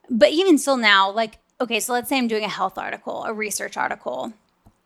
but 0.10 0.31
even 0.31 0.57
still 0.57 0.77
now, 0.77 1.12
like, 1.12 1.39
okay, 1.60 1.79
so 1.79 1.93
let's 1.93 2.10
say 2.10 2.17
I'm 2.17 2.27
doing 2.27 2.43
a 2.43 2.50
health 2.50 2.77
article, 2.77 3.24
a 3.25 3.34
research 3.34 3.77
article. 3.77 4.34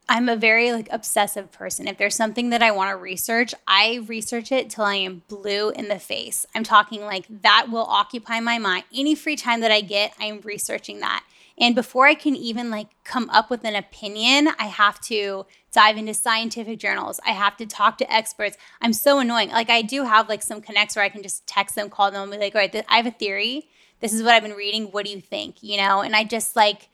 I'm 0.08 0.28
a 0.28 0.36
very 0.36 0.72
like 0.72 0.88
obsessive 0.92 1.52
person. 1.52 1.88
If 1.88 1.98
there's 1.98 2.16
something 2.16 2.50
that 2.50 2.64
I 2.64 2.72
want 2.72 2.90
to 2.90 2.96
research, 2.96 3.54
I 3.68 4.04
research 4.08 4.52
it 4.52 4.72
till 4.72 4.86
I 4.86 4.96
am 4.96 5.22
blue 5.28 5.70
in 5.70 5.88
the 5.88 6.00
face. 6.00 6.48
I'm 6.56 6.64
talking 6.64 7.02
like 7.02 7.26
that 7.44 7.68
will 7.70 7.86
occupy 7.86 8.40
my 8.40 8.58
mind. 8.58 8.86
Any 8.94 9.14
free 9.14 9.36
time 9.36 9.60
that 9.62 9.72
I 9.72 9.82
get, 9.82 10.14
I'm 10.20 10.42
researching 10.42 11.00
that. 11.02 11.24
And 11.60 11.76
before 11.76 12.08
I 12.08 12.14
can 12.14 12.36
even 12.36 12.70
like 12.70 12.88
come 13.04 13.30
up 13.32 13.50
with 13.50 13.66
an 13.66 13.76
opinion, 13.76 14.50
I 14.58 14.66
have 14.66 15.02
to 15.02 15.46
dive 15.72 15.98
into 15.98 16.14
scientific 16.14 16.80
journals. 16.80 17.20
I 17.26 17.32
have 17.32 17.58
to 17.58 17.66
talk 17.66 17.98
to 17.98 18.12
experts. 18.12 18.58
I'm 18.82 18.94
so 18.94 19.20
annoying. 19.20 19.50
Like 19.50 19.70
I 19.70 19.82
do 19.82 20.06
have 20.06 20.30
like 20.30 20.42
some 20.42 20.62
connects 20.62 20.96
where 20.96 21.04
I 21.04 21.10
can 21.10 21.22
just 21.22 21.46
text 21.46 21.76
them, 21.76 21.90
call 21.90 22.12
them, 22.12 22.24
and 22.24 22.32
be 22.32 22.38
like, 22.38 22.56
all 22.56 22.62
right, 22.62 22.86
I 22.88 22.98
have 22.98 23.06
a 23.06 23.12
theory. 23.12 23.68
This 24.00 24.14
is 24.14 24.24
what 24.24 24.34
I've 24.34 24.44
been 24.44 24.54
reading. 24.54 24.86
What 24.86 25.06
do 25.06 25.12
you 25.12 25.20
think? 25.20 25.62
You 25.62 25.78
know, 25.78 26.02
and 26.02 26.16
I 26.16 26.24
just 26.24 26.56
like 26.56 26.90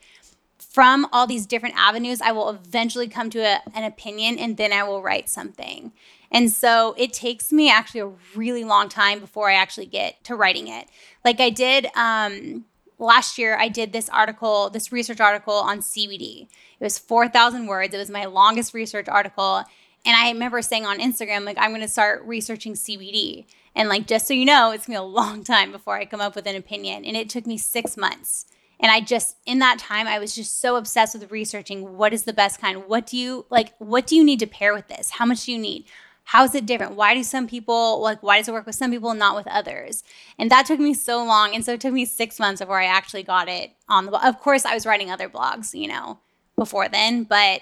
from 0.58 1.08
all 1.14 1.28
these 1.28 1.46
different 1.46 1.76
avenues, 1.78 2.20
I 2.20 2.32
will 2.32 2.50
eventually 2.50 3.08
come 3.08 3.30
to 3.30 3.40
a, 3.40 3.62
an 3.74 3.84
opinion 3.84 4.38
and 4.40 4.58
then 4.58 4.74
I 4.74 4.84
will 4.84 5.02
write 5.02 5.30
something. 5.30 5.94
And 6.32 6.52
so 6.52 6.96
it 6.98 7.14
takes 7.14 7.54
me 7.54 7.70
actually 7.70 8.02
a 8.02 8.12
really 8.36 8.64
long 8.64 8.90
time 8.90 9.20
before 9.20 9.50
I 9.50 9.54
actually 9.54 9.86
get 9.86 10.22
to 10.26 10.36
writing 10.36 10.68
it. 10.68 10.88
Like 11.24 11.40
I 11.40 11.50
did 11.50 11.88
um, 11.96 12.66
last 12.98 13.38
year, 13.38 13.58
I 13.58 13.68
did 13.68 13.94
this 13.94 14.10
article, 14.10 14.70
this 14.70 14.92
research 14.92 15.20
article 15.20 15.54
on 15.54 15.80
CBD. 15.80 16.48
It 16.80 16.84
was 16.84 16.98
4,000 16.98 17.68
words. 17.68 17.94
It 17.94 17.98
was 17.98 18.10
my 18.10 18.26
longest 18.26 18.74
research 18.74 19.08
article. 19.08 19.64
And 20.06 20.16
I 20.16 20.32
remember 20.32 20.62
saying 20.62 20.86
on 20.86 21.00
Instagram, 21.00 21.46
like, 21.46 21.58
I'm 21.58 21.72
going 21.72 21.82
to 21.82 21.88
start 21.88 22.24
researching 22.26 22.74
CBD. 22.74 23.46
And 23.76 23.90
like, 23.90 24.08
just 24.08 24.28
so 24.28 24.34
you 24.34 24.46
know, 24.46 24.72
it's 24.72 24.88
going 24.88 24.96
to 24.96 25.02
be 25.02 25.06
a 25.06 25.08
long 25.08 25.44
time 25.46 25.72
before 25.72 25.96
I 25.96 26.06
come 26.06 26.22
up 26.22 26.36
with 26.36 26.48
an 26.48 26.56
opinion. 26.56 27.06
And 27.06 27.18
it 27.18 27.30
took 27.30 27.46
me 27.46 27.58
six 27.58 27.98
months. 27.98 28.46
And 28.80 28.92
I 28.92 29.00
just, 29.00 29.38
in 29.46 29.60
that 29.60 29.80
time, 29.80 30.06
I 30.06 30.20
was 30.20 30.36
just 30.36 30.60
so 30.60 30.76
obsessed 30.76 31.18
with 31.18 31.32
researching 31.32 31.98
what 31.98 32.14
is 32.14 32.24
the 32.24 32.34
best 32.34 32.60
kind. 32.60 32.88
What 32.88 33.08
do 33.08 33.18
you 33.18 33.46
like? 33.50 33.74
What 33.78 34.06
do 34.06 34.16
you 34.16 34.24
need 34.24 34.40
to 34.40 34.48
pair 34.48 34.74
with 34.74 34.88
this? 34.90 35.12
How 35.12 35.26
much 35.26 35.46
do 35.46 35.54
you 35.54 35.58
need? 35.58 35.86
How 36.26 36.44
is 36.44 36.56
it 36.56 36.66
different? 36.66 36.96
Why 36.96 37.14
do 37.14 37.24
some 37.24 37.48
people 37.48 38.02
like, 38.02 38.22
why 38.24 38.38
does 38.38 38.48
it 38.48 38.52
work 38.52 38.66
with 38.66 38.76
some 38.76 38.92
people 38.92 39.12
and 39.12 39.20
not 39.20 39.36
with 39.36 39.48
others? 39.48 40.04
And 40.40 40.50
that 40.50 40.66
took 40.66 40.80
me 40.80 40.94
so 40.94 41.24
long. 41.24 41.54
And 41.54 41.64
so 41.64 41.74
it 41.74 41.82
took 41.82 41.94
me 41.94 42.04
six 42.04 42.40
months 42.40 42.62
before 42.62 42.80
I 42.82 42.86
actually 42.86 43.24
got 43.24 43.48
it 43.48 43.72
on 43.88 44.06
the. 44.06 44.28
Of 44.28 44.40
course, 44.40 44.66
I 44.66 44.74
was 44.74 44.86
writing 44.86 45.12
other 45.12 45.30
blogs, 45.30 45.80
you 45.80 45.88
know, 45.88 46.20
before 46.58 46.90
then, 46.90 47.24
but 47.24 47.62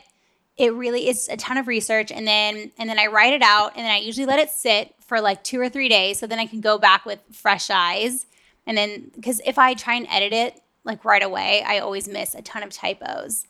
it 0.56 0.74
really 0.74 1.10
is 1.10 1.28
a 1.30 1.36
ton 1.38 1.58
of 1.58 1.68
research 1.68 2.12
and 2.12 2.28
then 2.28 2.72
and 2.78 2.88
then 2.90 3.00
I 3.00 3.08
write 3.08 3.34
it 3.34 3.42
out 3.42 3.74
and 3.76 3.84
then 3.86 3.92
I 3.92 3.98
usually 3.98 4.28
let 4.28 4.40
it 4.40 4.50
sit 4.50 4.94
for 5.00 5.20
like 5.20 5.44
2 5.44 5.60
or 5.60 5.68
3 5.68 5.90
days 5.90 6.20
so 6.20 6.28
then 6.28 6.40
I 6.40 6.46
can 6.46 6.62
go 6.62 6.78
back 6.78 7.06
with 7.06 7.20
fresh 7.32 7.70
eyes 7.72 8.28
and 8.68 8.78
then 8.78 9.12
cuz 9.24 9.42
if 9.46 9.58
I 9.58 9.74
try 9.74 9.96
and 9.96 10.08
edit 10.10 10.32
it 10.32 10.62
like 10.84 11.06
right 11.06 11.24
away, 11.24 11.64
I 11.66 11.80
always 11.80 12.08
miss 12.08 12.36
a 12.36 12.42
ton 12.42 12.62
of 12.62 12.70
typos. 12.70 13.46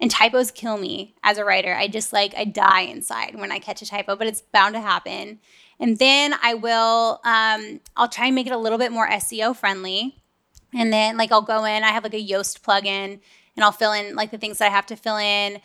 And 0.00 0.10
typos 0.10 0.50
kill 0.50 0.78
me 0.78 1.14
as 1.22 1.38
a 1.38 1.44
writer. 1.44 1.74
I 1.74 1.88
just 1.88 2.12
like, 2.12 2.34
I 2.36 2.44
die 2.44 2.82
inside 2.82 3.34
when 3.34 3.50
I 3.50 3.58
catch 3.58 3.82
a 3.82 3.86
typo, 3.86 4.14
but 4.14 4.28
it's 4.28 4.40
bound 4.40 4.74
to 4.74 4.80
happen. 4.80 5.40
And 5.80 5.98
then 5.98 6.34
I 6.42 6.54
will, 6.54 7.20
um, 7.24 7.80
I'll 7.96 8.08
try 8.08 8.26
and 8.26 8.34
make 8.34 8.46
it 8.46 8.52
a 8.52 8.58
little 8.58 8.78
bit 8.78 8.92
more 8.92 9.08
SEO 9.08 9.56
friendly. 9.56 10.22
And 10.72 10.92
then 10.92 11.16
like 11.16 11.32
I'll 11.32 11.42
go 11.42 11.64
in, 11.64 11.82
I 11.82 11.88
have 11.88 12.04
like 12.04 12.14
a 12.14 12.24
Yoast 12.24 12.60
plugin 12.60 13.20
and 13.56 13.64
I'll 13.64 13.72
fill 13.72 13.92
in 13.92 14.14
like 14.14 14.30
the 14.30 14.38
things 14.38 14.58
that 14.58 14.66
I 14.66 14.74
have 14.74 14.86
to 14.86 14.96
fill 14.96 15.16
in. 15.16 15.60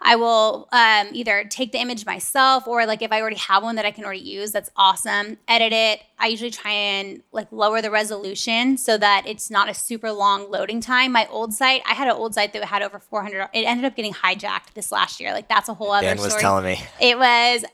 I 0.00 0.16
will 0.16 0.68
um, 0.72 1.08
either 1.12 1.44
take 1.44 1.72
the 1.72 1.78
image 1.78 2.04
myself 2.04 2.66
or 2.66 2.84
like 2.86 3.02
if 3.02 3.12
I 3.12 3.20
already 3.20 3.36
have 3.36 3.62
one 3.62 3.76
that 3.76 3.86
I 3.86 3.90
can 3.90 4.04
already 4.04 4.20
use, 4.20 4.52
that's 4.52 4.70
awesome. 4.76 5.38
Edit 5.48 5.72
it. 5.72 6.02
I 6.18 6.26
usually 6.26 6.50
try 6.50 6.70
and 6.70 7.22
like 7.32 7.50
lower 7.50 7.80
the 7.80 7.90
resolution 7.90 8.76
so 8.76 8.98
that 8.98 9.24
it's 9.26 9.50
not 9.50 9.68
a 9.68 9.74
super 9.74 10.12
long 10.12 10.50
loading 10.50 10.80
time. 10.80 11.12
My 11.12 11.26
old 11.30 11.54
site, 11.54 11.82
I 11.88 11.94
had 11.94 12.08
an 12.08 12.14
old 12.14 12.34
site 12.34 12.52
that 12.52 12.64
had 12.64 12.82
over 12.82 12.98
400. 12.98 13.48
It 13.52 13.62
ended 13.62 13.84
up 13.86 13.96
getting 13.96 14.12
hijacked 14.12 14.74
this 14.74 14.92
last 14.92 15.18
year. 15.18 15.32
Like 15.32 15.48
that's 15.48 15.68
a 15.68 15.74
whole 15.74 15.92
other 15.92 16.06
Dan 16.06 16.18
was 16.18 16.26
story. 16.26 16.42
telling 16.42 16.64
me. 16.64 16.80
It 17.00 17.18
was, 17.18 17.64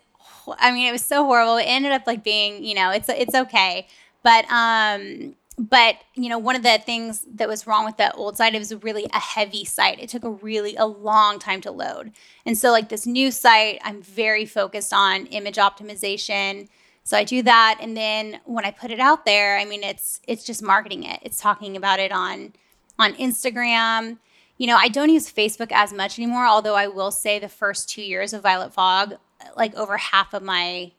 I 0.59 0.73
mean, 0.73 0.89
it 0.89 0.93
was 0.93 1.05
so 1.05 1.25
horrible. 1.25 1.57
It 1.57 1.65
ended 1.65 1.93
up 1.93 2.07
like 2.07 2.23
being, 2.23 2.65
you 2.65 2.75
know, 2.75 2.91
it's 2.91 3.09
it's 3.09 3.35
okay, 3.35 3.89
but 4.23 4.45
um, 4.51 5.35
but 5.63 5.99
you 6.15 6.29
know 6.29 6.39
one 6.39 6.57
of 6.57 6.65
the 6.65 6.81
things 6.85 7.25
that 7.35 7.49
was 7.49 7.69
wrong 7.69 7.85
with 7.85 7.97
the 7.97 8.13
old 8.15 8.37
site 8.37 8.53
it 8.53 8.59
was 8.59 8.75
really 8.83 9.07
a 9.13 9.21
heavy 9.21 9.65
site. 9.65 10.01
It 10.01 10.09
took 10.09 10.25
a 10.25 10.31
really 10.31 10.75
a 10.75 10.87
long 10.87 11.39
time 11.39 11.61
to 11.61 11.71
load. 11.71 12.13
And 12.45 12.59
so 12.59 12.73
like 12.73 12.89
this 12.89 13.07
new 13.07 13.31
site 13.31 13.81
i'm 13.85 14.03
very 14.03 14.45
focused 14.45 14.93
on 14.93 15.27
image 15.27 15.57
optimization. 15.57 16.69
So 17.05 17.17
i 17.17 17.23
do 17.23 17.43
that 17.43 17.79
and 17.81 17.97
then 17.97 18.41
when 18.45 18.65
i 18.65 18.73
put 18.73 18.91
it 18.91 18.99
out 18.99 19.25
there 19.25 19.57
i 19.57 19.65
mean 19.65 19.85
it's 19.85 20.21
it's 20.27 20.45
just 20.45 20.65
marketing 20.65 21.05
it. 21.05 21.21
It's 21.23 21.41
talking 21.41 21.77
about 21.77 22.01
it 22.01 22.11
on 22.11 22.55
on 22.99 23.15
instagram. 23.15 24.19
You 24.59 24.67
know 24.67 24.77
i 24.77 24.89
don't 24.89 25.11
use 25.11 25.33
facebook 25.33 25.71
as 25.71 25.93
much 25.93 26.19
anymore 26.19 26.45
although 26.45 26.75
i 26.75 26.89
will 26.89 27.13
say 27.13 27.39
the 27.39 27.49
first 27.49 27.89
two 27.89 28.03
years 28.03 28.33
of 28.33 28.43
violet 28.43 28.73
fog 28.73 29.15
like 29.57 29.75
over 29.77 29.97
half 29.97 30.35
of 30.35 30.43
my 30.43 30.91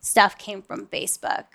stuff 0.00 0.38
came 0.38 0.62
from 0.62 0.86
facebook 0.86 1.46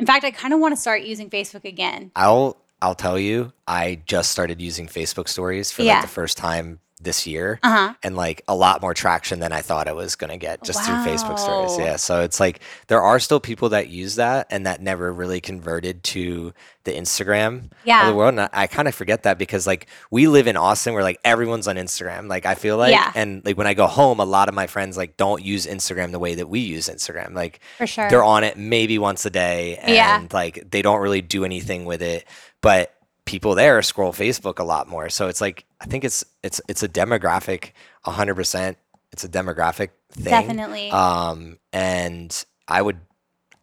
in 0.00 0.06
fact, 0.06 0.24
I 0.24 0.30
kind 0.32 0.52
of 0.54 0.58
want 0.60 0.72
to 0.74 0.80
start 0.80 1.02
using 1.02 1.30
Facebook 1.30 1.64
again. 1.64 2.10
I'll 2.16 2.56
I'll 2.82 2.94
tell 2.94 3.18
you, 3.18 3.52
I 3.68 4.00
just 4.06 4.30
started 4.30 4.60
using 4.60 4.86
Facebook 4.88 5.28
stories 5.28 5.70
for 5.70 5.82
Yeah. 5.82 5.96
like 5.96 6.02
the 6.02 6.08
first 6.08 6.38
time 6.38 6.80
this 7.00 7.26
year. 7.26 7.58
Uh-huh. 7.62 7.94
And 8.02 8.14
like 8.16 8.42
a 8.46 8.54
lot 8.54 8.82
more 8.82 8.92
traction 8.94 9.40
than 9.40 9.52
I 9.52 9.62
thought 9.62 9.88
I 9.88 9.92
was 9.92 10.16
gonna 10.16 10.36
get 10.36 10.62
just 10.62 10.82
through 10.84 10.96
Facebook 10.96 11.38
stories. 11.38 11.78
Yeah. 11.78 11.96
So 11.96 12.20
it's 12.22 12.38
like 12.40 12.60
there 12.88 13.00
are 13.02 13.18
still 13.18 13.40
people 13.40 13.70
that 13.70 13.88
use 13.88 14.16
that 14.16 14.46
and 14.50 14.66
that 14.66 14.82
never 14.82 15.12
really 15.12 15.40
converted 15.40 16.02
to 16.04 16.52
the 16.84 16.92
Instagram 16.92 17.70
of 18.02 18.06
the 18.08 18.14
world. 18.14 18.30
And 18.30 18.40
I, 18.42 18.48
I 18.52 18.66
kind 18.66 18.88
of 18.88 18.94
forget 18.94 19.22
that 19.24 19.38
because 19.38 19.66
like 19.66 19.86
we 20.10 20.28
live 20.28 20.46
in 20.46 20.56
Austin 20.56 20.94
where 20.94 21.02
like 21.02 21.18
everyone's 21.24 21.68
on 21.68 21.76
Instagram. 21.76 22.28
Like 22.28 22.46
I 22.46 22.54
feel 22.54 22.76
like 22.76 22.92
Yeah. 22.92 23.12
and 23.14 23.42
like 23.44 23.56
when 23.58 23.66
I 23.66 23.74
go 23.74 23.86
home, 23.86 24.20
a 24.20 24.24
lot 24.24 24.48
of 24.48 24.54
my 24.54 24.66
friends 24.66 24.96
like 24.96 25.16
don't 25.16 25.42
use 25.44 25.66
Instagram 25.66 26.10
the 26.12 26.18
way 26.18 26.34
that 26.36 26.48
we 26.48 26.60
use 26.60 26.88
Instagram. 26.88 27.34
Like 27.34 27.60
For 27.78 27.86
sure. 27.86 28.08
they're 28.10 28.24
on 28.24 28.44
it 28.44 28.56
maybe 28.56 28.98
once 28.98 29.24
a 29.26 29.30
day 29.30 29.76
and 29.76 29.94
Yeah. 29.94 30.26
like 30.32 30.70
they 30.70 30.82
don't 30.82 31.00
really 31.00 31.22
do 31.22 31.44
anything 31.44 31.84
with 31.86 32.02
it 32.02 32.26
but 32.62 32.94
people 33.30 33.54
there 33.54 33.80
scroll 33.82 34.12
facebook 34.12 34.58
a 34.58 34.64
lot 34.64 34.88
more 34.88 35.08
so 35.08 35.28
it's 35.28 35.40
like 35.40 35.64
i 35.80 35.84
think 35.86 36.02
it's 36.04 36.24
it's 36.42 36.60
it's 36.68 36.82
a 36.82 36.88
demographic 36.88 37.70
100% 38.04 38.76
it's 39.12 39.24
a 39.24 39.28
demographic 39.28 39.90
thing 40.12 40.24
Definitely. 40.24 40.90
um 40.90 41.58
and 41.72 42.44
i 42.66 42.82
would 42.82 42.98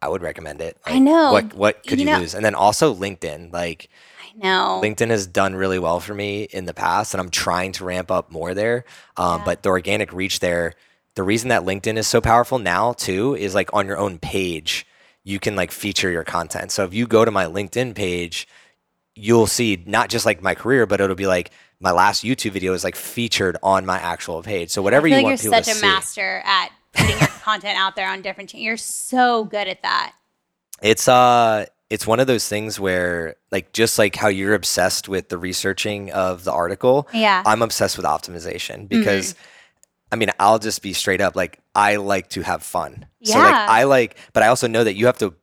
i 0.02 0.08
would 0.08 0.22
recommend 0.22 0.62
it 0.62 0.78
I 0.86 1.00
know. 1.00 1.32
what 1.34 1.54
what 1.54 1.84
could 1.86 2.00
You 2.00 2.06
you, 2.06 2.12
know- 2.14 2.20
lose 2.20 2.34
and 2.36 2.44
then 2.46 2.56
also 2.56 2.94
linkedin 2.96 3.52
like 3.52 3.90
I 4.24 4.40
know. 4.48 4.80
LinkedIn 4.84 5.10
has 5.10 5.26
done 5.26 5.56
really 5.56 5.80
well 5.80 6.00
for 6.00 6.14
me 6.14 6.44
in 6.44 6.66
the 6.66 6.74
past, 6.74 7.16
and 7.16 7.20
I'm 7.22 7.32
trying 7.32 7.72
to 7.74 7.84
ramp 7.86 8.12
up 8.12 8.30
more 8.32 8.54
there. 8.54 8.86
Um, 9.16 9.40
Yeah. 9.40 9.46
But 9.46 9.64
the 9.64 9.70
organic 9.70 10.14
reach 10.14 10.42
there, 10.42 10.74
the 11.16 11.24
reason 11.24 11.50
that 11.50 11.64
LinkedIn 11.64 11.98
is 11.98 12.06
so 12.08 12.22
powerful 12.22 12.60
now 12.60 12.94
too 12.94 13.36
is 13.36 13.56
like 13.56 13.74
on 13.74 13.88
your 13.88 13.98
own 13.98 14.20
page, 14.20 14.86
you 15.24 15.40
can 15.40 15.56
like 15.56 15.72
feature 15.72 16.12
your 16.12 16.24
content. 16.24 16.72
So 16.72 16.84
if 16.84 16.94
you 16.94 17.08
go 17.08 17.26
to 17.26 17.32
my 17.32 17.46
LinkedIn 17.46 17.96
page, 17.96 18.48
you'll 19.18 19.48
see 19.48 19.84
not 19.86 20.10
just 20.10 20.26
like 20.26 20.42
my 20.42 20.56
career, 20.56 20.86
but 20.86 21.02
it'll 21.02 21.16
be 21.16 21.28
like 21.28 21.52
my 21.80 21.92
last 21.92 22.24
YouTube 22.24 22.52
video 22.52 22.74
is 22.74 22.84
like 22.84 22.96
featured 22.96 23.58
on 23.62 23.86
my 23.86 23.98
actual 24.00 24.42
page. 24.42 24.70
So 24.72 24.82
whatever 24.82 25.08
you 25.08 25.16
like 25.16 25.24
want 25.26 25.44
you're 25.44 25.52
people 25.52 25.64
such 25.64 25.66
to 25.66 25.72
a 25.72 25.76
see. 25.76 25.86
master 25.88 26.42
at 26.46 26.70
putting 26.94 27.18
your 27.20 27.28
content 27.44 27.78
out 27.78 27.96
there 27.96 28.08
on 28.10 28.22
different. 28.22 28.50
Ch- 28.50 28.56
you're 28.56 28.78
so 28.78 29.44
good 29.46 29.68
at 29.68 29.82
that. 29.84 30.14
It's 30.82 31.08
uh 31.08 31.66
it's 31.90 32.06
one 32.06 32.20
of 32.20 32.28
those 32.28 32.48
things 32.48 32.80
where 32.80 33.36
like 33.52 33.72
just 33.74 33.98
like 33.98 34.16
how 34.16 34.28
you're 34.28 34.54
obsessed 34.54 35.08
with 35.08 35.30
the 35.30 35.38
researching 35.38 36.12
of 36.12 36.44
the 36.44 36.52
article, 36.52 37.08
Yeah. 37.14 37.42
I'm 37.46 37.62
obsessed 37.62 37.96
with 37.98 38.06
optimization 38.06 38.88
because 38.90 39.36
I 40.12 40.16
mean, 40.16 40.30
I'll 40.40 40.60
just 40.60 40.82
be 40.82 40.94
straight 40.94 41.22
up 41.22 41.36
like 41.36 41.60
I 41.76 41.96
like 41.98 42.30
to 42.30 42.42
have 42.42 42.64
fun. 42.64 43.06
So 43.24 43.38
like 43.40 43.52
Yeah. 43.52 43.68
I 43.70 43.84
like 43.84 44.18
but 44.34 44.44
I 44.44 44.48
also 44.48 44.68
know 44.68 44.84
that 44.84 44.96
you 44.96 45.06
have 45.06 45.18
to 45.20 45.34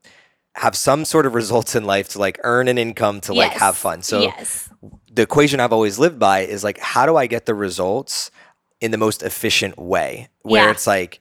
have 0.55 0.77
some 0.77 1.05
sort 1.05 1.27
of 1.27 1.35
results 1.35 1.75
in 1.75 1.85
life 1.85 2.09
to 2.11 2.19
like 2.19 2.39
earn 2.45 2.69
an 2.69 2.79
income 2.79 3.21
to 3.23 3.35
like 3.35 3.53
Yes. 3.53 3.61
have 3.61 3.77
fun. 3.77 4.03
So 4.03 4.21
yes. 4.23 4.69
the 5.13 5.23
equation 5.23 5.59
I've 5.61 5.73
always 5.73 5.99
lived 5.99 6.19
by 6.19 6.41
is 6.41 6.63
like, 6.63 6.79
how 6.79 7.07
do 7.07 7.17
I 7.17 7.27
get 7.27 7.47
the 7.47 7.55
results 7.55 8.31
in 8.81 8.91
the 8.91 8.99
most 8.99 9.23
efficient 9.23 9.77
way? 9.79 10.29
Where 10.43 10.65
Yeah. 10.67 10.71
it's 10.71 10.87
like, 10.87 11.21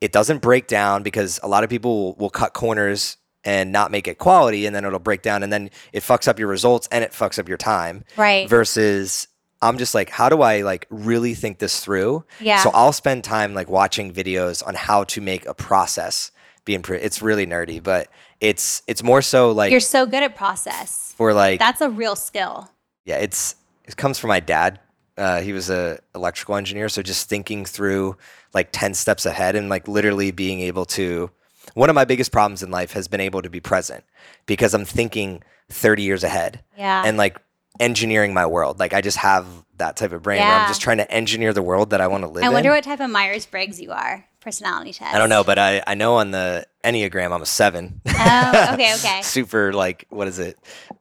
it 0.00 0.10
doesn't 0.10 0.42
break 0.42 0.66
down 0.66 1.04
because 1.04 1.38
a 1.44 1.48
lot 1.48 1.62
of 1.62 1.70
people 1.70 1.96
will, 2.02 2.14
will 2.14 2.30
cut 2.30 2.54
corners 2.54 3.18
and 3.44 3.70
not 3.70 3.90
make 3.92 4.08
it 4.08 4.18
quality 4.18 4.66
and 4.66 4.74
then 4.74 4.84
it'll 4.84 4.98
break 4.98 5.22
down 5.22 5.42
and 5.44 5.52
then 5.52 5.70
it 5.92 6.02
fucks 6.02 6.26
up 6.26 6.38
your 6.40 6.48
results 6.48 6.88
and 6.90 7.04
it 7.04 7.12
fucks 7.12 7.38
up 7.38 7.48
your 7.48 7.58
time. 7.58 8.04
Right. 8.16 8.48
Versus 8.48 9.28
I'm 9.60 9.78
just 9.78 9.94
like, 9.94 10.10
how 10.10 10.28
do 10.28 10.42
I 10.42 10.62
like 10.62 10.86
really 10.90 11.34
think 11.34 11.58
this 11.60 11.78
through? 11.78 12.24
Yeah. 12.40 12.58
So 12.64 12.70
I'll 12.74 12.92
spend 12.92 13.22
time 13.22 13.54
like 13.54 13.68
watching 13.70 14.12
videos 14.12 14.66
on 14.66 14.74
how 14.74 15.04
to 15.04 15.20
make 15.20 15.46
a 15.46 15.54
process 15.54 16.32
be 16.64 16.74
improved. 16.74 17.04
It's 17.04 17.22
really 17.22 17.46
nerdy, 17.46 17.80
but 17.82 18.08
it's 18.42 18.82
it's 18.88 19.02
more 19.02 19.22
so 19.22 19.52
like 19.52 19.70
you're 19.70 19.80
so 19.80 20.04
good 20.04 20.22
at 20.22 20.34
process. 20.36 21.14
for 21.16 21.32
like 21.32 21.58
That's 21.60 21.80
a 21.80 21.88
real 21.88 22.16
skill. 22.16 22.68
yeah, 23.06 23.16
it's 23.16 23.54
it 23.84 23.96
comes 23.96 24.18
from 24.18 24.28
my 24.28 24.40
dad. 24.40 24.80
Uh, 25.16 25.40
he 25.40 25.52
was 25.52 25.70
a 25.70 25.98
electrical 26.14 26.56
engineer, 26.56 26.88
so 26.88 27.02
just 27.02 27.28
thinking 27.28 27.64
through 27.64 28.16
like 28.52 28.68
ten 28.72 28.92
steps 28.94 29.24
ahead 29.24 29.54
and 29.56 29.68
like 29.68 29.86
literally 29.88 30.30
being 30.32 30.60
able 30.60 30.84
to. 30.86 31.30
One 31.74 31.88
of 31.88 31.94
my 31.94 32.04
biggest 32.04 32.32
problems 32.32 32.62
in 32.64 32.70
life 32.72 32.92
has 32.92 33.06
been 33.06 33.20
able 33.20 33.40
to 33.42 33.48
be 33.48 33.60
present 33.60 34.02
because 34.46 34.74
I'm 34.74 34.84
thinking 34.84 35.44
30 35.70 36.02
years 36.02 36.24
ahead 36.24 36.64
Yeah. 36.76 37.04
and 37.06 37.16
like 37.16 37.38
engineering 37.78 38.34
my 38.34 38.46
world. 38.46 38.80
Like 38.80 38.92
I 38.92 39.00
just 39.00 39.18
have 39.18 39.46
that 39.76 39.96
type 39.96 40.10
of 40.10 40.22
brain 40.22 40.40
where 40.40 40.50
I'm 40.50 40.66
just 40.68 40.80
trying 40.82 40.96
to 40.96 41.08
engineer 41.10 41.52
the 41.52 41.62
world 41.62 41.90
that 41.90 42.00
I 42.00 42.08
want 42.08 42.24
to 42.24 42.28
live 42.28 42.42
in. 42.42 42.48
I 42.48 42.52
wonder 42.52 42.70
in. 42.70 42.74
what 42.74 42.84
type 42.84 42.98
of 42.98 43.10
Myers 43.10 43.46
Briggs 43.46 43.80
you 43.80 43.92
are. 43.92 44.26
Personality 44.42 44.92
test. 44.92 45.14
I 45.14 45.18
don't 45.18 45.28
know, 45.28 45.44
but 45.44 45.58
I, 45.58 45.82
I 45.86 45.94
know 45.94 46.16
on 46.16 46.32
the 46.32 46.66
Enneagram 46.84 47.32
I'm 47.32 47.42
a 47.42 47.46
seven. 47.46 48.00
Oh, 48.08 48.70
okay, 48.74 48.94
okay. 48.94 49.22
Super 49.22 49.72
like 49.72 50.06
what 50.10 50.26
is 50.26 50.38
it? 50.38 50.58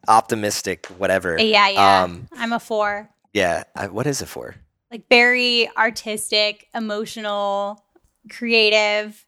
Optimistic, 0.07 0.85
whatever. 0.97 1.37
Yeah, 1.39 1.67
yeah. 1.69 2.03
Um, 2.03 2.27
I'm 2.33 2.53
a 2.53 2.59
four. 2.59 3.09
yeah. 3.33 3.63
I, 3.75 3.87
what 3.87 4.05
is 4.05 4.21
a 4.21 4.27
four? 4.27 4.55
Like 4.91 5.07
very 5.09 5.69
artistic, 5.75 6.67
emotional, 6.75 7.83
creative. 8.29 9.25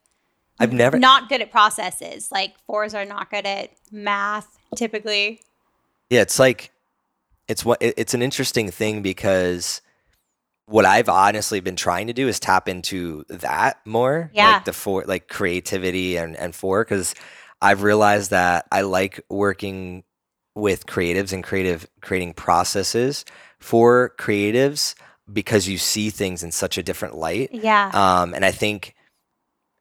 I've 0.59 0.73
never. 0.73 0.99
Not 0.99 1.29
good 1.29 1.41
at 1.41 1.51
processes. 1.51 2.29
Like 2.31 2.53
fours 2.67 2.93
are 2.93 3.05
not 3.05 3.31
good 3.31 3.45
at 3.45 3.71
math 3.91 4.59
typically. 4.75 5.41
Yeah, 6.09 6.21
it's 6.21 6.37
like 6.37 6.71
it's 7.47 7.65
what 7.65 7.79
it's 7.81 8.13
an 8.13 8.21
interesting 8.21 8.69
thing 8.69 9.01
because 9.01 9.81
what 10.65 10.85
I've 10.85 11.09
honestly 11.09 11.59
been 11.59 11.75
trying 11.75 12.07
to 12.07 12.13
do 12.13 12.27
is 12.27 12.39
tap 12.39 12.69
into 12.69 13.25
that 13.29 13.79
more, 13.85 14.31
Yeah. 14.33 14.53
like 14.53 14.65
the 14.65 14.73
four, 14.73 15.03
like 15.05 15.27
creativity 15.27 16.15
and 16.17 16.35
and 16.37 16.55
for 16.55 16.83
because 16.83 17.13
I've 17.61 17.83
realized 17.83 18.31
that 18.31 18.65
I 18.71 18.81
like 18.81 19.21
working 19.29 20.03
with 20.55 20.85
creatives 20.85 21.33
and 21.33 21.43
creative 21.43 21.87
creating 22.01 22.33
processes 22.33 23.25
for 23.59 24.13
creatives 24.19 24.95
because 25.31 25.67
you 25.67 25.77
see 25.77 26.09
things 26.09 26.43
in 26.43 26.51
such 26.51 26.77
a 26.77 26.83
different 26.83 27.15
light. 27.15 27.49
Yeah. 27.53 27.89
Um, 27.93 28.33
and 28.33 28.43
I 28.45 28.51
think, 28.51 28.93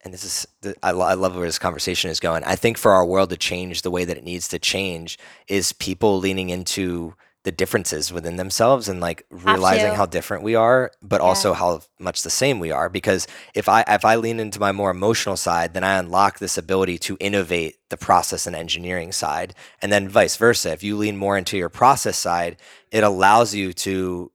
and 0.05 0.15
this 0.15 0.25
is, 0.25 0.77
I, 0.83 0.93
lo- 0.93 1.05
I 1.07 1.15
love 1.15 1.35
where 1.37 1.47
this 1.47 1.59
conversation 1.59 2.11
is 2.11 2.21
going. 2.21 2.45
I 2.45 2.55
think 2.57 2.79
for 2.79 2.93
our 2.93 3.05
world 3.05 3.31
to 3.31 3.37
change 3.37 3.83
the 3.83 3.91
way 3.91 4.05
that 4.05 4.17
it 4.17 4.25
needs 4.25 4.49
to 4.49 4.59
change 4.61 5.19
is 5.49 5.73
people 5.73 6.19
leaning 6.19 6.49
into 6.51 7.15
the 7.45 7.53
differences 7.53 8.13
within 8.13 8.37
themselves 8.37 8.89
and 8.89 9.01
like 9.01 9.25
realizing 9.31 9.95
how 9.95 10.07
different 10.07 10.43
we 10.45 10.55
are, 10.55 10.91
but 11.03 11.21
Yeah. 11.21 11.27
also 11.27 11.53
how 11.53 11.83
much 11.99 12.23
the 12.23 12.31
same 12.31 12.61
we 12.61 12.71
are. 12.71 12.89
Because 12.89 13.27
if 13.55 13.69
I 13.69 13.85
if 13.89 14.05
I 14.05 14.17
lean 14.17 14.41
into 14.41 14.61
my 14.61 14.73
more 14.73 14.91
emotional 14.91 15.37
side, 15.37 15.75
then 15.75 15.85
I 15.85 15.99
unlock 15.99 16.39
this 16.39 16.57
ability 16.59 16.99
to 16.99 17.17
innovate 17.21 17.77
the 17.91 17.97
process 17.97 18.47
and 18.47 18.57
engineering 18.57 19.13
side, 19.13 19.55
and 19.81 19.93
then 19.93 20.09
vice 20.09 20.37
versa. 20.37 20.73
If 20.73 20.83
you 20.83 20.97
lean 20.97 21.17
more 21.17 21.37
into 21.37 21.57
your 21.57 21.69
process 21.69 22.17
side, 22.17 22.57
it 22.91 23.05
allows 23.05 23.55
you 23.55 23.73
to 23.75 24.32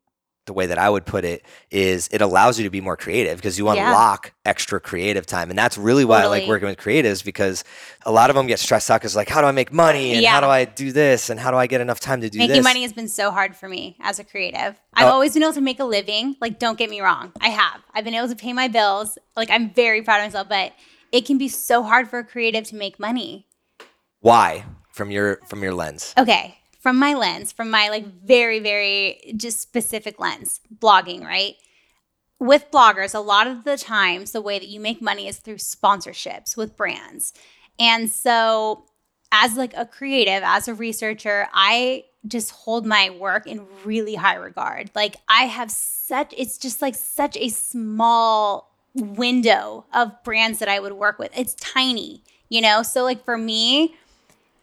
the 0.47 0.53
way 0.53 0.65
that 0.65 0.77
I 0.79 0.89
would 0.89 1.05
put 1.05 1.23
it 1.23 1.45
is 1.69 2.09
it 2.11 2.21
allows 2.21 2.57
you 2.57 2.63
to 2.63 2.69
be 2.71 2.81
more 2.81 2.97
creative 2.97 3.37
because 3.37 3.59
you 3.59 3.65
Yeah. 3.71 3.87
unlock 3.89 4.33
extra 4.45 4.79
creative 4.79 5.25
time. 5.27 5.49
And 5.51 5.59
that's 5.59 5.77
really 5.77 6.03
why 6.05 6.23
I 6.23 6.25
like 6.25 6.47
working 6.47 6.67
with 6.67 6.77
creatives 6.79 7.23
because 7.23 7.63
a 8.05 8.11
lot 8.11 8.29
of 8.31 8.35
them 8.35 8.47
get 8.47 8.59
stressed 8.59 8.89
out 8.89 8.99
because 9.01 9.15
like, 9.15 9.29
how 9.29 9.41
do 9.41 9.47
I 9.47 9.51
make 9.51 9.71
money? 9.71 10.15
And 10.15 10.25
how 10.25 10.39
do 10.39 10.47
I 10.47 10.65
do 10.65 10.91
this? 10.91 11.29
And 11.29 11.39
how 11.39 11.51
do 11.51 11.57
I 11.57 11.67
get 11.67 11.81
enough 11.81 11.99
time 11.99 12.21
to 12.21 12.29
do 12.29 12.39
Making 12.39 12.55
this? 12.55 12.63
money 12.63 12.81
has 12.81 12.93
been 12.93 13.07
so 13.09 13.29
hard 13.29 13.55
for 13.55 13.69
me 13.69 13.97
as 14.01 14.17
a 14.19 14.23
creative. 14.23 14.75
I've 14.95 15.07
Oh. 15.07 15.11
always 15.11 15.33
been 15.33 15.43
able 15.43 15.53
to 15.53 15.61
make 15.61 15.79
a 15.79 15.85
living. 15.85 16.35
Like, 16.41 16.57
don't 16.57 16.77
get 16.77 16.89
me 16.89 17.01
wrong, 17.01 17.31
I 17.41 17.49
have. 17.49 17.81
I've 17.93 18.03
been 18.05 18.15
able 18.15 18.29
to 18.29 18.35
pay 18.35 18.53
my 18.53 18.67
bills. 18.69 19.17
Like, 19.35 19.51
I'm 19.51 19.69
very 19.71 20.01
proud 20.01 20.21
of 20.21 20.25
myself, 20.27 20.47
but 20.49 20.73
it 21.11 21.25
can 21.25 21.37
be 21.37 21.47
so 21.49 21.83
hard 21.83 22.09
for 22.09 22.19
a 22.19 22.23
creative 22.23 22.63
to 22.69 22.75
make 22.75 22.99
money. 22.99 23.45
Why? 24.21 24.63
From 24.91 25.11
your 25.11 25.39
from 25.47 25.61
your 25.61 25.73
lens. 25.75 26.13
Okay, 26.17 26.57
from 26.87 26.99
my 26.99 27.13
lens, 27.13 27.51
from 27.51 27.69
my 27.69 27.89
like 27.89 28.05
very, 28.05 28.59
very 28.59 29.33
just 29.35 29.59
specific 29.59 30.21
lens, 30.21 30.61
blogging, 30.73 31.21
right? 31.21 31.55
With 32.39 32.71
bloggers, 32.71 33.13
a 33.13 33.19
lot 33.19 33.45
of 33.45 33.65
the 33.65 33.75
times 33.75 34.31
the 34.31 34.39
way 34.39 34.57
that 34.57 34.69
you 34.69 34.79
make 34.79 35.01
money 35.01 35.27
is 35.27 35.35
through 35.35 35.57
sponsorships 35.57 36.55
with 36.55 36.77
brands. 36.77 37.33
And 37.77 38.09
so 38.09 38.85
as 39.33 39.57
like 39.57 39.73
a 39.75 39.85
creative, 39.85 40.43
as 40.45 40.69
a 40.69 40.73
researcher, 40.73 41.49
I 41.51 42.05
just 42.25 42.51
hold 42.51 42.85
my 42.85 43.09
work 43.09 43.47
in 43.47 43.67
really 43.83 44.15
high 44.15 44.35
regard. 44.35 44.89
Like 44.95 45.17
I 45.27 45.41
have 45.43 45.69
such 45.69 46.33
it's 46.37 46.57
just 46.57 46.81
like 46.81 46.95
such 46.95 47.35
a 47.35 47.49
small 47.49 48.73
window 48.95 49.83
of 49.93 50.23
brands 50.23 50.59
that 50.59 50.69
I 50.69 50.79
would 50.79 50.93
work 50.93 51.19
with. 51.19 51.37
It's 51.37 51.53
tiny, 51.55 52.23
you 52.47 52.61
know? 52.61 52.81
So 52.81 53.03
like 53.03 53.25
for 53.25 53.37
me, 53.37 53.95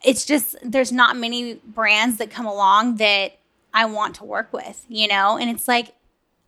it's 0.05 0.25
just 0.25 0.57
there's 0.63 0.93
not 0.93 1.17
many 1.17 1.55
brands 1.55 2.19
that 2.19 2.31
come 2.31 2.47
along 2.47 2.97
that 2.97 3.39
I 3.73 3.87
want 3.87 4.15
to 4.17 4.25
work 4.25 4.53
with, 4.53 4.85
you 4.89 5.09
know? 5.09 5.37
And 5.37 5.51
it's 5.51 5.67
like 5.67 5.95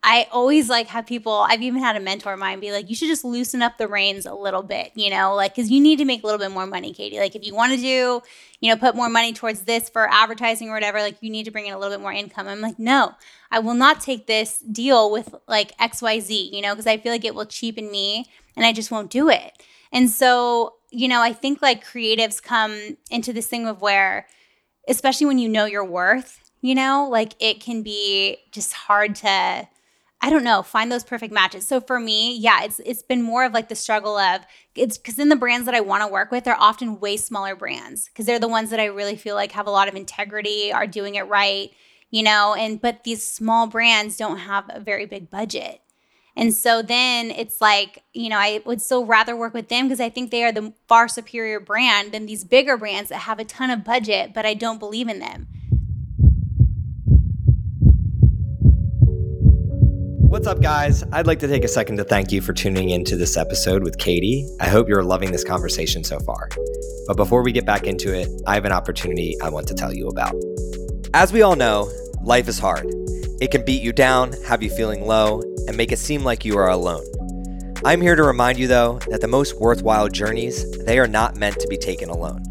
I 0.08 0.28
always 0.30 0.68
like 0.68 0.86
have 0.86 1.04
people 1.04 1.44
I've 1.48 1.62
even 1.62 1.82
had 1.82 1.96
a 1.96 2.00
mentor 2.00 2.34
of 2.34 2.38
mine 2.38 2.60
be 2.60 2.70
like, 2.70 2.88
you 2.88 2.94
should 2.94 3.08
just 3.08 3.24
loosen 3.24 3.60
up 3.60 3.76
the 3.76 3.88
reins 3.88 4.24
a 4.24 4.32
little 4.32 4.62
bit, 4.62 4.92
you 4.94 5.10
know, 5.10 5.34
like 5.34 5.56
because 5.56 5.68
you 5.68 5.80
need 5.80 5.96
to 5.96 6.04
make 6.04 6.22
a 6.22 6.26
little 6.26 6.38
bit 6.38 6.52
more 6.52 6.64
money, 6.64 6.94
Katie. 6.94 7.18
Like 7.18 7.34
if 7.34 7.44
you 7.44 7.56
want 7.56 7.72
to 7.72 7.76
do, 7.76 8.22
you 8.60 8.70
know, 8.70 8.76
put 8.76 8.94
more 8.94 9.08
money 9.08 9.32
towards 9.32 9.62
this 9.62 9.88
for 9.88 10.08
advertising 10.08 10.68
or 10.68 10.74
whatever, 10.74 11.00
like 11.00 11.16
you 11.22 11.28
need 11.28 11.42
to 11.42 11.50
bring 11.50 11.66
in 11.66 11.74
a 11.74 11.78
little 11.78 11.92
bit 11.92 12.00
more 12.00 12.12
income. 12.12 12.46
I'm 12.46 12.60
like, 12.60 12.78
no, 12.78 13.14
I 13.50 13.58
will 13.58 13.74
not 13.74 14.00
take 14.00 14.28
this 14.28 14.60
deal 14.60 15.10
with 15.10 15.34
like 15.48 15.76
XYZ, 15.78 16.52
you 16.52 16.62
know, 16.62 16.72
because 16.72 16.86
I 16.86 16.98
feel 16.98 17.10
like 17.10 17.24
it 17.24 17.34
will 17.34 17.44
cheapen 17.44 17.90
me 17.90 18.26
and 18.56 18.64
I 18.64 18.72
just 18.72 18.92
won't 18.92 19.10
do 19.10 19.28
it. 19.28 19.60
And 19.90 20.08
so, 20.08 20.74
you 20.92 21.08
know, 21.08 21.20
I 21.20 21.32
think 21.32 21.60
like 21.60 21.84
creatives 21.84 22.40
come 22.40 22.96
into 23.10 23.32
this 23.32 23.48
thing 23.48 23.66
of 23.66 23.80
where, 23.80 24.28
especially 24.86 25.26
when 25.26 25.40
you 25.40 25.48
know 25.48 25.64
your 25.64 25.84
worth, 25.84 26.48
you 26.60 26.76
know, 26.76 27.08
like 27.10 27.34
it 27.40 27.60
can 27.60 27.82
be 27.82 28.36
just 28.52 28.72
hard 28.72 29.16
to 29.16 29.66
I 30.20 30.31
don't 30.31 30.44
know, 30.44 30.62
find 30.62 30.90
those 30.90 31.05
perfect 31.05 31.33
matches. 31.33 31.66
So 31.66 31.81
for 31.81 32.00
me, 32.00 32.37
yeah, 32.37 32.64
it's 32.64 32.81
it's 32.81 33.02
been 33.02 33.22
more 33.22 33.44
of 33.44 33.52
like 33.52 33.68
the 33.68 33.74
struggle 33.74 34.16
of 34.16 34.42
it's 34.74 34.96
because 34.96 35.18
in 35.18 35.29
the 35.29 35.37
brands 35.37 35.66
that 35.66 35.74
I 35.74 35.81
want 35.81 36.02
to 36.02 36.09
work 36.09 36.31
with, 36.31 36.44
they're 36.44 36.61
often 36.61 37.00
way 37.00 37.16
smaller 37.16 37.55
brands 37.55 38.09
because 38.09 38.26
they're 38.26 38.38
the 38.38 38.48
ones 38.48 38.70
that 38.70 38.81
I 38.81 38.87
really 38.87 39.16
feel 39.16 39.35
like 39.35 39.52
have 39.52 39.66
a 39.66 39.70
lot 39.70 39.88
of 39.88 39.94
integrity, 39.94 40.72
are 40.72 40.87
doing 40.87 41.16
it 41.16 41.29
right, 41.29 41.70
you 42.11 42.22
know. 42.22 42.55
And 42.55 42.81
but 42.81 43.05
these 43.05 43.22
small 43.22 43.66
brands 43.66 44.16
don't 44.16 44.38
have 44.38 44.64
a 44.70 44.81
very 44.81 45.05
big 45.07 45.31
budget. 45.31 45.83
And 46.35 46.52
so 46.52 46.83
then 46.83 47.31
it's 47.31 47.61
like, 47.62 48.02
you 48.12 48.29
know, 48.29 48.37
I 48.37 48.61
would 48.66 48.83
still 48.83 49.07
rather 49.07 49.35
work 49.35 49.55
with 49.55 49.68
them 49.68 49.87
because 49.87 50.00
I 50.00 50.11
think 50.11 50.31
they 50.31 50.44
are 50.44 50.52
the 50.52 50.74
far 50.87 51.09
superior 51.09 51.61
brand 51.61 52.12
than 52.12 52.26
these 52.26 52.44
bigger 52.44 52.76
brands 52.76 53.09
that 53.09 53.20
have 53.20 53.38
a 53.38 53.44
ton 53.44 53.70
of 53.70 53.85
budget, 53.85 54.35
but 54.35 54.44
I 54.44 54.52
don't 54.52 54.79
believe 54.79 55.09
in 55.09 55.18
them. 55.18 55.48
What's 60.37 60.46
up, 60.46 60.61
guys? 60.61 61.03
I'd 61.12 61.27
like 61.27 61.38
to 61.38 61.49
take 61.49 61.64
a 61.64 61.68
second 61.68 61.96
to 61.96 62.05
thank 62.05 62.31
you 62.31 62.42
for 62.42 62.53
tuning 62.53 62.90
into 62.90 63.16
this 63.16 63.38
episode 63.38 63.83
with 63.83 63.96
Katie. 63.96 64.46
I 64.61 64.68
hope 64.68 64.87
you're 64.87 65.03
loving 65.03 65.33
this 65.33 65.42
conversation 65.42 66.05
so 66.05 66.18
far. 66.20 66.51
But 67.07 67.16
before 67.16 67.42
we 67.42 67.53
get 67.53 67.64
back 67.64 67.85
into 67.85 68.12
it, 68.12 68.29
I 68.46 68.53
have 68.53 68.66
an 68.66 68.70
opportunity 68.70 69.35
I 69.40 69.49
want 69.49 69.66
to 69.68 69.75
tell 69.75 69.94
you 69.94 70.09
about. 70.09 70.35
As 71.14 71.33
we 71.33 71.40
all 71.40 71.57
know, 71.57 71.90
life 72.20 72.49
is 72.49 72.59
hard. 72.59 72.85
It 73.40 73.51
can 73.51 73.64
beat 73.64 73.81
you 73.81 73.94
down, 73.94 74.35
have 74.46 74.62
you 74.62 74.68
feeling 74.68 75.07
low, 75.07 75.40
and 75.68 75.75
make 75.75 75.90
it 75.90 75.99
seem 75.99 76.22
like 76.22 76.44
you 76.44 76.59
are 76.59 76.68
alone. 76.68 77.07
I'm 77.87 78.03
here 78.03 78.14
to 78.14 78.22
remind 78.22 78.59
you 78.59 78.68
though 78.68 78.99
that 79.09 79.22
the 79.22 79.29
most 79.29 79.59
worthwhile 79.59 80.09
journeys, 80.09 80.70
they 80.85 80.99
are 80.99 81.09
not 81.09 81.37
meant 81.37 81.59
to 81.61 81.68
be 81.68 81.79
taken 81.79 82.11
alone. 82.11 82.42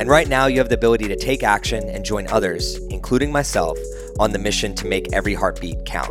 And 0.00 0.08
right 0.08 0.26
now 0.26 0.46
you 0.46 0.58
have 0.58 0.70
the 0.70 0.74
ability 0.74 1.06
to 1.06 1.16
take 1.16 1.44
action 1.44 1.88
and 1.88 2.04
join 2.04 2.26
others, 2.26 2.78
including 2.90 3.30
myself, 3.30 3.78
on 4.18 4.32
the 4.32 4.40
mission 4.40 4.74
to 4.74 4.88
make 4.88 5.12
every 5.12 5.34
heartbeat 5.34 5.84
count. 5.84 6.10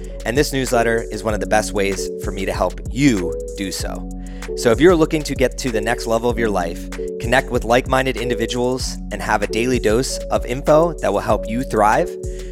And 0.25 0.37
this 0.37 0.53
newsletter 0.53 1.03
is 1.11 1.23
one 1.23 1.33
of 1.33 1.39
the 1.39 1.47
best 1.47 1.73
ways 1.73 2.09
for 2.23 2.31
me 2.31 2.45
to 2.45 2.53
help 2.53 2.79
you 2.91 3.33
do 3.57 3.71
so. 3.71 4.09
So 4.57 4.71
if 4.71 4.79
you're 4.79 4.95
looking 4.95 5.23
to 5.23 5.35
get 5.35 5.57
to 5.59 5.71
the 5.71 5.81
next 5.81 6.07
level 6.07 6.29
of 6.29 6.37
your 6.37 6.49
life, 6.49 6.89
connect 7.19 7.51
with 7.51 7.63
like 7.63 7.87
minded 7.87 8.17
individuals, 8.17 8.95
and 9.11 9.21
have 9.21 9.41
a 9.41 9.47
daily 9.47 9.79
dose 9.79 10.17
of 10.25 10.45
info 10.45 10.93
that 10.99 11.11
will 11.11 11.19
help 11.19 11.47
you 11.47 11.63
thrive, 11.63 12.09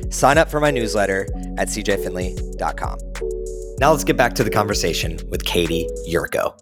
sign 0.10 0.38
up 0.38 0.50
for 0.50 0.60
my 0.60 0.72
newsletter 0.72 1.28
at 1.58 1.68
cjfinley.com. 1.68 3.00
Now 3.80 3.92
let's 3.92 4.04
get 4.04 4.18
back 4.18 4.34
to 4.36 4.44
the 4.44 4.50
conversation 4.50 5.20
with 5.30 5.46
Katie 5.46 5.88
Yurko. 6.10 6.60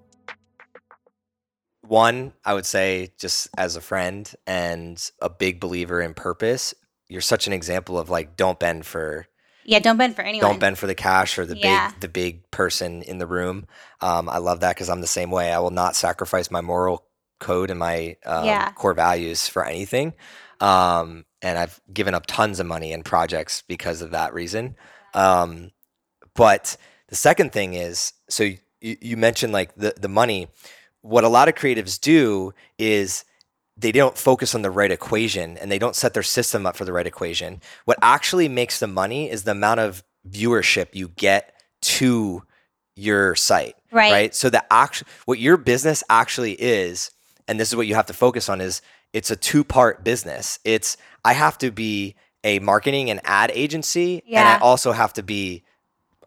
One, 1.81 2.33
I 2.43 2.53
would 2.53 2.65
say, 2.65 3.13
just 3.17 3.47
as 3.57 3.75
a 3.75 3.81
friend 3.81 4.31
and 4.45 5.11
a 5.21 5.29
big 5.29 5.59
believer 5.59 6.01
in 6.01 6.13
purpose, 6.13 6.73
you're 7.07 7.21
such 7.21 7.47
an 7.47 7.53
example 7.53 7.97
of 7.97 8.09
like, 8.09 8.35
don't 8.35 8.59
bend 8.59 8.85
for 8.85 9.27
Yeah, 9.67 9.79
don't 9.79 9.97
bend 9.97 10.15
for 10.15 10.21
anyone. 10.21 10.49
Don't 10.49 10.59
bend 10.59 10.79
for 10.79 10.87
the 10.87 10.95
cash 10.95 11.37
or 11.37 11.45
the 11.45 11.57
Yeah. 11.57 11.91
big 11.91 11.99
the 11.99 12.07
big 12.07 12.49
person 12.51 13.03
in 13.03 13.17
the 13.17 13.27
room. 13.27 13.67
Um, 14.01 14.29
I 14.29 14.37
love 14.37 14.61
that 14.61 14.75
because 14.75 14.89
I'm 14.89 15.01
the 15.01 15.07
same 15.07 15.29
way. 15.29 15.51
I 15.51 15.59
will 15.59 15.71
not 15.71 15.95
sacrifice 15.95 16.49
my 16.49 16.61
moral 16.61 17.05
code 17.39 17.69
and 17.69 17.77
my 17.77 18.15
um, 18.25 18.45
Yeah. 18.45 18.71
core 18.71 18.93
values 18.93 19.47
for 19.47 19.65
anything. 19.65 20.13
Um, 20.61 21.25
and 21.41 21.59
I've 21.59 21.79
given 21.93 22.15
up 22.15 22.25
tons 22.27 22.59
of 22.61 22.65
money 22.65 22.93
in 22.93 23.03
projects 23.03 23.61
because 23.67 24.01
of 24.01 24.11
that 24.11 24.33
reason. 24.33 24.77
Um, 25.13 25.71
but 26.33 26.77
the 27.09 27.15
second 27.15 27.51
thing 27.51 27.73
is, 27.73 28.13
so 28.29 28.43
you, 28.43 28.57
you 28.79 29.17
mentioned 29.17 29.51
like 29.51 29.75
the 29.75 29.93
the 29.97 30.09
money. 30.09 30.47
What 31.01 31.23
a 31.25 31.29
lot 31.29 31.47
of 31.49 31.55
creatives 31.55 31.99
do 31.99 32.53
is 32.77 33.23
they 33.77 33.91
don't 33.91 34.17
focus 34.17 34.55
on 34.55 34.63
the 34.63 34.71
right 34.71 34.91
equation 34.91 35.57
and 35.57 35.71
they 35.71 35.79
don't 35.79 35.95
set 35.95 36.13
their 36.13 36.23
system 36.23 36.65
up 36.65 36.75
for 36.75 36.85
the 36.85 36.93
right 36.93 37.05
equation. 37.05 37.61
What 37.85 37.99
actually 38.01 38.49
makes 38.49 38.79
the 38.79 38.87
money 38.87 39.29
is 39.29 39.43
the 39.43 39.51
amount 39.51 39.79
of 39.79 40.03
viewership 40.27 40.87
you 40.93 41.09
get 41.09 41.53
to 41.81 42.43
your 42.95 43.35
site, 43.35 43.75
Right. 43.91 44.11
Right. 44.11 44.35
So 44.35 44.49
the 44.49 44.65
act, 44.73 45.03
what 45.25 45.39
your 45.39 45.55
business 45.55 46.03
actually 46.09 46.53
is, 46.53 47.11
and 47.47 47.59
this 47.59 47.69
is 47.69 47.75
what 47.75 47.87
you 47.87 47.95
have 47.95 48.07
to 48.07 48.13
focus 48.13 48.49
on 48.49 48.59
is 48.59 48.81
it's 49.13 49.31
a 49.31 49.35
two 49.35 49.63
part 49.63 50.03
business. 50.03 50.59
It's 50.65 50.97
I 51.23 51.33
have 51.33 51.57
to 51.59 51.71
be 51.71 52.15
a 52.43 52.59
marketing 52.59 53.09
and 53.09 53.21
ad 53.23 53.51
agency, 53.53 54.23
and 54.39 54.47
I 54.47 54.57
also 54.59 54.91
have 54.91 55.13
to 55.13 55.23
be 55.23 55.63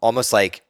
almost 0.00 0.32
like 0.32 0.62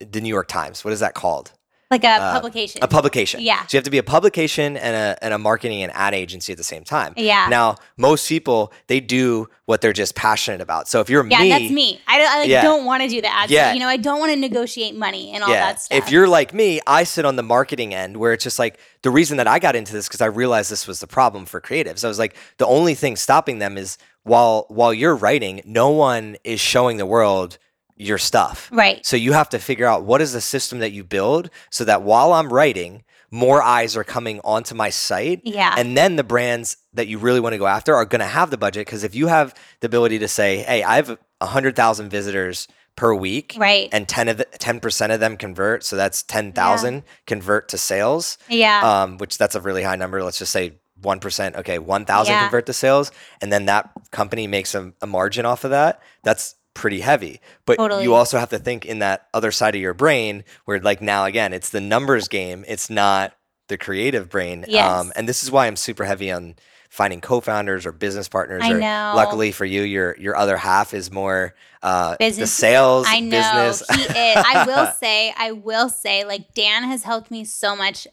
the 0.00 0.20
New 0.20 0.28
York 0.28 0.48
Times. 0.48 0.84
What 0.84 0.92
is 0.92 1.00
that 1.00 1.14
called? 1.14 1.52
Like 1.94 2.04
a 2.04 2.08
Uh, 2.24 2.32
publication. 2.38 2.78
A 2.82 2.88
publication. 2.88 3.40
Yeah. 3.40 3.60
So 3.66 3.74
you 3.74 3.78
have 3.78 3.84
to 3.84 3.90
be 3.90 3.98
a 3.98 4.02
publication 4.16 4.76
and 4.76 4.94
a, 4.96 5.24
and 5.24 5.32
a 5.34 5.38
marketing 5.38 5.82
and 5.84 5.92
ad 5.94 6.14
agency 6.14 6.52
at 6.52 6.58
the 6.58 6.64
same 6.74 6.84
time. 6.84 7.12
Yeah. 7.16 7.46
Now, 7.48 7.76
most 7.96 8.28
people, 8.28 8.72
they 8.88 9.00
do 9.00 9.48
what 9.66 9.80
they're 9.80 9.92
just 10.04 10.14
passionate 10.14 10.60
about. 10.60 10.88
So 10.88 11.00
if 11.00 11.08
you're 11.08 11.26
yeah, 11.26 11.40
me, 11.40 11.48
that's 11.48 11.70
me. 11.70 12.00
I, 12.06 12.18
don't- 12.18 12.30
I 12.34 12.38
like, 12.40 12.48
Yeah. 12.48 12.62
don't 12.62 12.84
want 12.84 13.02
to 13.02 13.08
do 13.08 13.20
the 13.22 13.32
ads. 13.32 13.50
Yeah. 13.50 13.72
You 13.72 13.80
know, 13.80 13.88
I 13.88 13.96
don't 13.96 14.20
want 14.20 14.32
to 14.32 14.36
negotiate 14.38 14.94
money 14.94 15.32
and 15.34 15.42
all 15.44 15.50
that 15.50 15.80
stuff. 15.80 15.96
If 15.98 16.10
you're 16.10 16.28
like 16.28 16.52
me, 16.52 16.80
I 16.86 17.04
sit 17.04 17.24
on 17.24 17.36
the 17.36 17.42
marketing 17.42 17.94
end 17.94 18.16
where 18.18 18.32
it's 18.34 18.44
just 18.44 18.58
like 18.58 18.78
the 19.02 19.10
reason 19.10 19.36
that 19.38 19.46
I 19.46 19.58
got 19.58 19.74
into 19.76 19.92
this 19.92 20.06
because 20.08 20.20
I 20.20 20.26
realized 20.26 20.70
this 20.70 20.86
was 20.86 21.00
the 21.00 21.06
problem 21.06 21.46
for 21.46 21.60
creatives. 21.60 22.04
I 22.04 22.08
was 22.08 22.18
like, 22.18 22.34
the 22.58 22.66
only 22.66 22.94
thing 22.94 23.16
stopping 23.16 23.58
them 23.58 23.78
is 23.78 23.96
while 24.24 24.66
while 24.68 24.92
you're 24.94 25.16
writing, 25.16 25.62
no 25.64 25.88
one 25.90 26.36
is 26.44 26.60
showing 26.60 26.96
the 26.98 27.06
world 27.06 27.58
your 27.96 28.18
stuff. 28.18 28.68
right. 28.72 29.04
So 29.06 29.16
you 29.16 29.32
have 29.32 29.48
to 29.50 29.58
figure 29.58 29.86
out 29.86 30.04
what 30.04 30.20
is 30.20 30.32
the 30.32 30.40
system 30.40 30.80
that 30.80 30.92
you 30.92 31.04
build 31.04 31.50
so 31.70 31.84
that 31.84 32.02
while 32.02 32.32
I'm 32.32 32.52
writing, 32.52 33.04
more 33.30 33.62
eyes 33.62 33.96
are 33.96 34.04
coming 34.04 34.40
onto 34.44 34.74
my 34.74 34.90
site. 34.90 35.40
Yeah. 35.44 35.74
And 35.76 35.96
then 35.96 36.16
the 36.16 36.24
brands 36.24 36.76
that 36.92 37.06
you 37.08 37.18
really 37.18 37.40
want 37.40 37.52
to 37.52 37.58
go 37.58 37.66
after 37.66 37.94
are 37.94 38.04
going 38.04 38.20
to 38.20 38.26
have 38.26 38.50
the 38.50 38.58
budget 38.58 38.86
because 38.86 39.04
if 39.04 39.14
you 39.14 39.26
have 39.28 39.54
the 39.80 39.86
ability 39.86 40.18
to 40.20 40.28
say, 40.28 40.58
"Hey, 40.58 40.82
I 40.82 40.96
have 40.96 41.18
100,000 41.40 42.10
visitors 42.10 42.68
per 42.96 43.14
week." 43.14 43.54
Right. 43.58 43.88
And 43.92 44.08
10 44.08 44.28
of 44.28 44.36
the, 44.38 44.44
10% 44.46 45.12
of 45.12 45.20
them 45.20 45.36
convert, 45.36 45.84
so 45.84 45.96
that's 45.96 46.22
10,000 46.22 47.02
convert 47.26 47.68
to 47.70 47.78
sales. 47.78 48.38
Yeah. 48.48 49.02
Um, 49.02 49.18
which 49.18 49.38
that's 49.38 49.54
a 49.54 49.60
really 49.60 49.82
high 49.82 49.96
number. 49.96 50.22
Let's 50.22 50.38
just 50.38 50.52
say 50.52 50.78
1%, 51.02 51.56
okay, 51.56 51.78
1,000 51.78 52.32
Yeah. 52.32 52.40
convert 52.42 52.66
to 52.66 52.72
sales 52.72 53.10
and 53.40 53.52
then 53.52 53.66
that 53.66 53.90
company 54.10 54.46
makes 54.46 54.74
a, 54.74 54.92
a 55.02 55.06
margin 55.06 55.44
off 55.44 55.64
of 55.64 55.70
that. 55.70 56.00
That's 56.22 56.54
pretty 56.74 57.00
heavy. 57.00 57.40
But 57.66 57.76
Totally. 57.76 58.02
you 58.04 58.14
also 58.14 58.38
have 58.38 58.50
to 58.50 58.58
think 58.58 58.84
in 58.84 58.98
that 58.98 59.28
other 59.32 59.50
side 59.52 59.74
of 59.74 59.80
your 59.80 59.94
brain 59.94 60.44
where 60.64 60.80
like 60.80 61.00
now 61.00 61.24
again, 61.24 61.52
it's 61.52 61.70
the 61.70 61.80
numbers 61.80 62.28
game. 62.28 62.64
It's 62.68 62.90
not 62.90 63.32
the 63.68 63.78
creative 63.78 64.28
brain. 64.28 64.64
Um, 64.64 64.70
Yes. 64.70 65.10
and 65.16 65.28
this 65.28 65.42
is 65.42 65.50
why 65.50 65.66
I'm 65.66 65.76
super 65.76 66.04
heavy 66.04 66.30
on 66.30 66.56
finding 66.90 67.20
co-founders 67.20 67.86
or 67.86 67.92
business 67.92 68.28
partners. 68.28 68.62
I 68.64 68.72
or 68.72 68.78
know. 68.78 69.12
luckily 69.16 69.50
for 69.52 69.64
you, 69.64 69.82
your 69.82 70.16
your 70.18 70.36
other 70.36 70.56
half 70.56 70.92
is 70.94 71.10
more 71.10 71.54
uh, 71.82 72.16
the 72.20 72.46
sales 72.46 73.06
I 73.08 73.20
know 73.20 73.30
business. 73.70 73.88
he 73.96 74.02
is. 74.02 74.36
I 74.36 74.64
will 74.66 74.92
say, 75.00 75.34
I 75.36 75.52
will 75.52 75.88
say, 75.88 76.24
like 76.24 76.54
Dan 76.54 76.84
has 76.84 77.02
helped 77.02 77.30
me 77.30 77.44
so 77.44 77.74
much 77.74 78.06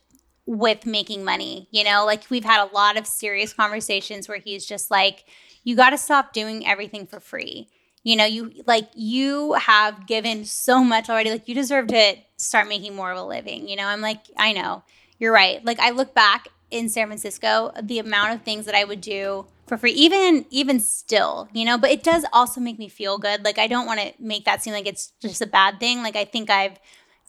with 0.47 0.85
making 0.85 1.23
money. 1.23 1.67
You 1.71 1.83
know, 1.83 2.05
like 2.05 2.23
we've 2.29 2.43
had 2.45 2.67
a 2.67 2.73
lot 2.73 2.97
of 2.97 3.05
serious 3.05 3.53
conversations 3.53 4.27
where 4.27 4.39
he's 4.39 4.65
just 4.65 4.89
like, 4.89 5.25
you 5.63 5.75
got 5.75 5.91
to 5.91 5.97
stop 5.97 6.33
doing 6.33 6.65
everything 6.65 7.05
for 7.05 7.19
free. 7.19 7.69
You 8.03 8.15
know, 8.15 8.25
you 8.25 8.51
like 8.65 8.89
you 8.95 9.53
have 9.53 10.07
given 10.07 10.45
so 10.45 10.83
much 10.83 11.09
already. 11.09 11.29
Like 11.29 11.47
you 11.47 11.55
deserve 11.55 11.87
to 11.87 12.15
start 12.37 12.67
making 12.67 12.95
more 12.95 13.11
of 13.11 13.17
a 13.17 13.23
living. 13.23 13.67
You 13.67 13.75
know, 13.75 13.85
I'm 13.85 14.01
like, 14.01 14.21
I 14.37 14.53
know 14.53 14.83
you're 15.19 15.31
right. 15.31 15.63
Like 15.63 15.79
I 15.79 15.91
look 15.91 16.15
back 16.15 16.47
in 16.71 16.89
San 16.89 17.07
Francisco, 17.07 17.71
the 17.81 17.99
amount 17.99 18.33
of 18.33 18.41
things 18.41 18.65
that 18.65 18.73
I 18.73 18.85
would 18.85 19.01
do 19.01 19.45
for 19.67 19.77
free, 19.77 19.91
even 19.91 20.45
even 20.49 20.79
still, 20.79 21.47
you 21.53 21.63
know. 21.63 21.77
But 21.77 21.91
it 21.91 22.03
does 22.03 22.25
also 22.33 22.59
make 22.59 22.79
me 22.79 22.89
feel 22.89 23.17
good. 23.17 23.45
Like 23.45 23.59
I 23.59 23.67
don't 23.67 23.85
want 23.85 23.99
to 23.99 24.13
make 24.19 24.45
that 24.45 24.63
seem 24.63 24.73
like 24.73 24.87
it's 24.87 25.13
just 25.21 25.41
a 25.41 25.47
bad 25.47 25.79
thing. 25.79 26.01
Like 26.01 26.15
I 26.15 26.25
think 26.25 26.49
I've 26.49 26.79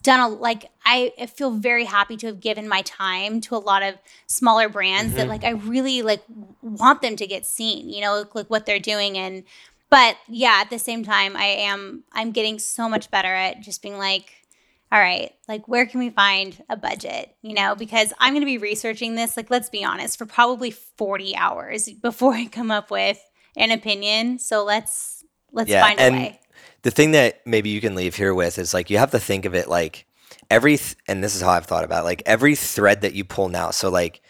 done 0.01 0.19
a 0.19 0.27
like 0.27 0.65
I 0.85 1.13
feel 1.33 1.51
very 1.51 1.85
happy 1.85 2.17
to 2.17 2.27
have 2.27 2.39
given 2.39 2.67
my 2.67 2.81
time 2.81 3.41
to 3.41 3.55
a 3.55 3.57
lot 3.57 3.83
of 3.83 3.95
smaller 4.27 4.69
brands 4.69 5.13
that 5.13 5.21
mm-hmm. 5.21 5.29
like 5.29 5.43
I 5.43 5.51
really 5.51 6.01
like 6.01 6.23
want 6.61 7.01
them 7.01 7.15
to 7.15 7.27
get 7.27 7.45
seen. 7.45 7.89
You 7.89 8.01
know, 8.01 8.17
like, 8.19 8.35
like 8.35 8.49
what 8.49 8.65
they're 8.65 8.79
doing 8.79 9.17
and. 9.17 9.43
But 9.93 10.17
yeah, 10.27 10.57
at 10.59 10.71
the 10.71 10.79
same 10.79 11.03
time, 11.03 11.37
I 11.37 11.45
am 11.45 12.03
I'm 12.11 12.31
getting 12.31 12.57
so 12.57 12.89
much 12.89 13.11
better 13.11 13.27
at 13.27 13.61
just 13.61 13.83
being 13.83 13.99
like, 13.99 14.33
all 14.91 14.99
right, 14.99 15.31
like 15.47 15.67
where 15.67 15.85
can 15.85 15.99
we 15.99 16.09
find 16.09 16.59
a 16.67 16.75
budget? 16.75 17.35
You 17.43 17.53
know, 17.53 17.75
because 17.75 18.11
I'm 18.17 18.33
going 18.33 18.41
to 18.41 18.47
be 18.47 18.57
researching 18.57 19.13
this, 19.13 19.37
like, 19.37 19.51
let's 19.51 19.69
be 19.69 19.85
honest, 19.85 20.17
for 20.17 20.25
probably 20.25 20.71
40 20.71 21.35
hours 21.35 21.87
before 22.01 22.33
I 22.41 22.45
come 22.47 22.71
up 22.71 22.89
with 22.89 23.23
an 23.55 23.69
opinion. 23.69 24.39
So 24.39 24.63
let's, 24.65 25.23
let's 25.51 25.71
find 25.71 25.99
a 25.99 26.01
and 26.01 26.15
way. 26.15 26.39
the 26.81 26.89
thing 26.89 27.11
that 27.11 27.45
maybe 27.45 27.69
you 27.69 27.79
can 27.79 27.93
leave 27.93 28.15
here 28.15 28.33
with 28.33 28.57
is 28.57 28.73
like 28.73 28.89
you 28.89 28.97
have 28.97 29.11
to 29.11 29.19
think 29.19 29.45
of 29.45 29.53
it 29.53 29.69
like 29.69 30.07
every 30.49 30.77
th- 30.77 30.95
and 31.07 31.23
this 31.23 31.35
is 31.35 31.43
how 31.43 31.51
I've 31.51 31.67
thought 31.67 31.83
about 31.83 32.01
it, 32.01 32.05
like 32.05 32.23
every 32.25 32.55
thread 32.55 33.01
that 33.01 33.13
you 33.13 33.25
pull 33.25 33.47
now. 33.47 33.69
So 33.69 33.91
like 33.91 34.23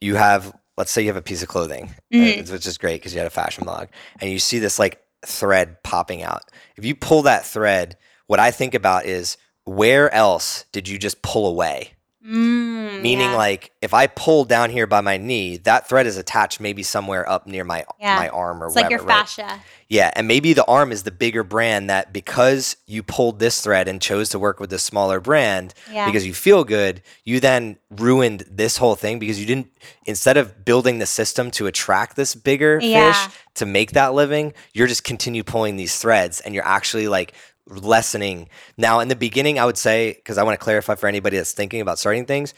you 0.00 0.14
have 0.14 0.54
let's 0.76 0.92
say 0.92 1.02
you 1.02 1.08
have 1.08 1.16
a 1.16 1.22
piece 1.22 1.42
of 1.42 1.48
clothing, 1.48 1.86
uh, 2.14 2.16
Mhm. 2.18 2.52
which 2.52 2.64
is 2.64 2.78
great 2.78 3.00
because 3.00 3.12
you 3.12 3.18
had 3.18 3.26
a 3.26 3.30
fashion 3.30 3.64
blog, 3.64 3.88
and 4.20 4.30
you 4.30 4.38
see 4.38 4.60
this 4.60 4.78
like 4.78 5.02
thread 5.26 5.82
popping 5.82 6.22
out. 6.22 6.42
If 6.76 6.84
you 6.84 6.94
pull 6.94 7.22
that 7.22 7.46
thread, 7.46 7.96
what 8.26 8.40
I 8.40 8.50
think 8.50 8.74
about 8.74 9.06
is 9.06 9.36
where 9.64 10.12
else 10.14 10.64
did 10.72 10.88
you 10.88 10.98
just 10.98 11.22
pull 11.22 11.46
away? 11.46 11.92
Mm, 12.28 13.00
Meaning, 13.00 13.30
yeah. 13.30 13.36
like, 13.36 13.70
if 13.80 13.94
I 13.94 14.06
pull 14.06 14.44
down 14.44 14.70
here 14.70 14.86
by 14.86 15.00
my 15.00 15.16
knee, 15.16 15.56
that 15.58 15.88
thread 15.88 16.06
is 16.06 16.16
attached 16.18 16.60
maybe 16.60 16.82
somewhere 16.82 17.28
up 17.28 17.46
near 17.46 17.64
my 17.64 17.84
Yeah. 17.98 18.16
my 18.16 18.28
arm 18.28 18.62
or 18.62 18.68
whatever. 18.68 18.68
it's 18.68 18.76
like 18.76 18.84
whatever. 18.84 19.02
your 19.02 19.08
right? 19.08 19.18
fascia. 19.28 19.60
Yeah, 19.88 20.10
and 20.14 20.28
maybe 20.28 20.52
the 20.52 20.64
arm 20.66 20.92
is 20.92 21.04
the 21.04 21.10
bigger 21.10 21.42
brand 21.42 21.88
that 21.88 22.12
because 22.12 22.76
you 22.86 23.02
pulled 23.02 23.38
this 23.38 23.62
thread 23.62 23.88
and 23.88 24.02
chose 24.02 24.28
to 24.30 24.38
work 24.38 24.60
with 24.60 24.68
the 24.68 24.78
smaller 24.78 25.20
brand 25.20 25.72
Yeah. 25.90 26.04
because 26.04 26.26
you 26.26 26.34
feel 26.34 26.64
good, 26.64 27.00
you 27.24 27.40
then 27.40 27.78
ruined 27.90 28.44
this 28.50 28.76
whole 28.76 28.96
thing 28.96 29.18
because 29.18 29.40
you 29.40 29.46
didn't 29.46 29.68
instead 30.04 30.36
of 30.36 30.64
building 30.66 30.98
the 30.98 31.06
system 31.06 31.50
to 31.52 31.66
attract 31.66 32.16
this 32.16 32.34
bigger 32.34 32.78
fish 32.80 33.16
to 33.54 33.64
make 33.64 33.92
that 33.92 34.12
living, 34.12 34.52
you're 34.74 34.86
just 34.88 35.04
continue 35.04 35.42
pulling 35.42 35.76
these 35.76 35.98
threads 35.98 36.40
and 36.40 36.54
you're 36.54 36.66
actually 36.66 37.08
like 37.08 37.32
lessening. 37.68 38.48
Now 38.76 39.00
in 39.00 39.08
the 39.08 39.16
beginning 39.16 39.58
I 39.58 39.64
would 39.64 39.78
say 39.78 40.12
because 40.14 40.38
I 40.38 40.42
want 40.42 40.58
to 40.58 40.62
clarify 40.64 40.94
for 40.94 41.06
anybody 41.06 41.36
that's 41.36 41.52
thinking 41.52 41.80
about 41.80 41.98
starting 41.98 42.26
things, 42.26 42.54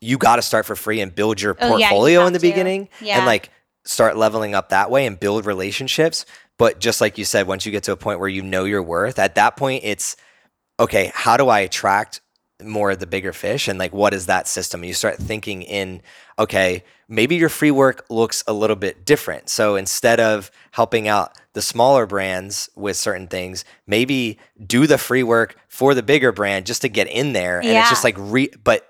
you 0.00 0.18
got 0.18 0.36
to 0.36 0.42
start 0.42 0.66
for 0.66 0.76
free 0.76 1.00
and 1.00 1.14
build 1.14 1.40
your 1.40 1.56
Oh, 1.60 1.76
yeah, 1.76 1.86
you 1.86 1.90
portfolio 1.90 2.26
in 2.26 2.32
the 2.32 2.38
to. 2.38 2.46
beginning 2.46 2.88
Yeah. 3.00 3.18
and 3.18 3.26
like 3.26 3.50
start 3.84 4.16
leveling 4.16 4.54
up 4.54 4.70
that 4.70 4.90
way 4.90 5.06
and 5.06 5.18
build 5.18 5.46
relationships. 5.46 6.24
But 6.58 6.78
just 6.78 7.00
like 7.00 7.18
you 7.18 7.24
said, 7.24 7.46
once 7.46 7.66
you 7.66 7.72
get 7.72 7.82
to 7.84 7.92
a 7.92 7.96
point 7.96 8.20
where 8.20 8.28
you 8.28 8.42
know 8.42 8.64
your 8.64 8.82
worth, 8.82 9.18
at 9.18 9.34
that 9.34 9.56
point, 9.56 9.82
it's 9.84 10.16
okay, 10.78 11.10
how 11.14 11.36
do 11.36 11.48
I 11.48 11.60
attract 11.60 12.20
more 12.64 12.90
of 12.92 12.98
the 12.98 13.06
bigger 13.06 13.32
fish? 13.32 13.68
And 13.68 13.78
like, 13.78 13.92
what 13.92 14.14
is 14.14 14.26
that 14.26 14.48
system? 14.48 14.84
You 14.84 14.94
start 14.94 15.16
thinking 15.18 15.62
in, 15.62 16.02
okay, 16.38 16.84
maybe 17.08 17.36
your 17.36 17.48
free 17.48 17.70
work 17.70 18.04
looks 18.10 18.42
a 18.46 18.52
little 18.52 18.76
bit 18.76 19.04
different. 19.04 19.48
So 19.48 19.76
instead 19.76 20.20
of 20.20 20.50
helping 20.72 21.06
out 21.08 21.36
the 21.52 21.62
smaller 21.62 22.06
brands 22.06 22.68
with 22.74 22.96
certain 22.96 23.26
things, 23.28 23.64
maybe 23.86 24.38
do 24.66 24.86
the 24.86 24.98
free 24.98 25.22
work 25.22 25.56
for 25.68 25.94
the 25.94 26.02
bigger 26.02 26.32
brand 26.32 26.66
just 26.66 26.82
to 26.82 26.88
get 26.88 27.06
in 27.08 27.32
there. 27.32 27.58
And 27.58 27.68
it's 27.68 27.90
just 27.90 28.04
like, 28.04 28.16
re, 28.18 28.48
but 28.62 28.88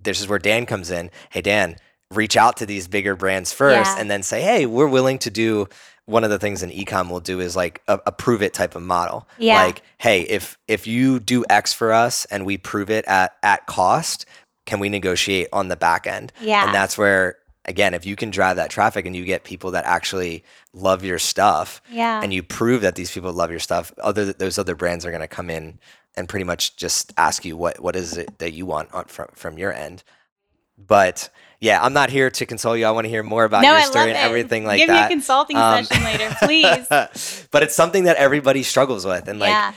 this 0.00 0.20
is 0.20 0.28
where 0.28 0.38
Dan 0.38 0.66
comes 0.66 0.90
in. 0.90 1.10
Hey, 1.30 1.42
Dan, 1.42 1.76
reach 2.12 2.36
out 2.36 2.56
to 2.58 2.66
these 2.66 2.86
bigger 2.88 3.16
brands 3.16 3.52
first 3.52 3.90
Yeah. 3.90 4.00
and 4.00 4.10
then 4.10 4.22
say, 4.22 4.40
hey, 4.40 4.64
we're 4.66 4.86
willing 4.86 5.18
to 5.18 5.30
do 5.30 5.68
one 6.06 6.24
of 6.24 6.30
the 6.30 6.38
things 6.38 6.62
an 6.62 6.70
ecom 6.70 7.10
will 7.10 7.20
do 7.20 7.40
is 7.40 7.54
like 7.56 7.82
a, 7.88 8.00
a 8.06 8.12
prove 8.12 8.42
it 8.42 8.54
type 8.54 8.74
of 8.74 8.82
model. 8.82 9.28
Yeah. 9.38 9.62
Like, 9.62 9.82
hey, 9.98 10.22
if 10.22 10.56
if 10.66 10.86
you 10.86 11.20
do 11.20 11.44
X 11.50 11.72
for 11.72 11.92
us 11.92 12.24
and 12.26 12.46
we 12.46 12.56
prove 12.56 12.90
it 12.90 13.04
at 13.06 13.36
at 13.42 13.66
cost, 13.66 14.24
can 14.64 14.78
we 14.80 14.88
negotiate 14.88 15.48
on 15.52 15.68
the 15.68 15.76
back 15.76 16.06
end? 16.06 16.32
Yeah. 16.40 16.64
And 16.64 16.74
that's 16.74 16.96
where 16.96 17.36
again, 17.64 17.94
if 17.94 18.06
you 18.06 18.14
can 18.14 18.30
drive 18.30 18.54
that 18.56 18.70
traffic 18.70 19.04
and 19.06 19.16
you 19.16 19.24
get 19.24 19.42
people 19.42 19.72
that 19.72 19.84
actually 19.84 20.44
love 20.72 21.02
your 21.04 21.18
stuff 21.18 21.82
Yeah. 21.90 22.20
and 22.22 22.32
you 22.32 22.42
prove 22.44 22.82
that 22.82 22.94
these 22.94 23.10
people 23.10 23.32
love 23.32 23.50
your 23.50 23.58
stuff, 23.58 23.92
other 24.00 24.32
those 24.32 24.58
other 24.58 24.76
brands 24.76 25.04
are 25.04 25.10
going 25.10 25.20
to 25.20 25.26
come 25.28 25.50
in 25.50 25.80
and 26.16 26.28
pretty 26.28 26.44
much 26.44 26.76
just 26.76 27.12
ask 27.18 27.44
you 27.44 27.56
what 27.56 27.80
what 27.80 27.96
is 27.96 28.16
it 28.16 28.38
that 28.38 28.52
you 28.52 28.64
want 28.66 28.92
on, 28.94 29.04
from 29.06 29.28
from 29.34 29.58
your 29.58 29.72
end. 29.72 30.04
but 30.78 31.28
yeah, 31.60 31.82
I'm 31.82 31.92
not 31.92 32.10
here 32.10 32.30
to 32.30 32.46
console 32.46 32.76
you. 32.76 32.86
I 32.86 32.90
want 32.90 33.04
to 33.04 33.08
hear 33.08 33.22
more 33.22 33.44
about 33.44 33.62
no, 33.62 33.72
your 33.72 33.82
story 33.82 34.10
and 34.10 34.18
everything 34.18 34.64
like 34.64 34.78
that. 34.78 34.86
Give 34.86 34.88
that. 34.88 35.08
me 35.08 35.14
a 35.14 35.16
consulting 35.16 35.56
Um, 35.56 35.84
session 35.84 36.04
later, 36.04 36.36
please. 36.42 37.46
but 37.50 37.62
it's 37.62 37.74
something 37.74 38.04
that 38.04 38.16
everybody 38.16 38.62
struggles 38.62 39.04
with, 39.06 39.28
and 39.28 39.38
like 39.38 39.50
yeah. 39.50 39.72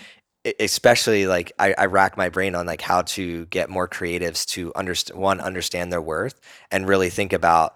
especially 0.60 1.28
like 1.28 1.52
I, 1.60 1.74
I 1.78 1.86
rack 1.86 2.18
my 2.18 2.30
brain 2.30 2.56
on 2.56 2.66
like 2.66 2.82
how 2.82 3.04
to 3.04 3.46
get 3.48 3.70
more 3.70 3.88
creatives 3.88 4.46
to 4.48 4.74
understand 4.76 5.20
one 5.20 5.40
understand 5.40 5.92
their 5.92 6.02
worth 6.02 6.40
and 6.72 6.88
really 6.88 7.10
think 7.10 7.34
about 7.34 7.76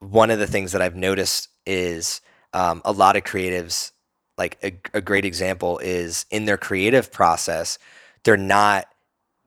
one 0.00 0.30
of 0.30 0.38
the 0.38 0.46
things 0.46 0.72
that 0.72 0.82
I've 0.82 0.96
noticed 0.96 1.48
is 1.66 2.20
um, 2.52 2.82
a 2.84 2.92
lot 2.92 3.16
of 3.16 3.22
creatives 3.24 3.92
like 4.38 4.56
a, 4.62 4.72
a 4.94 5.00
great 5.02 5.24
example 5.26 5.78
is 5.78 6.24
in 6.30 6.46
their 6.46 6.56
creative 6.56 7.12
process 7.12 7.78
they're 8.24 8.36
not 8.36 8.86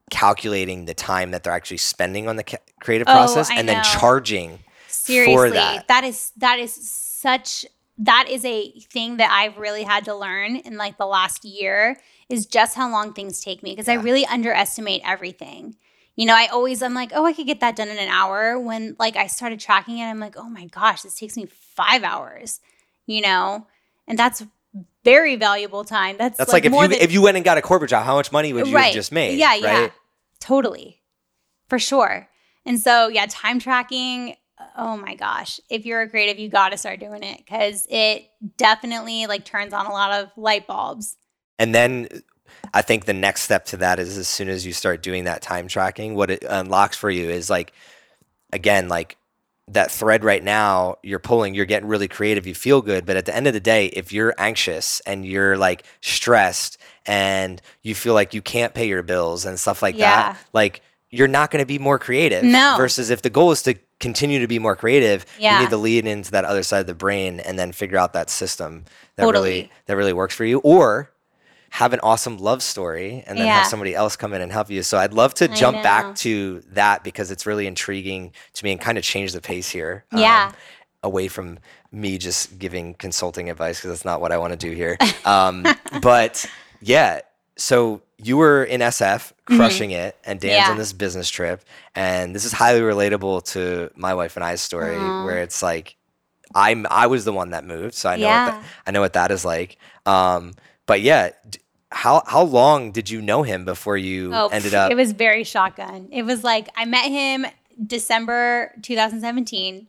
calculating 0.09 0.85
the 0.85 0.93
time 0.93 1.31
that 1.31 1.43
they're 1.43 1.53
actually 1.53 1.77
spending 1.77 2.27
on 2.27 2.35
the 2.35 2.43
ca- 2.43 2.57
creative 2.81 3.07
Oh, 3.07 3.11
process 3.13 3.49
I 3.49 3.55
and 3.55 3.67
then 3.67 3.83
charging 3.83 4.59
Seriously, 4.87 5.49
that. 5.51 5.87
that 5.87 6.03
is 6.03 6.31
that 6.37 6.59
is 6.59 6.73
such 6.73 7.65
that 7.97 8.27
is 8.29 8.43
a 8.45 8.71
thing 8.91 9.17
that 9.17 9.31
I've 9.31 9.57
really 9.57 9.83
had 9.83 10.05
to 10.05 10.15
learn 10.15 10.55
in 10.57 10.77
like 10.77 10.97
the 10.97 11.05
last 11.05 11.45
year 11.45 11.97
is 12.29 12.45
just 12.45 12.75
how 12.75 12.89
long 12.89 13.13
things 13.13 13.41
take 13.41 13.63
me 13.63 13.71
because 13.71 13.87
I 13.87 13.93
really 13.95 14.25
underestimate 14.25 15.01
everything. 15.05 15.75
You 16.15 16.25
know, 16.27 16.35
I 16.35 16.47
always 16.47 16.83
I'm 16.83 16.93
like, 16.93 17.11
oh, 17.13 17.25
I 17.25 17.33
could 17.33 17.47
get 17.47 17.59
that 17.61 17.75
done 17.75 17.87
in 17.89 17.97
an 17.97 18.07
hour. 18.07 18.59
When 18.59 18.95
like 18.99 19.15
I 19.15 19.27
started 19.27 19.59
tracking 19.59 19.97
it, 19.97 20.05
I'm 20.05 20.19
like, 20.19 20.35
oh 20.37 20.49
my 20.49 20.65
gosh, 20.67 21.01
this 21.01 21.15
takes 21.15 21.35
me 21.35 21.47
five 21.47 22.03
hours. 22.03 22.59
You 23.07 23.21
know, 23.21 23.67
and 24.07 24.17
that's 24.17 24.43
very 25.03 25.35
valuable 25.35 25.83
time. 25.83 26.17
That's 26.17 26.37
that's 26.37 26.53
like, 26.53 26.65
if 26.65 26.71
more 26.71 26.83
you 26.83 26.89
than- 26.89 26.99
if 26.99 27.11
you 27.11 27.21
went 27.21 27.37
and 27.37 27.43
got 27.43 27.57
a 27.57 27.61
corporate 27.61 27.89
job 27.89 28.05
how 28.05 28.15
much 28.15 28.31
money 28.31 28.53
would 28.53 28.67
you 28.67 28.75
have 28.77 28.93
just 28.93 29.11
made 29.11 29.37
yeah, 29.37 29.55
yeah. 29.55 29.81
right 29.81 29.91
Totally. 30.43 31.01
For 31.69 31.79
sure. 31.79 32.27
And 32.65 32.77
so, 32.77 33.07
yeah, 33.07 33.25
time 33.29 33.59
tracking, 33.59 34.35
oh 34.77 34.97
my 34.97 35.15
gosh. 35.15 35.61
If 35.69 35.85
you're 35.85 36.01
a 36.01 36.09
creative, 36.09 36.37
you 36.37 36.49
got 36.49 36.69
to 36.69 36.77
start 36.77 36.99
doing 36.99 37.23
it 37.23 37.47
cuz 37.47 37.87
it 37.89 38.25
definitely 38.57 39.25
like 39.25 39.45
turns 39.45 39.71
on 39.71 39.85
a 39.85 39.91
lot 39.91 40.11
of 40.11 40.31
light 40.35 40.67
bulbs. 40.67 41.15
And 41.57 41.73
then 41.73 42.09
I 42.73 42.81
think 42.81 43.05
the 43.05 43.13
next 43.13 43.43
step 43.43 43.63
to 43.67 43.77
that 43.77 43.99
is 43.99 44.17
as 44.17 44.27
soon 44.27 44.49
as 44.49 44.65
you 44.65 44.73
start 44.73 45.01
doing 45.01 45.23
that 45.23 45.41
time 45.41 45.69
tracking, 45.69 46.13
what 46.15 46.29
it 46.29 46.43
unlocks 46.43 46.97
for 46.97 47.09
you 47.09 47.29
is 47.29 47.49
like, 47.49 47.71
again, 48.51 48.89
like 48.89 49.15
that 49.69 49.91
thread 49.91 50.23
right 50.23 50.43
now, 50.43 50.97
you're 51.03 51.19
pulling, 51.19 51.53
you're 51.53 51.65
getting 51.65 51.87
really 51.87 52.07
creative, 52.07 52.45
you 52.45 52.53
feel 52.53 52.81
good. 52.81 53.05
But 53.05 53.15
at 53.15 53.25
the 53.25 53.35
end 53.35 53.47
of 53.47 53.53
the 53.53 53.59
day, 53.59 53.87
if 53.87 54.11
you're 54.11 54.33
anxious 54.37 55.01
and 55.05 55.25
you're 55.25 55.57
like 55.57 55.85
stressed 56.01 56.77
and 57.05 57.61
you 57.81 57.95
feel 57.95 58.13
like 58.13 58.33
you 58.33 58.41
can't 58.41 58.73
pay 58.73 58.87
your 58.87 59.03
bills 59.03 59.45
and 59.45 59.59
stuff 59.59 59.81
like 59.81 59.95
Yeah. 59.97 60.33
that, 60.33 60.37
like 60.53 60.81
you're 61.11 61.27
not 61.29 61.49
going 61.51 61.61
to 61.61 61.65
be 61.65 61.79
more 61.79 61.97
creative. 61.99 62.43
No. 62.43 62.73
Versus 62.77 63.09
if 63.09 63.21
the 63.21 63.29
goal 63.29 63.51
is 63.51 63.61
to 63.63 63.75
continue 63.99 64.39
to 64.39 64.47
be 64.47 64.59
more 64.59 64.75
creative, 64.75 65.25
Yeah. 65.39 65.57
you 65.59 65.63
need 65.63 65.69
to 65.69 65.77
lean 65.77 66.07
into 66.07 66.31
that 66.31 66.43
other 66.43 66.63
side 66.63 66.79
of 66.79 66.87
the 66.87 66.93
brain 66.95 67.39
and 67.39 67.57
then 67.57 67.71
figure 67.71 67.97
out 67.97 68.11
that 68.13 68.29
system 68.29 68.83
that 69.15 69.23
Totally. 69.23 69.49
really 69.49 69.71
that 69.85 69.95
really 69.95 70.13
works 70.13 70.35
for 70.35 70.43
you. 70.43 70.59
Or 70.59 71.09
have 71.81 71.91
an 71.91 71.99
awesome 72.03 72.37
love 72.37 72.61
story 72.61 73.23
and 73.25 73.37
then 73.37 73.47
Yeah. 73.47 73.57
have 73.59 73.67
somebody 73.67 73.95
else 73.95 74.15
come 74.15 74.31
in 74.35 74.41
and 74.41 74.51
help 74.51 74.69
you. 74.69 74.83
So 74.83 74.99
I'd 74.99 75.11
love 75.13 75.33
to 75.35 75.47
jump 75.47 75.81
back 75.81 76.13
to 76.17 76.61
that 76.73 77.03
because 77.03 77.31
it's 77.31 77.47
really 77.47 77.65
intriguing 77.65 78.31
to 78.53 78.63
me 78.63 78.71
and 78.73 78.79
kind 78.79 78.95
of 78.97 79.03
change 79.03 79.31
the 79.33 79.41
pace 79.41 79.69
here. 79.69 80.05
um, 80.11 80.19
Yeah. 80.19 80.51
away 81.01 81.27
from 81.27 81.57
me 81.91 82.17
just 82.17 82.59
giving 82.59 82.93
consulting 82.93 83.49
advice 83.49 83.77
because 83.79 83.89
that's 83.91 84.05
not 84.05 84.21
what 84.21 84.31
I 84.31 84.37
want 84.37 84.51
to 84.53 84.57
do 84.69 84.71
here. 84.75 84.97
Um, 85.25 85.65
but 86.01 86.45
yeah, 86.79 87.21
so 87.57 88.01
you 88.17 88.37
were 88.37 88.63
in 88.63 88.81
SF 88.81 89.33
crushing 89.45 89.91
it, 89.91 90.15
and 90.25 90.39
Dan's 90.39 90.53
Mm-hmm. 90.53 90.65
Yeah. 90.67 90.71
on 90.71 90.77
this 90.77 90.93
business 90.93 91.29
trip, 91.29 91.63
and 91.95 92.35
this 92.35 92.45
is 92.45 92.51
highly 92.53 92.81
relatable 92.81 93.43
to 93.53 93.89
my 93.95 94.13
wife 94.13 94.35
and 94.37 94.45
I's 94.45 94.61
story, 94.61 94.95
Aw. 94.95 95.25
where 95.25 95.39
it's 95.39 95.61
like 95.63 95.95
I'm 96.55 96.85
I 96.89 97.07
was 97.07 97.25
the 97.25 97.33
one 97.33 97.49
that 97.49 97.65
moved, 97.65 97.95
so 97.95 98.09
I 98.09 98.15
know 98.17 98.27
what 98.27 98.51
that, 98.51 98.63
I 98.87 98.91
know 98.91 99.01
what 99.01 99.13
that 99.13 99.31
is 99.31 99.43
like. 99.43 99.77
Um, 100.05 100.53
but 100.85 101.01
yeah, 101.01 101.29
d- 101.49 101.59
how 101.93 102.23
how 102.25 102.43
long 102.43 102.91
did 102.91 103.09
you 103.09 103.21
know 103.21 103.43
him 103.43 103.65
before 103.65 103.97
you 103.97 104.31
Oh, 104.33 104.47
ended 104.47 104.73
up? 104.73 104.91
It 104.91 104.95
was 104.95 105.11
very 105.11 105.43
shotgun. 105.43 106.09
It 106.11 106.23
was 106.23 106.43
like 106.43 106.67
I 106.75 106.85
met 106.85 107.05
him 107.09 107.45
December 107.85 108.71
2017 108.81 109.87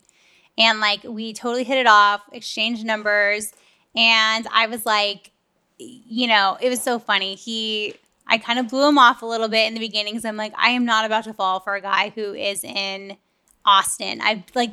and 0.57 0.79
like 0.79 1.03
we 1.03 1.33
totally 1.33 1.63
hit 1.63 1.77
it 1.77 1.87
off, 1.87 2.21
exchanged 2.31 2.85
numbers, 2.85 3.51
and 3.95 4.47
I 4.53 4.67
was 4.67 4.85
like 4.85 5.31
you 5.77 6.27
know, 6.27 6.57
it 6.61 6.69
was 6.69 6.81
so 6.81 6.99
funny. 6.99 7.35
He 7.35 7.95
I 8.27 8.37
kind 8.37 8.59
of 8.59 8.69
blew 8.69 8.87
him 8.87 8.97
off 8.97 9.21
a 9.21 9.25
little 9.25 9.49
bit 9.49 9.67
in 9.67 9.73
the 9.73 9.79
beginning 9.79 10.13
cuz 10.13 10.25
I'm 10.25 10.37
like 10.37 10.53
I 10.57 10.69
am 10.69 10.85
not 10.85 11.05
about 11.05 11.25
to 11.25 11.33
fall 11.33 11.59
for 11.59 11.75
a 11.75 11.81
guy 11.81 12.11
who 12.15 12.33
is 12.33 12.63
in 12.63 13.17
Austin. 13.65 14.21
I've 14.21 14.43
like 14.53 14.71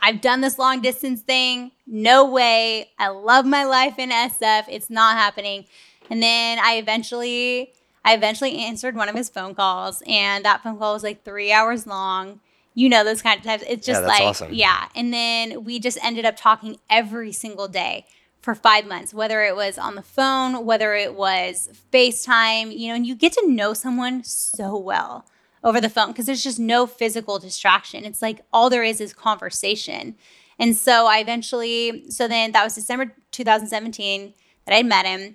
I've 0.00 0.20
done 0.20 0.40
this 0.42 0.58
long 0.58 0.80
distance 0.80 1.20
thing. 1.22 1.72
No 1.86 2.24
way. 2.24 2.90
I 2.98 3.08
love 3.08 3.46
my 3.46 3.64
life 3.64 3.98
in 3.98 4.10
SF. 4.10 4.64
It's 4.68 4.90
not 4.90 5.16
happening. 5.16 5.66
And 6.14 6.22
then 6.22 6.60
I 6.62 6.74
eventually 6.76 7.72
I 8.04 8.14
eventually 8.14 8.58
answered 8.58 8.94
one 8.94 9.08
of 9.08 9.16
his 9.16 9.28
phone 9.28 9.52
calls 9.56 10.00
and 10.06 10.44
that 10.44 10.62
phone 10.62 10.78
call 10.78 10.94
was 10.94 11.02
like 11.02 11.24
3 11.24 11.50
hours 11.50 11.88
long. 11.88 12.38
You 12.72 12.88
know 12.88 13.02
those 13.02 13.20
kind 13.20 13.36
of 13.40 13.44
times. 13.44 13.64
It's 13.66 13.88
Yeah, 13.88 13.94
just 13.94 14.06
that's 14.06 14.20
like 14.20 14.28
awesome. 14.28 14.54
yeah. 14.54 14.86
And 14.94 15.12
then 15.12 15.64
we 15.64 15.80
just 15.80 15.98
ended 16.04 16.24
up 16.24 16.36
talking 16.36 16.76
every 16.88 17.32
single 17.32 17.66
day 17.66 18.06
for 18.40 18.54
5 18.54 18.86
months, 18.86 19.12
whether 19.12 19.42
it 19.42 19.56
was 19.56 19.76
on 19.76 19.96
the 19.96 20.02
phone, 20.02 20.64
whether 20.64 20.94
it 20.94 21.16
was 21.16 21.68
FaceTime, 21.92 22.78
you 22.78 22.90
know, 22.90 22.94
and 22.94 23.04
you 23.08 23.16
get 23.16 23.32
to 23.32 23.48
know 23.48 23.74
someone 23.74 24.22
so 24.22 24.78
well 24.78 25.26
over 25.64 25.80
the 25.80 25.90
phone 25.90 26.12
because 26.12 26.26
there's 26.26 26.44
just 26.44 26.60
no 26.60 26.86
physical 26.86 27.40
distraction. 27.40 28.04
It's 28.04 28.22
like 28.22 28.42
all 28.52 28.70
there 28.70 28.84
is 28.84 29.00
is 29.00 29.12
conversation. 29.12 30.14
And 30.60 30.76
so 30.76 31.08
I 31.08 31.18
eventually, 31.18 32.08
so 32.08 32.28
then 32.28 32.52
that 32.52 32.62
was 32.62 32.76
December 32.76 33.16
2017 33.32 34.32
that 34.64 34.76
I 34.76 34.84
met 34.84 35.06
him. 35.06 35.34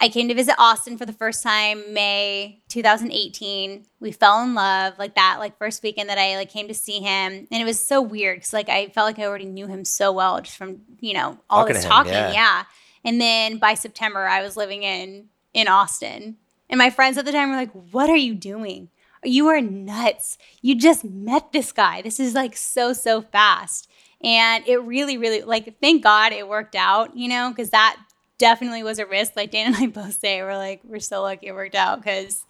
I 0.00 0.08
came 0.08 0.28
to 0.28 0.34
visit 0.34 0.56
Austin 0.58 0.98
for 0.98 1.06
the 1.06 1.12
first 1.12 1.42
time 1.42 1.94
May 1.94 2.62
2018. 2.68 3.86
We 4.00 4.12
fell 4.12 4.42
in 4.42 4.54
love 4.54 4.98
like 4.98 5.14
that, 5.14 5.36
like 5.38 5.56
first 5.56 5.82
weekend 5.82 6.08
that 6.08 6.18
I 6.18 6.36
like 6.36 6.50
came 6.50 6.68
to 6.68 6.74
see 6.74 6.98
him, 6.98 7.46
and 7.50 7.62
it 7.62 7.64
was 7.64 7.84
so 7.84 8.02
weird 8.02 8.38
because 8.38 8.52
like 8.52 8.68
I 8.68 8.88
felt 8.88 9.06
like 9.06 9.18
I 9.18 9.24
already 9.24 9.44
knew 9.44 9.66
him 9.66 9.84
so 9.84 10.12
well 10.12 10.40
just 10.40 10.56
from 10.56 10.80
you 11.00 11.14
know 11.14 11.38
all 11.48 11.62
Talking 11.62 11.74
this 11.74 11.84
him, 11.84 11.90
talking, 11.90 12.12
yeah. 12.12 12.32
yeah. 12.32 12.64
And 13.04 13.20
then 13.20 13.58
by 13.58 13.74
September, 13.74 14.26
I 14.26 14.42
was 14.42 14.56
living 14.56 14.82
in 14.82 15.28
in 15.52 15.68
Austin, 15.68 16.36
and 16.68 16.78
my 16.78 16.90
friends 16.90 17.16
at 17.16 17.24
the 17.24 17.32
time 17.32 17.50
were 17.50 17.56
like, 17.56 17.72
"What 17.92 18.10
are 18.10 18.16
you 18.16 18.34
doing? 18.34 18.88
You 19.22 19.46
are 19.48 19.60
nuts! 19.60 20.38
You 20.60 20.74
just 20.74 21.04
met 21.04 21.52
this 21.52 21.72
guy. 21.72 22.02
This 22.02 22.18
is 22.18 22.34
like 22.34 22.56
so 22.56 22.92
so 22.92 23.22
fast." 23.22 23.88
And 24.22 24.66
it 24.66 24.78
really, 24.78 25.18
really 25.18 25.42
like 25.42 25.80
thank 25.80 26.02
God 26.02 26.32
it 26.32 26.48
worked 26.48 26.74
out, 26.74 27.16
you 27.16 27.28
know, 27.28 27.50
because 27.50 27.70
that 27.70 27.96
definitely 28.38 28.82
was 28.82 28.98
a 28.98 29.06
risk. 29.06 29.32
Like 29.36 29.50
Dan 29.50 29.68
and 29.74 29.76
I 29.76 29.86
both 30.02 30.14
say, 30.18 30.42
we're 30.42 30.56
like, 30.56 30.80
we're 30.84 31.00
so 31.00 31.22
lucky 31.22 31.48
it 31.48 31.52
worked 31.54 31.74
out 31.74 32.00
because 32.02 32.44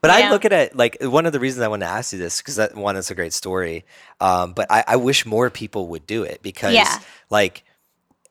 But 0.00 0.10
I 0.10 0.30
look 0.30 0.44
at 0.44 0.52
it 0.52 0.76
like 0.76 0.98
one 1.02 1.26
of 1.26 1.32
the 1.32 1.40
reasons 1.40 1.62
I 1.62 1.68
want 1.68 1.80
to 1.82 1.86
ask 1.88 2.12
you 2.12 2.18
this 2.18 2.38
because 2.38 2.56
that 2.56 2.74
one 2.74 2.96
is 2.96 3.10
a 3.10 3.14
great 3.14 3.32
story. 3.32 3.84
Um, 4.20 4.52
but 4.52 4.66
I, 4.70 4.84
I 4.86 4.96
wish 4.96 5.26
more 5.26 5.50
people 5.50 5.88
would 5.88 6.06
do 6.06 6.22
it 6.22 6.42
because, 6.42 6.74
Yeah. 6.74 6.98
like, 7.28 7.64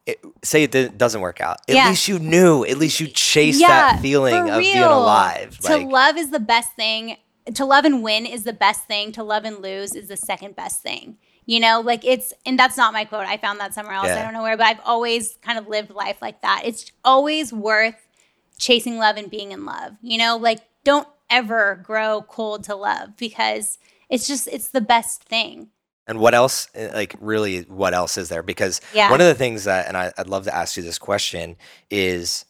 it, 0.06 0.20
say 0.44 0.64
it 0.64 0.98
doesn't 0.98 1.22
work 1.22 1.40
out. 1.40 1.58
At 1.68 1.76
Yeah. 1.76 1.90
least 1.90 2.08
you 2.08 2.18
knew. 2.18 2.66
At 2.66 2.78
least 2.78 3.00
you 3.00 3.08
chased 3.08 3.60
Yeah, 3.62 3.68
that 3.68 4.02
feeling 4.02 4.50
of 4.50 4.60
being 4.60 4.78
alive. 4.82 5.60
to 5.60 5.78
Like, 5.78 5.88
love 5.88 6.18
is 6.18 6.32
the 6.32 6.40
best 6.40 6.74
thing. 6.76 7.18
To 7.54 7.66
love 7.66 7.86
and 7.86 8.02
win 8.04 8.26
is 8.26 8.44
the 8.44 8.54
best 8.54 8.86
thing. 8.86 9.12
To 9.14 9.24
love 9.24 9.46
and 9.46 9.62
lose 9.62 9.94
is 9.96 10.08
the 10.08 10.18
second 10.18 10.56
best 10.56 10.82
thing. 10.82 11.18
You 11.50 11.60
know, 11.60 11.82
like 11.82 12.06
it's, 12.06 12.32
and 12.46 12.60
that's 12.60 12.78
not 12.78 12.94
my 12.94 13.06
quote. 13.06 13.26
I 13.26 13.38
found 13.38 13.60
that 13.60 13.74
somewhere 13.74 13.96
else. 13.96 14.10
Yeah. 14.10 14.20
I 14.20 14.22
don't 14.24 14.34
know 14.34 14.44
where, 14.44 14.56
but 14.56 14.68
I've 14.68 14.82
always 14.86 15.36
kind 15.42 15.58
of 15.58 15.68
lived 15.68 15.90
life 15.90 16.18
like 16.22 16.42
that. 16.44 16.62
It's 16.64 16.92
always 17.04 17.52
worth 17.52 17.96
chasing 18.60 19.00
love 19.00 19.18
and 19.18 19.32
being 19.32 19.52
in 19.52 19.66
love. 19.66 19.94
You 20.04 20.20
know, 20.20 20.38
like 20.38 20.60
don't 20.84 21.08
ever 21.28 21.82
grow 21.84 22.22
cold 22.22 22.66
to 22.66 22.76
love 22.76 23.18
because 23.18 23.80
it's 24.12 24.28
just, 24.28 24.48
it's 24.48 24.70
the 24.70 24.82
best 24.82 25.24
thing. 25.24 25.70
and 26.06 26.20
what 26.20 26.36
else? 26.36 26.68
uh, 26.76 26.90
Like, 26.94 27.16
really, 27.20 27.62
what 27.64 27.96
else 27.96 28.16
is 28.20 28.30
there? 28.30 28.44
Because 28.44 28.80
Yeah. 28.94 29.10
one 29.10 29.20
of 29.20 29.26
the 29.28 29.34
things 29.34 29.64
that, 29.64 29.88
and 29.88 29.98
I, 29.98 30.14
I'd 30.20 30.28
love 30.28 30.44
to 30.46 30.56
ask 30.56 30.78
you 30.78 30.84
this 30.84 31.00
question 31.00 31.56
is. 31.90 32.46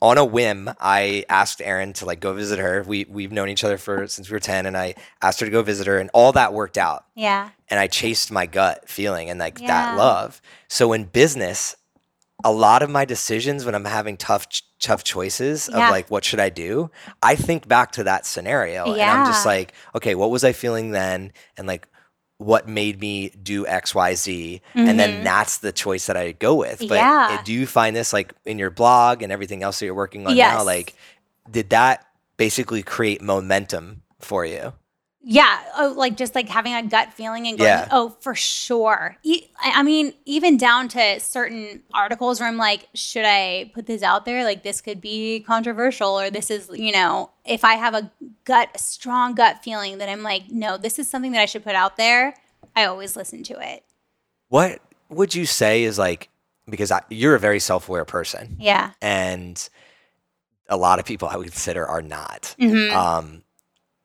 On 0.00 0.16
a 0.16 0.24
whim, 0.24 0.70
I 0.80 1.24
asked 1.28 1.60
Erin 1.60 1.92
to 1.94 2.04
like 2.06 2.20
go 2.20 2.32
visit 2.32 2.58
her. 2.58 2.84
We 2.86 3.04
we've 3.08 3.32
known 3.32 3.48
each 3.48 3.64
other 3.64 3.78
for 3.78 4.06
since 4.06 4.30
we 4.30 4.34
were 4.34 4.40
ten, 4.40 4.64
and 4.66 4.76
I 4.76 4.94
asked 5.22 5.40
her 5.40 5.46
to 5.46 5.52
go 5.52 5.62
visit 5.62 5.86
her, 5.86 5.98
and 5.98 6.08
all 6.14 6.32
that 6.32 6.52
worked 6.52 6.78
out. 6.78 7.04
Yeah. 7.14 7.50
and 7.70 7.78
I 7.78 7.86
chased 7.86 8.30
my 8.32 8.46
gut 8.46 8.88
feeling 8.88 9.28
and 9.28 9.38
like 9.38 9.60
Yeah. 9.60 9.66
that 9.66 9.96
love. 9.98 10.40
So 10.68 10.92
in 10.94 11.04
business, 11.04 11.76
a 12.42 12.50
lot 12.52 12.82
of 12.82 12.88
my 12.88 13.04
decisions 13.04 13.64
when 13.66 13.74
I'm 13.74 13.84
having 13.84 14.16
tough 14.16 14.48
ch- 14.48 14.62
tough 14.80 15.04
choices 15.04 15.68
of 15.68 15.74
Yeah. 15.76 15.90
like 15.90 16.08
what 16.10 16.24
should 16.24 16.40
I 16.40 16.48
do, 16.48 16.90
I 17.22 17.34
think 17.34 17.68
back 17.68 17.92
to 17.92 18.04
that 18.04 18.24
scenario 18.24 18.84
and 18.92 19.02
I'm 19.02 19.26
just 19.26 19.44
like, 19.44 19.74
okay, 19.94 20.14
what 20.14 20.30
was 20.30 20.44
I 20.44 20.52
feeling 20.52 20.92
then 20.92 21.32
and 21.58 21.66
like 21.66 21.86
what 22.38 22.68
made 22.68 23.00
me 23.00 23.30
do 23.30 23.66
X, 23.66 23.94
Y, 23.94 24.14
Z, 24.14 24.62
and 24.74 24.98
then 24.98 25.20
Mhm. 25.20 25.24
that's 25.24 25.58
the 25.58 25.72
choice 25.72 26.06
that 26.06 26.16
I 26.16 26.32
go 26.32 26.54
with. 26.54 26.78
But 26.88 26.98
Yeah. 26.98 27.42
do 27.44 27.52
you 27.52 27.66
find 27.66 27.94
this 27.94 28.12
like 28.12 28.32
in 28.44 28.58
your 28.58 28.70
blog 28.70 29.22
and 29.22 29.32
everything 29.32 29.62
else 29.62 29.80
that 29.80 29.86
you're 29.86 29.94
working 29.94 30.26
on 30.26 30.36
now? 30.36 30.62
Like, 30.62 30.94
did 31.50 31.70
that 31.70 32.06
basically 32.36 32.82
create 32.84 33.20
momentum 33.20 34.02
for 34.20 34.46
you? 34.46 34.72
Yeah, 35.30 35.58
oh, 35.76 35.92
like 35.94 36.16
just 36.16 36.34
like 36.34 36.48
having 36.48 36.72
a 36.72 36.82
gut 36.82 37.12
feeling 37.12 37.46
and 37.46 37.58
going, 37.58 37.68
Yeah. 37.68 37.88
oh, 37.90 38.16
for 38.20 38.34
sure. 38.34 39.18
E- 39.22 39.46
I 39.60 39.82
mean, 39.82 40.14
even 40.24 40.56
down 40.56 40.88
to 40.88 41.20
certain 41.20 41.82
articles 41.92 42.40
where 42.40 42.48
I'm 42.48 42.56
like, 42.56 42.88
should 42.94 43.26
I 43.26 43.70
put 43.74 43.84
this 43.84 44.02
out 44.02 44.24
there? 44.24 44.42
Like, 44.42 44.62
this 44.62 44.80
could 44.80 45.02
be 45.02 45.40
controversial, 45.40 46.18
or 46.18 46.30
this 46.30 46.50
is, 46.50 46.70
you 46.72 46.92
know, 46.92 47.30
if 47.44 47.62
I 47.62 47.74
have 47.74 47.92
a 47.92 48.10
gut, 48.44 48.70
a 48.74 48.78
strong 48.78 49.34
gut 49.34 49.62
feeling 49.62 49.98
that 49.98 50.08
I'm 50.08 50.22
like, 50.22 50.44
no, 50.50 50.78
this 50.78 50.98
is 50.98 51.10
something 51.10 51.32
that 51.32 51.42
I 51.42 51.46
should 51.46 51.62
put 51.62 51.74
out 51.74 51.98
there. 51.98 52.32
I 52.74 52.86
always 52.86 53.14
listen 53.14 53.42
to 53.44 53.60
it. 53.60 53.84
What 54.48 54.80
would 55.10 55.34
you 55.34 55.44
say 55.44 55.82
is 55.82 55.98
like 55.98 56.30
because 56.70 56.90
I, 56.90 57.02
you're 57.10 57.34
a 57.34 57.38
very 57.40 57.60
self-aware 57.60 58.06
person, 58.06 58.56
Yeah. 58.58 58.92
and 59.02 59.68
a 60.70 60.76
lot 60.78 60.98
of 60.98 61.04
people 61.04 61.28
I 61.28 61.36
would 61.36 61.48
consider 61.50 61.86
are 61.86 62.00
not. 62.02 62.54
Mhm. 62.58 62.92
Um, 62.94 63.42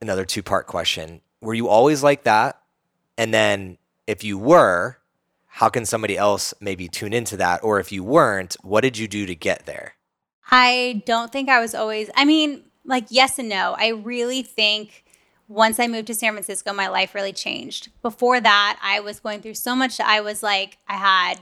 another 0.04 0.26
two-part 0.26 0.68
question: 0.68 1.22
Were 1.42 1.56
you 1.56 1.68
always 1.68 2.04
like 2.04 2.24
that? 2.24 2.60
And 3.18 3.34
then, 3.34 3.78
if 4.06 4.24
you 4.24 4.38
were, 4.38 4.98
how 5.48 5.70
can 5.70 5.86
somebody 5.86 6.18
else 6.18 6.54
maybe 6.60 6.88
tune 6.88 7.14
into 7.14 7.38
that? 7.38 7.64
Or 7.64 7.80
if 7.80 7.92
you 7.92 8.04
weren't, 8.04 8.56
what 8.64 8.82
did 8.82 8.98
you 8.98 9.08
do 9.08 9.26
to 9.26 9.36
get 9.36 9.66
there? 9.66 9.94
I 10.50 11.04
don't 11.06 11.32
think 11.32 11.48
I 11.48 11.60
was 11.60 11.76
always, 11.76 12.10
I 12.16 12.26
mean, 12.26 12.64
like, 12.86 13.06
yes 13.10 13.38
and 13.38 13.50
no. 13.50 13.76
I 13.78 13.90
really 13.90 14.42
think 14.42 15.06
once 15.48 15.80
I 15.80 15.88
moved 15.88 16.08
to 16.08 16.16
San 16.16 16.34
Francisco, 16.34 16.74
my 16.74 16.88
life 16.88 17.14
really 17.14 17.34
changed. 17.34 17.90
Before 18.02 18.42
that, 18.42 18.80
I 18.82 19.00
was 19.00 19.20
going 19.20 19.42
through 19.42 19.54
so 19.54 19.76
much. 19.76 20.00
I 20.00 20.22
was 20.22 20.42
like, 20.42 20.80
I 20.88 20.96
had, 20.96 21.36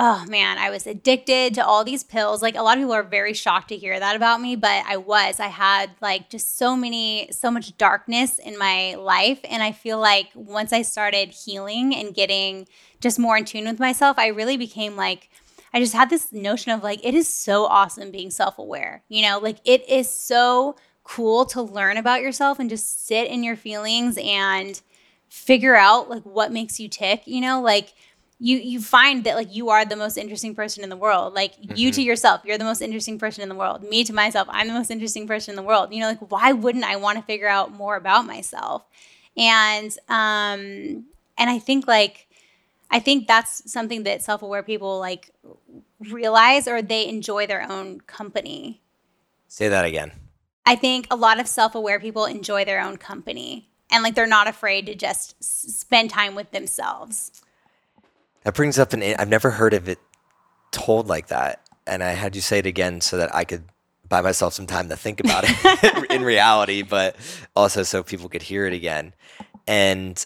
oh 0.00 0.24
man, 0.28 0.58
I 0.58 0.70
was 0.70 0.86
addicted 0.86 1.54
to 1.54 1.66
all 1.66 1.82
these 1.82 2.04
pills. 2.04 2.40
Like, 2.40 2.54
a 2.54 2.62
lot 2.62 2.78
of 2.78 2.82
people 2.82 2.94
are 2.94 3.02
very 3.02 3.34
shocked 3.34 3.68
to 3.70 3.76
hear 3.76 3.98
that 3.98 4.14
about 4.14 4.40
me, 4.40 4.54
but 4.54 4.84
I 4.86 4.96
was. 4.96 5.40
I 5.40 5.48
had 5.48 5.90
like 6.00 6.30
just 6.30 6.56
so 6.56 6.76
many, 6.76 7.28
so 7.32 7.50
much 7.50 7.76
darkness 7.76 8.38
in 8.38 8.56
my 8.56 8.94
life. 8.94 9.40
And 9.42 9.60
I 9.60 9.72
feel 9.72 9.98
like 9.98 10.28
once 10.34 10.72
I 10.72 10.82
started 10.82 11.30
healing 11.30 11.96
and 11.96 12.14
getting 12.14 12.68
just 13.00 13.18
more 13.18 13.36
in 13.36 13.44
tune 13.44 13.64
with 13.64 13.80
myself, 13.80 14.18
I 14.20 14.28
really 14.28 14.56
became 14.56 14.94
like, 14.94 15.30
I 15.74 15.80
just 15.80 15.94
had 15.94 16.10
this 16.10 16.32
notion 16.32 16.70
of 16.70 16.84
like, 16.84 17.04
it 17.04 17.14
is 17.14 17.28
so 17.28 17.64
awesome 17.64 18.12
being 18.12 18.30
self 18.30 18.56
aware. 18.56 19.02
You 19.08 19.22
know, 19.22 19.40
like 19.40 19.58
it 19.64 19.86
is 19.88 20.08
so 20.08 20.76
cool 21.02 21.44
to 21.46 21.60
learn 21.60 21.96
about 21.96 22.22
yourself 22.22 22.60
and 22.60 22.70
just 22.70 23.08
sit 23.08 23.28
in 23.28 23.42
your 23.42 23.56
feelings 23.56 24.16
and 24.22 24.80
figure 25.28 25.74
out 25.74 26.08
like 26.08 26.22
what 26.22 26.52
makes 26.52 26.78
you 26.78 26.88
tick. 26.88 27.22
You 27.26 27.40
know, 27.40 27.60
like 27.60 27.94
you 28.40 28.58
you 28.58 28.80
find 28.80 29.24
that 29.24 29.34
like 29.34 29.54
you 29.54 29.70
are 29.70 29.84
the 29.84 29.96
most 29.96 30.16
interesting 30.16 30.54
person 30.54 30.84
in 30.84 30.90
the 30.90 30.96
world. 30.96 31.34
Like 31.34 31.54
you 31.76 31.90
to 31.90 32.02
yourself, 32.02 32.42
you're 32.44 32.58
the 32.58 32.64
most 32.64 32.80
interesting 32.80 33.18
person 33.18 33.42
in 33.42 33.48
the 33.48 33.54
world. 33.54 33.82
Me 33.82 34.04
to 34.04 34.12
myself, 34.12 34.46
I'm 34.50 34.68
the 34.68 34.74
most 34.74 34.90
interesting 34.90 35.26
person 35.26 35.52
in 35.52 35.56
the 35.56 35.62
world. 35.62 35.92
You 35.92 36.00
know, 36.00 36.08
like 36.08 36.30
why 36.30 36.52
wouldn't 36.52 36.84
I 36.84 36.96
want 36.96 37.18
to 37.18 37.24
figure 37.24 37.48
out 37.48 37.72
more 37.72 37.96
about 37.96 38.26
myself? 38.26 38.84
And 39.36 39.90
um 40.08 41.04
and 41.36 41.50
I 41.50 41.58
think 41.58 41.86
like 41.88 42.26
I 42.90 43.00
think 43.00 43.26
that's 43.26 43.70
something 43.70 44.04
that 44.04 44.22
self-aware 44.22 44.62
people 44.62 44.98
like 44.98 45.30
realize 46.00 46.68
or 46.68 46.80
they 46.80 47.08
enjoy 47.08 47.46
their 47.46 47.70
own 47.70 48.00
company. 48.02 48.80
Say 49.48 49.68
that 49.68 49.84
again. 49.84 50.12
I 50.64 50.76
think 50.76 51.06
a 51.10 51.16
lot 51.16 51.40
of 51.40 51.48
self-aware 51.48 51.98
people 51.98 52.24
enjoy 52.24 52.64
their 52.64 52.80
own 52.80 52.98
company 52.98 53.68
and 53.90 54.02
like 54.02 54.14
they're 54.14 54.26
not 54.26 54.46
afraid 54.46 54.86
to 54.86 54.94
just 54.94 55.34
s- 55.40 55.74
spend 55.76 56.10
time 56.10 56.34
with 56.34 56.50
themselves. 56.50 57.32
That 58.44 58.54
brings 58.54 58.78
up 58.78 58.92
an. 58.92 59.02
I've 59.02 59.28
never 59.28 59.50
heard 59.50 59.74
of 59.74 59.88
it 59.88 59.98
told 60.70 61.06
like 61.08 61.28
that, 61.28 61.66
and 61.86 62.02
I 62.02 62.10
had 62.10 62.34
you 62.36 62.42
say 62.42 62.58
it 62.58 62.66
again 62.66 63.00
so 63.00 63.16
that 63.18 63.34
I 63.34 63.44
could 63.44 63.64
buy 64.08 64.20
myself 64.22 64.54
some 64.54 64.66
time 64.66 64.88
to 64.88 64.96
think 64.96 65.20
about 65.20 65.44
it 65.46 66.06
in 66.10 66.22
reality, 66.22 66.82
but 66.82 67.16
also 67.54 67.82
so 67.82 68.02
people 68.02 68.28
could 68.28 68.42
hear 68.42 68.66
it 68.66 68.72
again. 68.72 69.12
And 69.66 70.24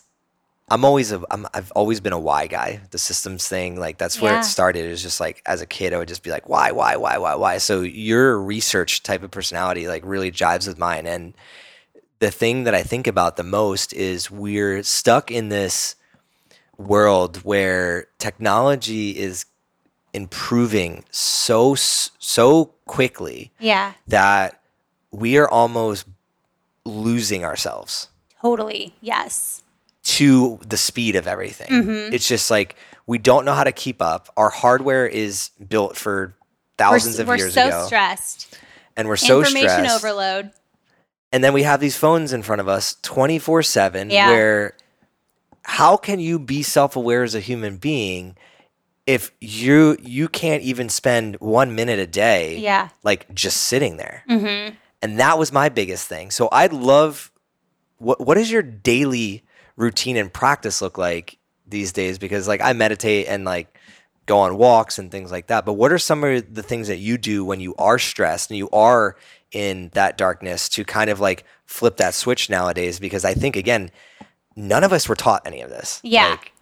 I'm 0.70 0.84
always 0.84 1.10
a. 1.10 1.22
I'm, 1.30 1.46
I've 1.52 1.72
always 1.72 2.00
been 2.00 2.12
a 2.12 2.18
why 2.18 2.46
guy. 2.46 2.80
The 2.92 2.98
systems 2.98 3.48
thing, 3.48 3.78
like 3.80 3.98
that's 3.98 4.20
where 4.20 4.34
Yeah. 4.34 4.40
it 4.40 4.44
started. 4.44 4.84
It 4.84 4.90
was 4.90 5.02
just 5.02 5.18
like 5.18 5.42
as 5.46 5.60
a 5.60 5.66
kid, 5.66 5.92
I 5.92 5.98
would 5.98 6.08
just 6.08 6.22
be 6.22 6.30
like, 6.30 6.48
why, 6.48 6.70
why, 6.72 6.96
why, 6.96 7.18
why, 7.18 7.34
why. 7.34 7.58
So 7.58 7.80
your 7.80 8.38
research 8.40 9.02
type 9.02 9.22
of 9.24 9.30
personality 9.32 9.88
like 9.88 10.02
really 10.04 10.30
jives 10.30 10.68
with 10.68 10.78
mine, 10.78 11.06
and 11.06 11.34
the 12.20 12.30
thing 12.30 12.64
that 12.64 12.74
I 12.74 12.84
think 12.84 13.08
about 13.08 13.36
the 13.36 13.42
most 13.42 13.92
is 13.92 14.30
we're 14.30 14.84
stuck 14.84 15.30
in 15.32 15.48
this 15.48 15.96
world 16.78 17.38
where 17.38 18.06
technology 18.18 19.10
is 19.18 19.44
improving 20.14 21.04
so 21.10 21.74
so 21.74 22.66
quickly 22.86 23.50
Yeah, 23.58 23.92
that 24.08 24.60
we 25.10 25.38
are 25.38 25.48
almost 25.48 26.06
losing 26.84 27.44
ourselves 27.44 28.08
totally. 28.40 28.94
Yes. 29.00 29.62
to 30.04 30.58
the 30.66 30.76
speed 30.76 31.16
of 31.16 31.26
everything. 31.26 31.68
Mm-hmm. 31.68 32.12
It's 32.14 32.26
just 32.28 32.50
like 32.50 32.76
we 33.06 33.18
don't 33.18 33.44
know 33.44 33.54
how 33.54 33.64
to 33.64 33.72
keep 33.72 34.02
up. 34.02 34.28
Our 34.36 34.50
hardware 34.50 35.06
is 35.06 35.50
built 35.68 35.96
for 35.96 36.34
thousands 36.78 37.16
we're, 37.18 37.22
of 37.22 37.28
we're 37.28 37.36
years 37.36 37.54
so 37.54 37.68
ago, 37.68 37.86
stressed. 37.86 38.58
and 38.96 39.08
we're 39.08 39.16
so 39.16 39.38
Information 39.38 39.68
stressed. 39.70 40.04
overload. 40.04 40.50
and 41.32 41.42
then 41.42 41.52
we 41.52 41.62
have 41.62 41.80
these 41.80 41.96
phones 41.96 42.32
in 42.32 42.42
front 42.42 42.60
of 42.60 42.68
us 42.68 42.96
24 43.02 43.62
7 43.62 44.10
Yeah. 44.10 44.28
where 44.30 44.72
how 45.64 45.96
can 45.96 46.18
you 46.20 46.38
be 46.38 46.62
self-aware 46.62 47.22
as 47.22 47.34
a 47.34 47.40
human 47.40 47.76
being 47.76 48.36
if 49.06 49.32
you 49.40 49.96
you 50.00 50.28
can't 50.28 50.62
even 50.62 50.88
spend 50.88 51.36
one 51.40 51.74
minute 51.74 51.98
a 51.98 52.06
day 52.06 52.58
Yeah. 52.58 52.88
like 53.02 53.32
just 53.34 53.56
sitting 53.58 53.96
there? 53.96 54.24
Mm-hmm. 54.28 54.74
and 55.02 55.18
that 55.18 55.38
was 55.38 55.52
my 55.52 55.68
biggest 55.68 56.06
thing. 56.08 56.30
So 56.30 56.48
i'd 56.52 56.72
love 56.72 57.30
what 57.98 58.20
what 58.24 58.34
does 58.34 58.50
your 58.50 58.62
daily 58.62 59.44
routine 59.76 60.16
and 60.16 60.32
practice 60.32 60.82
look 60.82 60.98
like 60.98 61.38
these 61.66 61.92
days? 61.92 62.18
Because 62.18 62.46
like 62.48 62.60
i 62.60 62.72
meditate 62.72 63.26
and 63.28 63.44
like 63.44 63.76
go 64.26 64.38
on 64.38 64.56
walks 64.56 64.98
and 64.98 65.10
things 65.10 65.32
like 65.32 65.48
that. 65.48 65.64
But 65.66 65.72
what 65.72 65.90
are 65.92 65.98
some 65.98 66.22
of 66.22 66.54
the 66.54 66.62
things 66.62 66.86
that 66.88 66.98
you 66.98 67.18
do 67.18 67.44
when 67.44 67.58
you 67.58 67.74
are 67.76 67.98
stressed 67.98 68.50
and 68.50 68.56
you 68.58 68.70
are 68.70 69.16
in 69.50 69.90
that 69.94 70.16
darkness 70.16 70.68
to 70.70 70.84
kind 70.84 71.10
of 71.10 71.18
like 71.18 71.44
flip 71.66 71.96
that 71.96 72.14
switch 72.14 72.48
nowadays? 72.48 73.00
Because 73.00 73.24
i 73.24 73.34
think 73.34 73.56
again 73.56 73.90
none 74.57 74.84
of 74.84 74.92
us 74.92 75.09
were 75.09 75.16
taught 75.16 75.42
any 75.46 75.61
of 75.61 75.70
this 75.70 76.00
Yeah. 76.03 76.30
Like, 76.30 76.53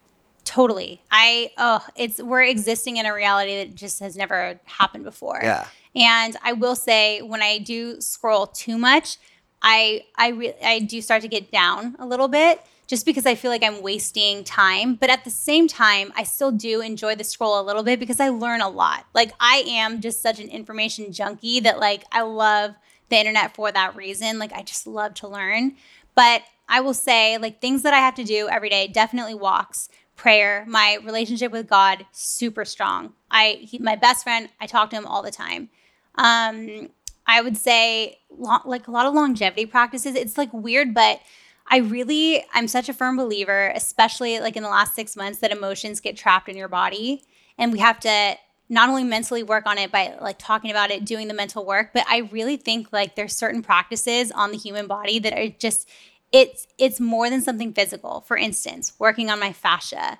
Totally. 0.44 1.00
I 1.10 1.52
oh, 1.58 1.84
it's 1.96 2.20
we're 2.20 2.42
existing 2.42 2.96
in 2.96 3.06
a 3.06 3.14
reality 3.14 3.56
that 3.58 3.74
just 3.74 4.00
has 4.00 4.16
never 4.16 4.58
happened 4.64 5.04
before. 5.04 5.38
yeah 5.42 5.66
And 5.94 6.36
I 6.42 6.54
will 6.54 6.74
say 6.74 7.20
when 7.20 7.42
I 7.42 7.58
do 7.58 8.00
scroll 8.00 8.46
too 8.46 8.76
much, 8.78 9.18
I 9.62 10.04
I 10.16 10.28
re- 10.28 10.54
I 10.64 10.80
do 10.80 11.02
start 11.02 11.22
to 11.22 11.28
get 11.28 11.52
down 11.52 11.94
a 11.98 12.06
little 12.06 12.26
bit 12.26 12.60
just 12.86 13.06
because 13.06 13.26
I 13.26 13.36
feel 13.36 13.52
like 13.52 13.62
I'm 13.62 13.82
wasting 13.82 14.42
time, 14.42 14.96
but 14.96 15.10
at 15.10 15.22
the 15.22 15.30
same 15.30 15.68
time, 15.68 16.12
I 16.16 16.24
still 16.24 16.50
do 16.50 16.80
enjoy 16.80 17.14
the 17.14 17.22
scroll 17.22 17.60
a 17.60 17.62
little 17.62 17.84
bit 17.84 18.00
because 18.00 18.18
I 18.18 18.30
learn 18.30 18.60
a 18.60 18.68
lot. 18.68 19.06
Like 19.14 19.32
I 19.38 19.62
am 19.68 20.00
just 20.00 20.20
such 20.20 20.40
an 20.40 20.48
information 20.48 21.12
junkie 21.12 21.60
that 21.60 21.78
like 21.78 22.02
I 22.10 22.22
love 22.22 22.74
the 23.10 23.16
internet 23.16 23.54
for 23.54 23.70
that 23.70 23.94
reason. 23.94 24.40
Like 24.40 24.52
I 24.52 24.62
just 24.62 24.88
love 24.88 25.14
to 25.14 25.28
learn. 25.28 25.76
But 26.16 26.42
I 26.70 26.80
will 26.80 26.94
say 26.94 27.36
like 27.36 27.60
things 27.60 27.82
that 27.82 27.92
I 27.92 27.98
have 27.98 28.14
to 28.14 28.24
do 28.24 28.48
every 28.48 28.70
day, 28.70 28.86
definitely 28.86 29.34
walks, 29.34 29.88
prayer, 30.16 30.64
my 30.68 30.98
relationship 31.04 31.50
with 31.50 31.68
God 31.68 32.06
super 32.12 32.64
strong. 32.64 33.12
I 33.30 33.58
he, 33.60 33.78
my 33.78 33.96
best 33.96 34.22
friend, 34.22 34.48
I 34.60 34.66
talk 34.66 34.90
to 34.90 34.96
him 34.96 35.06
all 35.06 35.22
the 35.22 35.30
time. 35.32 35.68
Um 36.14 36.88
I 37.26 37.42
would 37.42 37.56
say 37.56 38.18
lo- 38.30 38.62
like 38.64 38.88
a 38.88 38.90
lot 38.90 39.06
of 39.06 39.14
longevity 39.14 39.66
practices. 39.66 40.14
It's 40.14 40.38
like 40.38 40.52
weird, 40.52 40.94
but 40.94 41.20
I 41.68 41.78
really 41.78 42.44
I'm 42.54 42.68
such 42.68 42.88
a 42.88 42.94
firm 42.94 43.16
believer, 43.16 43.72
especially 43.74 44.38
like 44.38 44.56
in 44.56 44.62
the 44.62 44.68
last 44.68 44.94
6 44.94 45.16
months 45.16 45.40
that 45.40 45.50
emotions 45.50 46.00
get 46.00 46.16
trapped 46.16 46.48
in 46.48 46.56
your 46.56 46.68
body 46.68 47.24
and 47.58 47.72
we 47.72 47.80
have 47.80 47.98
to 48.00 48.36
not 48.70 48.88
only 48.88 49.02
mentally 49.02 49.42
work 49.42 49.66
on 49.66 49.76
it 49.78 49.90
by 49.90 50.14
like 50.20 50.38
talking 50.38 50.70
about 50.70 50.92
it, 50.92 51.04
doing 51.04 51.26
the 51.26 51.34
mental 51.34 51.66
work, 51.66 51.90
but 51.92 52.06
I 52.08 52.18
really 52.30 52.56
think 52.56 52.92
like 52.92 53.16
there's 53.16 53.36
certain 53.36 53.62
practices 53.62 54.30
on 54.30 54.52
the 54.52 54.56
human 54.56 54.86
body 54.86 55.18
that 55.18 55.32
are 55.32 55.48
just 55.48 55.88
it's 56.32 56.66
it's 56.78 57.00
more 57.00 57.28
than 57.30 57.42
something 57.42 57.72
physical. 57.72 58.20
For 58.22 58.36
instance, 58.36 58.92
working 58.98 59.30
on 59.30 59.40
my 59.40 59.52
fascia. 59.52 60.18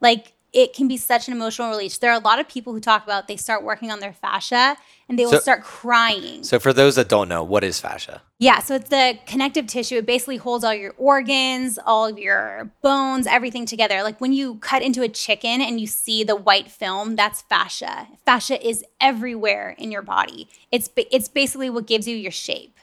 Like 0.00 0.32
it 0.52 0.72
can 0.72 0.88
be 0.88 0.96
such 0.96 1.28
an 1.28 1.34
emotional 1.34 1.68
release. 1.68 1.98
There 1.98 2.10
are 2.10 2.18
a 2.18 2.22
lot 2.24 2.38
of 2.38 2.48
people 2.48 2.72
who 2.72 2.80
talk 2.80 3.04
about 3.04 3.28
they 3.28 3.36
start 3.36 3.62
working 3.62 3.90
on 3.90 4.00
their 4.00 4.12
fascia 4.12 4.76
and 5.08 5.18
they 5.18 5.24
will 5.24 5.32
So- 5.32 5.40
start 5.40 5.62
crying. 5.62 6.44
so 6.44 6.58
for 6.58 6.72
those 6.72 6.94
that 6.96 7.08
don't 7.08 7.28
know 7.28 7.42
what 7.42 7.62
is 7.62 7.78
fascia 7.80 8.22
Yeah, 8.38 8.60
so 8.60 8.74
it's 8.76 8.88
the 8.88 9.18
connective 9.26 9.66
tissue. 9.66 9.96
It 9.96 10.06
basically 10.06 10.36
holds 10.38 10.64
all 10.64 10.72
your 10.74 10.94
organs, 10.98 11.78
all 11.84 12.06
of 12.06 12.18
your 12.18 12.70
bones, 12.82 13.26
everything 13.26 13.66
together. 13.66 14.02
Like 14.02 14.20
when 14.20 14.32
you 14.32 14.54
cut 14.56 14.82
into 14.82 15.02
a 15.02 15.08
chicken 15.08 15.60
and 15.60 15.78
you 15.80 15.86
see 15.86 16.24
the 16.24 16.36
white 16.36 16.70
film, 16.70 17.16
that's 17.16 17.42
fascia. 17.42 18.08
Fascia 18.24 18.64
is 18.66 18.84
everywhere 19.00 19.74
in 19.78 19.90
your 19.90 20.02
body. 20.02 20.48
It's 20.70 20.88
it's 20.96 21.28
basically 21.28 21.70
what 21.70 21.86
gives 21.86 22.06
you 22.08 22.16
your 22.16 22.32
shape. 22.32 22.75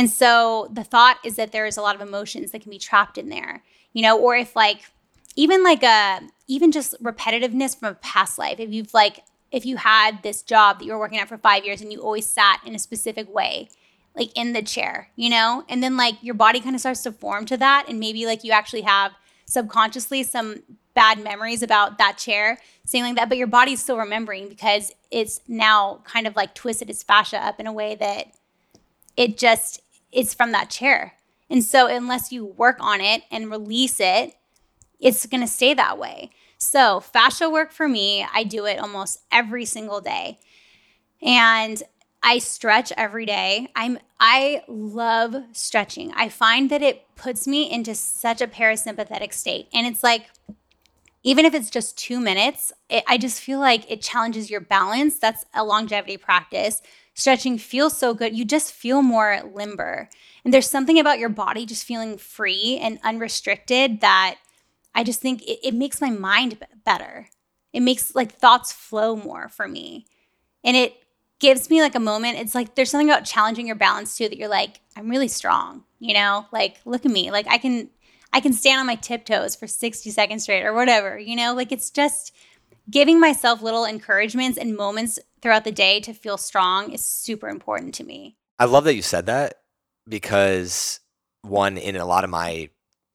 And 0.00 0.08
so 0.08 0.66
the 0.72 0.82
thought 0.82 1.18
is 1.26 1.36
that 1.36 1.52
there 1.52 1.66
is 1.66 1.76
a 1.76 1.82
lot 1.82 1.94
of 1.94 2.00
emotions 2.00 2.52
that 2.52 2.62
can 2.62 2.70
be 2.70 2.78
trapped 2.78 3.18
in 3.18 3.28
there. 3.28 3.62
You 3.92 4.00
know, 4.00 4.18
or 4.18 4.34
if 4.34 4.56
like 4.56 4.80
even 5.36 5.62
like 5.62 5.82
a 5.82 6.22
even 6.48 6.72
just 6.72 6.94
repetitiveness 7.02 7.78
from 7.78 7.90
a 7.90 7.94
past 7.96 8.38
life. 8.38 8.58
If 8.58 8.72
you've 8.72 8.94
like 8.94 9.24
if 9.52 9.66
you 9.66 9.76
had 9.76 10.22
this 10.22 10.40
job 10.40 10.78
that 10.78 10.86
you 10.86 10.92
were 10.92 10.98
working 10.98 11.18
at 11.18 11.28
for 11.28 11.36
5 11.36 11.66
years 11.66 11.82
and 11.82 11.92
you 11.92 12.00
always 12.00 12.24
sat 12.24 12.62
in 12.64 12.74
a 12.74 12.78
specific 12.78 13.28
way, 13.30 13.68
like 14.16 14.30
in 14.34 14.54
the 14.54 14.62
chair, 14.62 15.10
you 15.16 15.28
know? 15.28 15.64
And 15.68 15.82
then 15.82 15.98
like 15.98 16.14
your 16.22 16.34
body 16.34 16.60
kind 16.60 16.74
of 16.74 16.80
starts 16.80 17.02
to 17.02 17.12
form 17.12 17.44
to 17.44 17.58
that. 17.58 17.84
And 17.86 18.00
maybe 18.00 18.24
like 18.24 18.42
you 18.42 18.52
actually 18.52 18.82
have 18.82 19.12
subconsciously 19.44 20.22
some 20.22 20.62
bad 20.94 21.22
memories 21.22 21.62
about 21.62 21.98
that 21.98 22.16
chair, 22.16 22.58
saying 22.86 23.04
like 23.04 23.16
that, 23.16 23.28
but 23.28 23.36
your 23.36 23.48
body's 23.48 23.82
still 23.82 23.98
remembering 23.98 24.48
because 24.48 24.92
it's 25.10 25.42
now 25.46 26.00
kind 26.04 26.26
of 26.26 26.36
like 26.36 26.54
twisted 26.54 26.88
its 26.88 27.02
fascia 27.02 27.44
up 27.44 27.60
in 27.60 27.66
a 27.66 27.72
way 27.72 27.96
that 27.96 28.32
it 29.14 29.36
just 29.36 29.82
it's 30.12 30.34
from 30.34 30.52
that 30.52 30.70
chair. 30.70 31.14
And 31.48 31.64
so 31.64 31.86
unless 31.86 32.30
you 32.30 32.44
work 32.44 32.76
on 32.80 33.00
it 33.00 33.22
and 33.30 33.50
release 33.50 33.98
it, 34.00 34.34
it's 35.00 35.26
going 35.26 35.40
to 35.40 35.46
stay 35.46 35.74
that 35.74 35.98
way. 35.98 36.30
So, 36.58 37.00
fascia 37.00 37.48
work 37.48 37.72
for 37.72 37.88
me, 37.88 38.26
I 38.34 38.44
do 38.44 38.66
it 38.66 38.78
almost 38.78 39.22
every 39.32 39.64
single 39.64 40.02
day. 40.02 40.38
And 41.22 41.82
I 42.22 42.38
stretch 42.38 42.92
every 42.96 43.24
day. 43.24 43.68
I'm 43.74 43.98
I 44.18 44.62
love 44.68 45.34
stretching. 45.52 46.12
I 46.14 46.28
find 46.28 46.70
that 46.70 46.82
it 46.82 47.04
puts 47.16 47.46
me 47.46 47.70
into 47.70 47.94
such 47.94 48.42
a 48.42 48.46
parasympathetic 48.46 49.32
state. 49.32 49.68
And 49.72 49.86
it's 49.86 50.02
like 50.02 50.26
even 51.22 51.44
if 51.44 51.54
it's 51.54 51.70
just 51.70 51.98
2 51.98 52.20
minutes, 52.20 52.72
it, 52.88 53.04
I 53.06 53.18
just 53.18 53.40
feel 53.40 53.58
like 53.58 53.90
it 53.90 54.02
challenges 54.02 54.50
your 54.50 54.60
balance. 54.60 55.18
That's 55.18 55.44
a 55.54 55.64
longevity 55.64 56.16
practice. 56.18 56.82
Stretching 57.20 57.58
feels 57.58 57.98
so 57.98 58.14
good. 58.14 58.34
You 58.34 58.46
just 58.46 58.72
feel 58.72 59.02
more 59.02 59.42
limber. 59.54 60.08
And 60.42 60.54
there's 60.54 60.70
something 60.70 60.98
about 60.98 61.18
your 61.18 61.28
body 61.28 61.66
just 61.66 61.84
feeling 61.84 62.16
free 62.16 62.78
and 62.80 62.98
unrestricted 63.04 64.00
that 64.00 64.36
I 64.94 65.04
just 65.04 65.20
think 65.20 65.42
it, 65.42 65.58
it 65.62 65.74
makes 65.74 66.00
my 66.00 66.08
mind 66.08 66.56
better. 66.82 67.28
It 67.74 67.80
makes 67.80 68.14
like 68.14 68.32
thoughts 68.32 68.72
flow 68.72 69.16
more 69.16 69.50
for 69.50 69.68
me. 69.68 70.06
And 70.64 70.78
it 70.78 70.94
gives 71.40 71.68
me 71.68 71.82
like 71.82 71.94
a 71.94 72.00
moment. 72.00 72.38
It's 72.38 72.54
like 72.54 72.74
there's 72.74 72.90
something 72.90 73.10
about 73.10 73.26
challenging 73.26 73.66
your 73.66 73.76
balance 73.76 74.16
too 74.16 74.26
that 74.26 74.38
you're 74.38 74.48
like, 74.48 74.80
I'm 74.96 75.10
really 75.10 75.28
strong, 75.28 75.84
you 75.98 76.14
know? 76.14 76.46
Like, 76.52 76.80
look 76.86 77.04
at 77.04 77.12
me. 77.12 77.30
Like 77.30 77.46
I 77.50 77.58
can 77.58 77.90
I 78.32 78.40
can 78.40 78.54
stand 78.54 78.80
on 78.80 78.86
my 78.86 78.94
tiptoes 78.94 79.54
for 79.54 79.66
60 79.66 80.08
seconds 80.08 80.44
straight 80.44 80.64
or 80.64 80.72
whatever, 80.72 81.18
you 81.18 81.36
know? 81.36 81.52
Like 81.52 81.70
it's 81.70 81.90
just 81.90 82.34
giving 82.90 83.20
myself 83.20 83.60
little 83.60 83.84
encouragements 83.84 84.56
and 84.56 84.74
moments 84.74 85.18
throughout 85.42 85.64
the 85.64 85.72
day 85.72 86.00
to 86.00 86.12
feel 86.12 86.36
strong 86.36 86.92
is 86.92 87.04
super 87.04 87.48
important 87.48 87.94
to 87.96 88.04
me. 88.04 88.36
I 88.58 88.66
love 88.66 88.84
that 88.84 88.94
you 88.94 89.02
said 89.02 89.26
that 89.26 89.54
because 90.08 91.00
one 91.42 91.78
in 91.78 91.96
a 91.96 92.04
lot 92.04 92.24
of 92.24 92.30
my 92.30 92.68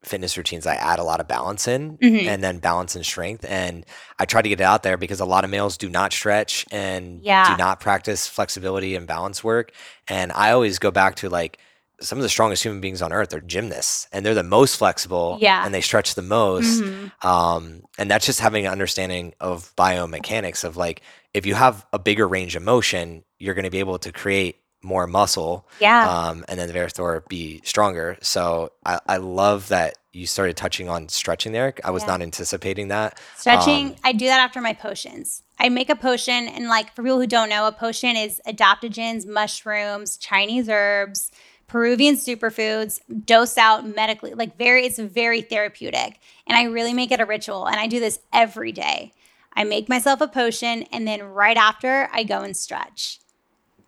fitness 0.03 0.37
routines 0.37 0.67
I 0.67 0.75
add 0.75 0.99
a 0.99 1.03
lot 1.03 1.19
of 1.19 1.27
balance 1.27 1.67
in 1.67 1.97
mm-hmm. 1.97 2.27
and 2.27 2.43
then 2.43 2.59
balance 2.59 2.95
and 2.95 3.05
strength 3.05 3.43
and 3.47 3.85
I 4.19 4.25
try 4.25 4.41
to 4.41 4.49
get 4.49 4.61
it 4.61 4.63
out 4.63 4.83
there 4.83 4.97
because 4.97 5.19
a 5.19 5.25
lot 5.25 5.43
of 5.43 5.49
males 5.49 5.77
do 5.77 5.89
not 5.89 6.13
stretch 6.13 6.65
and 6.71 7.21
yeah. 7.23 7.51
do 7.51 7.57
not 7.57 7.79
practice 7.79 8.27
flexibility 8.27 8.95
and 8.95 9.07
balance 9.07 9.43
work 9.43 9.71
and 10.07 10.31
I 10.31 10.51
always 10.51 10.77
go 10.79 10.91
back 10.91 11.15
to 11.17 11.29
like 11.29 11.57
some 12.01 12.17
of 12.17 12.23
the 12.23 12.29
strongest 12.29 12.61
human 12.63 12.81
beings 12.81 13.01
on 13.01 13.13
earth 13.13 13.33
are 13.33 13.41
gymnasts 13.41 14.07
and 14.11 14.25
they're 14.25 14.35
the 14.35 14.43
most 14.43 14.77
flexible 14.77 15.37
yeah. 15.41 15.65
and 15.65 15.73
they 15.73 15.81
stretch 15.81 16.13
the 16.13 16.21
most 16.21 16.83
mm-hmm. 16.83 17.27
um, 17.27 17.81
and 17.97 18.11
that's 18.11 18.25
just 18.25 18.39
having 18.39 18.65
an 18.65 18.71
understanding 18.71 19.33
of 19.39 19.73
biomechanics 19.75 20.63
of 20.63 20.77
like 20.77 21.01
if 21.35 21.45
you 21.45 21.53
have 21.53 21.85
a 21.91 21.99
bigger 21.99 22.27
range 22.27 22.55
of 22.55 22.63
motion 22.63 23.23
you're 23.39 23.53
going 23.53 23.65
to 23.65 23.71
be 23.71 23.79
able 23.79 23.99
to 23.99 24.11
create 24.11 24.57
more 24.81 25.07
muscle. 25.07 25.67
Yeah. 25.79 26.07
Um, 26.07 26.45
and 26.47 26.59
then 26.59 26.67
the 26.67 26.73
therefore 26.73 27.23
be 27.27 27.61
stronger. 27.63 28.17
So 28.21 28.71
I, 28.85 28.99
I 29.07 29.17
love 29.17 29.69
that 29.69 29.97
you 30.13 30.27
started 30.27 30.55
touching 30.55 30.87
on 30.87 31.09
stretching 31.09 31.51
there. 31.51 31.73
I 31.83 31.91
was 31.91 32.03
yeah. 32.03 32.07
not 32.07 32.21
anticipating 32.21 32.89
that. 32.89 33.19
Stretching, 33.35 33.89
um, 33.89 33.95
I 34.03 34.13
do 34.13 34.25
that 34.25 34.39
after 34.39 34.61
my 34.61 34.73
potions. 34.73 35.43
I 35.59 35.69
make 35.69 35.89
a 35.89 35.95
potion, 35.95 36.47
and 36.47 36.67
like 36.67 36.93
for 36.93 37.01
people 37.01 37.19
who 37.19 37.27
don't 37.27 37.49
know, 37.49 37.67
a 37.67 37.71
potion 37.71 38.15
is 38.15 38.41
adaptogens, 38.47 39.25
mushrooms, 39.25 40.17
Chinese 40.17 40.69
herbs, 40.69 41.31
Peruvian 41.67 42.15
superfoods, 42.15 42.99
dose 43.25 43.57
out 43.57 43.87
medically. 43.87 44.33
Like 44.33 44.57
very, 44.57 44.85
it's 44.85 44.99
very 44.99 45.41
therapeutic, 45.41 46.19
and 46.45 46.57
I 46.57 46.63
really 46.63 46.93
make 46.93 47.11
it 47.11 47.19
a 47.19 47.25
ritual. 47.25 47.65
And 47.65 47.77
I 47.77 47.87
do 47.87 47.99
this 47.99 48.19
every 48.31 48.71
day. 48.71 49.13
I 49.55 49.63
make 49.63 49.87
myself 49.87 50.21
a 50.21 50.27
potion, 50.27 50.83
and 50.91 51.07
then 51.07 51.23
right 51.23 51.57
after, 51.57 52.09
I 52.11 52.23
go 52.23 52.41
and 52.41 52.55
stretch 52.55 53.19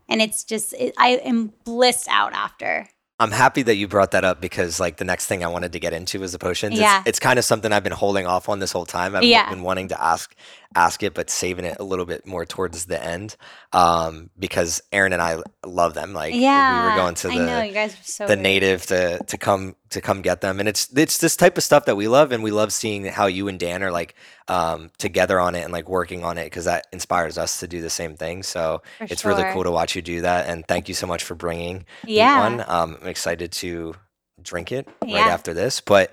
and 0.10 0.22
it's 0.22 0.44
just 0.44 0.74
it, 0.74 0.94
I 0.98 1.10
am 1.24 1.54
blissed 1.64 2.08
out 2.10 2.34
after. 2.34 2.90
I'm 3.20 3.32
happy 3.32 3.64
that 3.64 3.76
you 3.76 3.88
brought 3.88 4.12
that 4.12 4.24
up 4.24 4.40
because 4.40 4.80
like 4.80 4.98
the 4.98 5.04
next 5.04 5.26
thing 5.26 5.44
I 5.44 5.48
wanted 5.48 5.74
to 5.74 5.80
get 5.80 5.92
into 5.92 6.20
was 6.20 6.34
the 6.34 6.40
potions. 6.40 6.78
Yeah. 6.78 7.00
It's, 7.00 7.10
it's 7.10 7.20
kind 7.20 7.40
of 7.40 7.46
something 7.46 7.72
I've 7.72 7.84
been 7.84 7.92
holding 7.92 8.28
off 8.28 8.48
on 8.48 8.60
this 8.60 8.72
whole 8.72 8.86
time. 8.86 9.16
I've 9.16 9.24
yeah. 9.24 9.50
been 9.50 9.64
wanting 9.64 9.88
to 9.88 10.02
ask 10.02 10.36
ask 10.76 11.04
it, 11.04 11.14
but 11.14 11.30
saving 11.30 11.66
it 11.66 11.78
a 11.80 11.84
little 11.84 12.06
bit 12.06 12.26
more 12.26 12.46
towards 12.46 12.86
the 12.86 13.04
end. 13.04 13.36
Um, 13.74 14.30
because 14.38 14.82
Aaron 14.92 15.14
and 15.14 15.22
I 15.22 15.42
love 15.66 15.94
them. 15.94 16.14
Like 16.14 16.34
yeah, 16.34 16.84
we 16.84 16.90
were 16.90 16.96
going 16.96 17.16
to 17.16 17.28
the 17.28 17.36
know, 17.36 17.62
you 17.62 17.74
guys 17.74 17.96
so 18.02 18.28
the 18.28 18.36
native 18.36 18.86
to 18.88 19.20
to 19.24 19.38
come 19.38 19.76
to 19.90 20.02
come 20.02 20.22
get 20.22 20.42
them. 20.42 20.60
And 20.60 20.68
it's 20.68 20.96
it's 20.96 21.18
this 21.18 21.36
type 21.36 21.58
of 21.58 21.64
stuff 21.64 21.86
that 21.86 21.96
we 21.96 22.08
love 22.08 22.32
and 22.32 22.44
we 22.44 22.52
love 22.52 22.74
seeing 22.74 23.06
how 23.06 23.28
you 23.28 23.48
and 23.48 23.60
Dan 23.60 23.84
are 23.84 23.92
like 23.92 24.16
um, 24.48 24.92
together 24.98 25.40
on 25.40 25.56
it 25.56 25.64
and 25.64 25.74
like 25.74 25.90
working 25.90 26.24
on 26.24 26.38
it 26.38 26.46
because 26.46 26.66
that 26.66 26.88
inspires 26.92 27.38
us 27.38 27.60
to 27.60 27.68
do 27.68 27.82
the 27.82 27.90
same 27.90 28.16
thing. 28.16 28.44
So 28.44 28.82
for 28.98 29.04
it's 29.06 29.22
sure. 29.22 29.32
really 29.36 29.52
cool 29.54 29.64
to 29.64 29.72
watch 29.72 29.96
you 29.96 30.02
do 30.02 30.22
that. 30.22 30.48
And 30.48 30.68
thank 30.68 30.88
you 30.88 30.94
so 30.94 31.08
much 31.08 31.24
for 31.24 31.36
bringing 31.36 31.86
yeah. 32.06 32.40
one. 32.40 32.66
Um, 32.68 32.98
I'm 33.02 33.08
excited 33.08 33.52
to 33.54 33.96
drink 34.42 34.72
it 34.72 34.88
yeah. 35.06 35.22
right 35.22 35.32
after 35.32 35.54
this. 35.54 35.82
But 35.82 36.12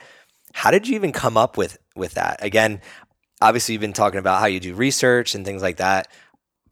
how 0.53 0.71
did 0.71 0.87
you 0.89 0.95
even 0.95 1.13
come 1.13 1.37
up 1.37 1.57
with 1.57 1.79
with 1.97 2.15
that? 2.15 2.43
Again, 2.43 2.81
obviously 3.41 3.73
you've 3.73 3.81
been 3.81 3.93
talking 3.93 4.19
about 4.19 4.41
how 4.41 4.47
you 4.47 4.61
do 4.61 4.75
research 4.75 5.35
and 5.35 5.45
things 5.45 5.63
like 5.63 5.77
that 5.77 6.09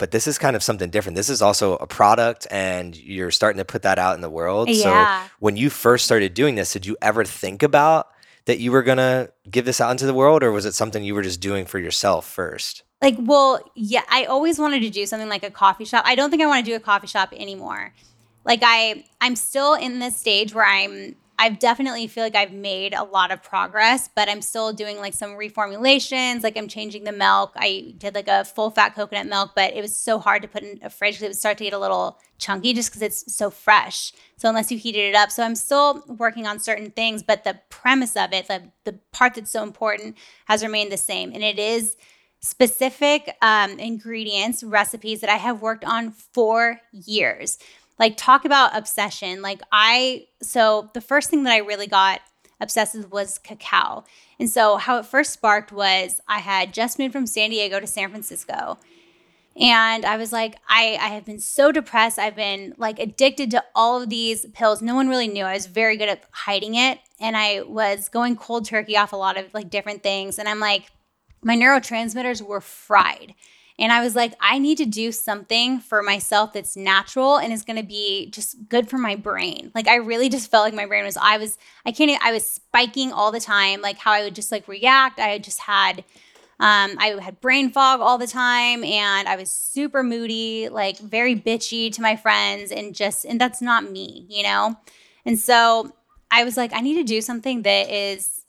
but 0.02 0.10
this 0.10 0.26
is 0.26 0.36
kind 0.36 0.56
of 0.56 0.64
something 0.64 0.90
different. 0.90 1.14
This 1.14 1.28
is 1.28 1.40
also 1.40 1.76
a 1.76 1.86
product 1.86 2.48
and 2.50 2.96
you're 2.96 3.30
starting 3.30 3.58
to 3.58 3.64
put 3.64 3.82
that 3.82 4.00
out 4.00 4.16
in 4.16 4.20
the 4.20 4.28
world. 4.28 4.68
Yeah. 4.68 5.22
So 5.22 5.30
when 5.38 5.56
you 5.56 5.70
first 5.70 6.04
started 6.04 6.34
doing 6.34 6.56
this, 6.56 6.72
did 6.72 6.84
you 6.84 6.96
ever 7.00 7.24
think 7.24 7.62
about 7.62 8.08
that 8.46 8.58
you 8.58 8.72
were 8.72 8.82
going 8.82 8.98
to 8.98 9.30
give 9.48 9.64
this 9.64 9.80
out 9.80 9.92
into 9.92 10.06
the 10.06 10.12
world 10.12 10.42
or 10.42 10.50
was 10.50 10.66
it 10.66 10.74
something 10.74 11.04
you 11.04 11.14
were 11.14 11.22
just 11.22 11.40
doing 11.40 11.66
for 11.66 11.78
yourself 11.78 12.26
first? 12.26 12.82
Like, 13.00 13.14
well, 13.16 13.60
yeah, 13.76 14.02
I 14.10 14.24
always 14.24 14.58
wanted 14.58 14.80
to 14.80 14.90
do 14.90 15.06
something 15.06 15.28
like 15.28 15.44
a 15.44 15.52
coffee 15.52 15.84
shop. 15.84 16.02
I 16.04 16.16
don't 16.16 16.30
think 16.30 16.42
I 16.42 16.46
want 16.46 16.66
to 16.66 16.68
do 16.72 16.74
a 16.74 16.80
coffee 16.80 17.06
shop 17.06 17.32
anymore. 17.32 17.92
Like 18.44 18.62
I 18.64 19.04
I'm 19.20 19.36
still 19.36 19.74
in 19.74 20.00
this 20.00 20.16
stage 20.16 20.52
where 20.52 20.66
I'm 20.66 21.14
I've 21.38 21.58
definitely 21.58 22.06
feel 22.06 22.22
like 22.22 22.36
I've 22.36 22.52
made 22.52 22.94
a 22.94 23.02
lot 23.02 23.32
of 23.32 23.42
progress, 23.42 24.08
but 24.14 24.28
I'm 24.28 24.42
still 24.42 24.72
doing 24.72 24.98
like 24.98 25.14
some 25.14 25.30
reformulations. 25.30 26.42
Like 26.42 26.56
I'm 26.56 26.68
changing 26.68 27.04
the 27.04 27.12
milk. 27.12 27.52
I 27.56 27.94
did 27.98 28.14
like 28.14 28.28
a 28.28 28.44
full 28.44 28.70
fat 28.70 28.94
coconut 28.94 29.26
milk, 29.26 29.52
but 29.56 29.74
it 29.74 29.80
was 29.80 29.96
so 29.96 30.18
hard 30.18 30.42
to 30.42 30.48
put 30.48 30.62
in 30.62 30.78
a 30.82 30.90
fridge 30.90 31.14
because 31.14 31.22
it 31.22 31.28
would 31.28 31.36
start 31.36 31.58
to 31.58 31.64
get 31.64 31.72
a 31.72 31.78
little 31.78 32.18
chunky 32.38 32.72
just 32.74 32.90
because 32.90 33.02
it's 33.02 33.34
so 33.34 33.50
fresh. 33.50 34.12
So 34.36 34.48
unless 34.48 34.70
you 34.70 34.78
heated 34.78 35.08
it 35.08 35.14
up, 35.14 35.30
so 35.30 35.42
I'm 35.42 35.56
still 35.56 36.04
working 36.06 36.46
on 36.46 36.60
certain 36.60 36.90
things, 36.90 37.22
but 37.22 37.44
the 37.44 37.58
premise 37.70 38.16
of 38.16 38.32
it, 38.32 38.48
the 38.48 38.70
the 38.84 38.98
part 39.12 39.34
that's 39.34 39.50
so 39.50 39.62
important, 39.62 40.16
has 40.46 40.62
remained 40.62 40.92
the 40.92 40.96
same, 40.96 41.32
and 41.32 41.42
it 41.42 41.58
is 41.58 41.96
specific 42.40 43.36
um, 43.40 43.78
ingredients, 43.78 44.64
recipes 44.64 45.20
that 45.20 45.30
I 45.30 45.36
have 45.36 45.62
worked 45.62 45.84
on 45.84 46.10
for 46.10 46.80
years 46.92 47.58
like 47.98 48.16
talk 48.16 48.44
about 48.44 48.76
obsession. 48.76 49.42
Like 49.42 49.60
I 49.70 50.26
so 50.42 50.90
the 50.94 51.00
first 51.00 51.30
thing 51.30 51.44
that 51.44 51.52
I 51.52 51.58
really 51.58 51.86
got 51.86 52.20
obsessed 52.60 52.94
with 52.94 53.10
was 53.10 53.38
cacao. 53.38 54.04
And 54.38 54.48
so 54.48 54.76
how 54.76 54.98
it 54.98 55.06
first 55.06 55.32
sparked 55.32 55.72
was 55.72 56.20
I 56.28 56.38
had 56.38 56.72
just 56.72 56.98
moved 56.98 57.12
from 57.12 57.26
San 57.26 57.50
Diego 57.50 57.80
to 57.80 57.86
San 57.86 58.10
Francisco. 58.10 58.78
And 59.54 60.06
I 60.06 60.16
was 60.16 60.32
like, 60.32 60.56
I, 60.66 60.96
I 61.00 61.08
have 61.08 61.26
been 61.26 61.38
so 61.38 61.72
depressed. 61.72 62.18
I've 62.18 62.36
been 62.36 62.74
like 62.78 62.98
addicted 62.98 63.50
to 63.50 63.62
all 63.74 64.00
of 64.00 64.08
these 64.08 64.46
pills. 64.54 64.80
No 64.80 64.94
one 64.94 65.08
really 65.08 65.28
knew. 65.28 65.44
I 65.44 65.52
was 65.52 65.66
very 65.66 65.98
good 65.98 66.08
at 66.08 66.24
hiding 66.30 66.74
it. 66.74 67.00
And 67.20 67.36
I 67.36 67.62
was 67.62 68.08
going 68.08 68.36
cold 68.36 68.64
turkey 68.64 68.96
off 68.96 69.12
a 69.12 69.16
lot 69.16 69.36
of 69.36 69.52
like 69.52 69.68
different 69.68 70.02
things. 70.02 70.38
And 70.38 70.48
I'm 70.48 70.60
like, 70.60 70.90
my 71.42 71.56
neurotransmitters 71.56 72.40
were 72.40 72.60
fried. 72.60 73.34
And 73.82 73.90
I 73.92 74.00
was 74.00 74.14
like, 74.14 74.34
I 74.40 74.60
need 74.60 74.78
to 74.78 74.86
do 74.86 75.10
something 75.10 75.80
for 75.80 76.04
myself 76.04 76.52
that's 76.52 76.76
natural 76.76 77.38
and 77.38 77.52
is 77.52 77.64
going 77.64 77.78
to 77.78 77.82
be 77.82 78.30
just 78.30 78.68
good 78.68 78.88
for 78.88 78.96
my 78.96 79.16
brain. 79.16 79.72
Like 79.74 79.88
I 79.88 79.96
really 79.96 80.28
just 80.28 80.52
felt 80.52 80.62
like 80.64 80.72
my 80.72 80.86
brain 80.86 81.04
was 81.04 81.16
I 81.20 81.36
was 81.36 81.58
I 81.84 81.90
can't 81.90 82.24
I 82.24 82.30
was 82.30 82.46
spiking 82.46 83.10
all 83.12 83.32
the 83.32 83.40
time 83.40 83.80
like 83.80 83.98
how 83.98 84.12
I 84.12 84.22
would 84.22 84.36
just 84.36 84.52
like 84.52 84.68
react. 84.68 85.18
I 85.18 85.38
just 85.38 85.58
had 85.58 86.04
um, 86.60 86.96
I 86.96 87.18
had 87.20 87.40
brain 87.40 87.72
fog 87.72 87.98
all 87.98 88.18
the 88.18 88.28
time 88.28 88.84
and 88.84 89.26
I 89.26 89.34
was 89.34 89.50
super 89.50 90.04
moody, 90.04 90.68
like 90.68 90.98
very 90.98 91.34
bitchy 91.34 91.92
to 91.92 92.02
my 92.02 92.14
friends 92.14 92.70
and 92.70 92.94
just 92.94 93.24
and 93.24 93.40
that's 93.40 93.60
not 93.60 93.90
me, 93.90 94.26
you 94.28 94.44
know? 94.44 94.76
And 95.26 95.36
so 95.36 95.92
I 96.30 96.44
was 96.44 96.56
like 96.56 96.72
I 96.72 96.82
need 96.82 96.98
to 96.98 97.04
do 97.04 97.20
something 97.20 97.62
that 97.62 97.90
is 97.90 98.41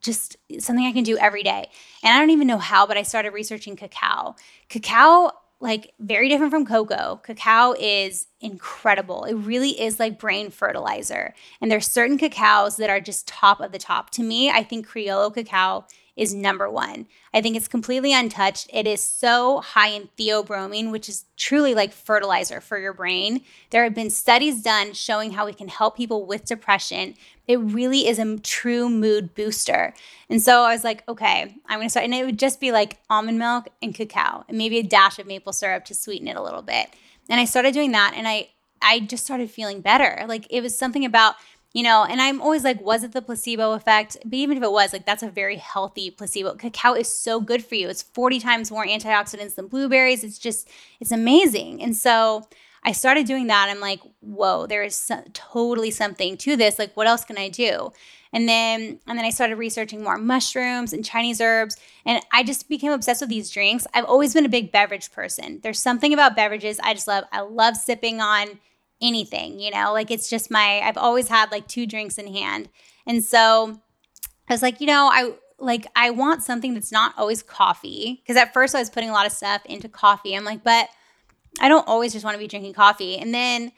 just 0.00 0.36
something 0.58 0.86
I 0.86 0.92
can 0.92 1.04
do 1.04 1.16
every 1.18 1.42
day. 1.42 1.68
And 2.02 2.14
I 2.14 2.18
don't 2.18 2.30
even 2.30 2.46
know 2.46 2.58
how, 2.58 2.86
but 2.86 2.96
I 2.96 3.02
started 3.02 3.32
researching 3.32 3.76
cacao. 3.76 4.36
Cacao, 4.68 5.32
like 5.60 5.92
very 5.98 6.28
different 6.28 6.52
from 6.52 6.64
cocoa. 6.66 7.20
Cacao 7.24 7.74
is 7.78 8.28
incredible. 8.40 9.24
It 9.24 9.34
really 9.34 9.80
is 9.80 9.98
like 9.98 10.18
brain 10.18 10.50
fertilizer. 10.50 11.34
And 11.60 11.70
there's 11.70 11.86
certain 11.86 12.18
cacaos 12.18 12.76
that 12.76 12.90
are 12.90 13.00
just 13.00 13.26
top 13.26 13.60
of 13.60 13.72
the 13.72 13.78
top. 13.78 14.10
To 14.10 14.22
me, 14.22 14.50
I 14.50 14.62
think 14.62 14.88
Criollo 14.88 15.34
cacao 15.34 15.84
is 16.18 16.34
number 16.34 16.68
one. 16.68 17.06
I 17.32 17.40
think 17.40 17.56
it's 17.56 17.68
completely 17.68 18.12
untouched. 18.12 18.68
It 18.72 18.86
is 18.86 19.02
so 19.02 19.60
high 19.60 19.88
in 19.88 20.08
theobromine, 20.18 20.90
which 20.90 21.08
is 21.08 21.24
truly 21.36 21.74
like 21.74 21.92
fertilizer 21.92 22.60
for 22.60 22.76
your 22.76 22.92
brain. 22.92 23.42
There 23.70 23.84
have 23.84 23.94
been 23.94 24.10
studies 24.10 24.60
done 24.60 24.92
showing 24.94 25.30
how 25.30 25.46
we 25.46 25.52
can 25.52 25.68
help 25.68 25.96
people 25.96 26.26
with 26.26 26.44
depression. 26.44 27.14
It 27.46 27.58
really 27.60 28.08
is 28.08 28.18
a 28.18 28.36
true 28.38 28.88
mood 28.90 29.34
booster. 29.34 29.94
And 30.28 30.42
so 30.42 30.62
I 30.62 30.72
was 30.72 30.82
like, 30.82 31.08
okay, 31.08 31.54
I'm 31.66 31.78
gonna 31.78 31.88
start. 31.88 32.04
And 32.04 32.14
it 32.14 32.26
would 32.26 32.38
just 32.38 32.60
be 32.60 32.72
like 32.72 32.98
almond 33.08 33.38
milk 33.38 33.68
and 33.80 33.94
cacao 33.94 34.44
and 34.48 34.58
maybe 34.58 34.78
a 34.78 34.82
dash 34.82 35.20
of 35.20 35.26
maple 35.26 35.52
syrup 35.52 35.84
to 35.86 35.94
sweeten 35.94 36.26
it 36.26 36.36
a 36.36 36.42
little 36.42 36.62
bit. 36.62 36.88
And 37.28 37.40
I 37.40 37.44
started 37.44 37.72
doing 37.74 37.92
that 37.92 38.14
and 38.16 38.26
I 38.26 38.48
I 38.82 39.00
just 39.00 39.24
started 39.24 39.50
feeling 39.50 39.80
better. 39.80 40.24
Like 40.26 40.46
it 40.50 40.62
was 40.62 40.76
something 40.76 41.04
about 41.04 41.34
you 41.72 41.82
know, 41.82 42.04
and 42.04 42.20
I'm 42.20 42.40
always 42.40 42.64
like, 42.64 42.80
was 42.80 43.04
it 43.04 43.12
the 43.12 43.20
placebo 43.20 43.72
effect? 43.72 44.16
But 44.24 44.34
even 44.34 44.56
if 44.56 44.62
it 44.62 44.72
was, 44.72 44.92
like, 44.92 45.04
that's 45.04 45.22
a 45.22 45.30
very 45.30 45.56
healthy 45.56 46.10
placebo. 46.10 46.54
Cacao 46.54 46.94
is 46.94 47.12
so 47.12 47.40
good 47.40 47.64
for 47.64 47.74
you. 47.74 47.88
It's 47.88 48.02
40 48.02 48.40
times 48.40 48.70
more 48.70 48.86
antioxidants 48.86 49.54
than 49.54 49.68
blueberries. 49.68 50.24
It's 50.24 50.38
just, 50.38 50.68
it's 50.98 51.12
amazing. 51.12 51.82
And 51.82 51.94
so 51.94 52.48
I 52.84 52.92
started 52.92 53.26
doing 53.26 53.48
that. 53.48 53.68
I'm 53.68 53.80
like, 53.80 54.00
whoa, 54.20 54.66
there 54.66 54.82
is 54.82 54.94
so, 54.94 55.22
totally 55.34 55.90
something 55.90 56.38
to 56.38 56.56
this. 56.56 56.78
Like, 56.78 56.96
what 56.96 57.06
else 57.06 57.24
can 57.24 57.36
I 57.36 57.50
do? 57.50 57.92
And 58.32 58.48
then, 58.48 59.00
and 59.06 59.18
then 59.18 59.24
I 59.24 59.30
started 59.30 59.56
researching 59.56 60.02
more 60.02 60.16
mushrooms 60.16 60.92
and 60.92 61.04
Chinese 61.04 61.40
herbs. 61.40 61.76
And 62.06 62.22
I 62.32 62.44
just 62.44 62.68
became 62.68 62.92
obsessed 62.92 63.20
with 63.20 63.30
these 63.30 63.50
drinks. 63.50 63.86
I've 63.92 64.04
always 64.04 64.32
been 64.32 64.46
a 64.46 64.50
big 64.50 64.72
beverage 64.72 65.12
person. 65.12 65.60
There's 65.62 65.80
something 65.80 66.14
about 66.14 66.36
beverages 66.36 66.80
I 66.80 66.94
just 66.94 67.08
love. 67.08 67.24
I 67.30 67.40
love 67.40 67.76
sipping 67.76 68.20
on 68.20 68.58
anything, 69.00 69.60
you 69.60 69.70
know, 69.70 69.92
like 69.92 70.10
it's 70.10 70.28
just 70.28 70.50
my, 70.50 70.80
I've 70.80 70.96
always 70.96 71.28
had 71.28 71.50
like 71.50 71.68
two 71.68 71.86
drinks 71.86 72.18
in 72.18 72.32
hand. 72.32 72.68
And 73.06 73.22
so 73.22 73.78
I 74.48 74.52
was 74.52 74.62
like, 74.62 74.80
you 74.80 74.86
know, 74.86 75.08
I 75.12 75.34
like, 75.58 75.86
I 75.94 76.10
want 76.10 76.42
something 76.42 76.74
that's 76.74 76.92
not 76.92 77.14
always 77.16 77.42
coffee. 77.42 78.22
Cause 78.26 78.36
at 78.36 78.52
first 78.52 78.74
I 78.74 78.78
was 78.78 78.90
putting 78.90 79.10
a 79.10 79.12
lot 79.12 79.26
of 79.26 79.32
stuff 79.32 79.62
into 79.66 79.88
coffee. 79.88 80.34
I'm 80.34 80.44
like, 80.44 80.64
but 80.64 80.88
I 81.60 81.68
don't 81.68 81.86
always 81.88 82.12
just 82.12 82.24
want 82.24 82.34
to 82.34 82.38
be 82.38 82.46
drinking 82.46 82.74
coffee. 82.74 83.18
And 83.18 83.34
then, 83.34 83.72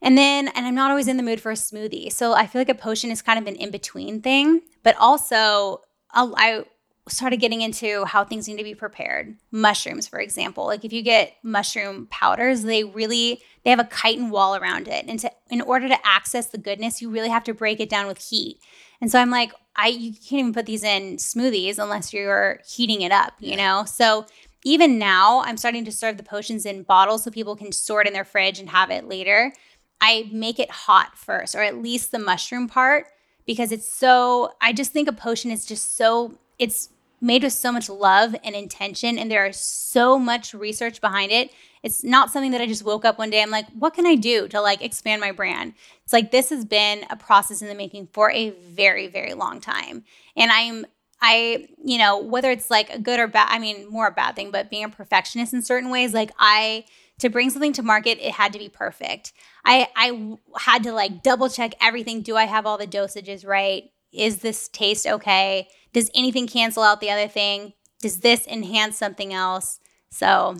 and 0.00 0.18
then, 0.18 0.48
and 0.48 0.66
I'm 0.66 0.74
not 0.74 0.90
always 0.90 1.08
in 1.08 1.16
the 1.16 1.22
mood 1.22 1.40
for 1.40 1.52
a 1.52 1.56
smoothie. 1.56 2.12
So 2.12 2.32
I 2.32 2.46
feel 2.46 2.60
like 2.60 2.68
a 2.68 2.74
potion 2.74 3.10
is 3.10 3.22
kind 3.22 3.38
of 3.38 3.46
an 3.46 3.54
in 3.56 3.70
between 3.70 4.20
thing. 4.20 4.62
But 4.82 4.96
also, 4.98 5.82
I 6.12 6.64
started 7.08 7.38
getting 7.38 7.62
into 7.62 8.04
how 8.04 8.24
things 8.24 8.46
need 8.46 8.58
to 8.58 8.64
be 8.64 8.74
prepared. 8.74 9.36
Mushrooms, 9.50 10.06
for 10.06 10.20
example, 10.20 10.66
like 10.66 10.84
if 10.84 10.92
you 10.92 11.02
get 11.02 11.34
mushroom 11.42 12.06
powders, 12.10 12.62
they 12.62 12.84
really 12.84 13.42
they 13.64 13.70
have 13.70 13.80
a 13.80 13.88
chitin 13.88 14.30
wall 14.30 14.56
around 14.56 14.88
it, 14.88 15.06
and 15.08 15.18
to, 15.20 15.30
in 15.50 15.60
order 15.60 15.88
to 15.88 16.06
access 16.06 16.46
the 16.46 16.58
goodness, 16.58 17.02
you 17.02 17.10
really 17.10 17.28
have 17.28 17.44
to 17.44 17.54
break 17.54 17.80
it 17.80 17.88
down 17.88 18.06
with 18.06 18.18
heat. 18.18 18.58
And 19.00 19.10
so 19.10 19.18
I'm 19.18 19.30
like, 19.30 19.52
I 19.74 19.88
you 19.88 20.12
can't 20.12 20.40
even 20.40 20.52
put 20.52 20.66
these 20.66 20.84
in 20.84 21.16
smoothies 21.16 21.78
unless 21.78 22.12
you're 22.12 22.60
heating 22.66 23.02
it 23.02 23.12
up, 23.12 23.34
you 23.40 23.56
know. 23.56 23.84
So 23.84 24.26
even 24.64 24.98
now, 24.98 25.42
I'm 25.42 25.56
starting 25.56 25.84
to 25.86 25.92
serve 25.92 26.18
the 26.18 26.22
potions 26.22 26.64
in 26.64 26.84
bottles 26.84 27.24
so 27.24 27.32
people 27.32 27.56
can 27.56 27.72
store 27.72 28.00
it 28.00 28.06
in 28.06 28.12
their 28.12 28.24
fridge 28.24 28.60
and 28.60 28.70
have 28.70 28.90
it 28.90 29.08
later. 29.08 29.52
I 30.00 30.28
make 30.32 30.60
it 30.60 30.70
hot 30.70 31.18
first, 31.18 31.56
or 31.56 31.62
at 31.62 31.78
least 31.78 32.12
the 32.12 32.18
mushroom 32.20 32.68
part, 32.68 33.06
because 33.44 33.72
it's 33.72 33.92
so. 33.92 34.52
I 34.60 34.72
just 34.72 34.92
think 34.92 35.08
a 35.08 35.12
potion 35.12 35.50
is 35.50 35.66
just 35.66 35.96
so 35.96 36.38
it's 36.60 36.90
made 37.22 37.42
with 37.42 37.52
so 37.52 37.72
much 37.72 37.88
love 37.88 38.34
and 38.44 38.54
intention 38.54 39.18
and 39.18 39.30
there 39.30 39.46
is 39.46 39.56
so 39.56 40.18
much 40.18 40.52
research 40.52 41.00
behind 41.00 41.32
it. 41.32 41.50
It's 41.82 42.04
not 42.04 42.30
something 42.30 42.50
that 42.52 42.60
i 42.60 42.66
just 42.66 42.84
woke 42.84 43.04
up 43.04 43.18
one 43.18 43.30
day 43.30 43.42
i'm 43.42 43.50
like 43.50 43.66
what 43.70 43.94
can 43.94 44.06
i 44.06 44.14
do 44.14 44.46
to 44.48 44.60
like 44.60 44.82
expand 44.82 45.20
my 45.20 45.32
brand? 45.32 45.74
It's 46.04 46.12
like 46.12 46.30
this 46.30 46.50
has 46.50 46.64
been 46.64 47.04
a 47.10 47.16
process 47.16 47.62
in 47.62 47.68
the 47.68 47.74
making 47.74 48.08
for 48.12 48.30
a 48.30 48.50
very 48.50 49.06
very 49.06 49.34
long 49.34 49.60
time. 49.60 50.04
And 50.36 50.50
i'm 50.52 50.86
i 51.20 51.68
you 51.84 51.98
know 51.98 52.18
whether 52.18 52.50
it's 52.50 52.70
like 52.70 52.90
a 52.90 52.98
good 52.98 53.20
or 53.20 53.28
bad 53.28 53.48
i 53.50 53.58
mean 53.58 53.88
more 53.88 54.08
a 54.08 54.12
bad 54.12 54.34
thing 54.34 54.50
but 54.50 54.70
being 54.70 54.84
a 54.84 54.88
perfectionist 54.88 55.54
in 55.54 55.62
certain 55.62 55.88
ways 55.88 56.12
like 56.12 56.32
i 56.38 56.84
to 57.22 57.30
bring 57.30 57.50
something 57.50 57.72
to 57.72 57.84
market 57.84 58.18
it 58.20 58.32
had 58.32 58.52
to 58.52 58.58
be 58.58 58.68
perfect. 58.68 59.32
I 59.64 59.88
i 59.96 60.36
had 60.58 60.82
to 60.82 60.92
like 60.92 61.22
double 61.22 61.48
check 61.48 61.74
everything. 61.80 62.22
Do 62.22 62.36
i 62.36 62.44
have 62.44 62.66
all 62.66 62.78
the 62.78 62.86
dosages 62.86 63.46
right? 63.46 63.84
Is 64.12 64.38
this 64.38 64.68
taste 64.68 65.06
okay 65.06 65.68
does 65.92 66.10
anything 66.14 66.46
cancel 66.46 66.82
out 66.82 67.00
the 67.00 67.10
other 67.10 67.28
thing? 67.28 67.74
Does 68.00 68.20
this 68.20 68.46
enhance 68.46 68.98
something 68.98 69.32
else? 69.32 69.78
So, 70.10 70.56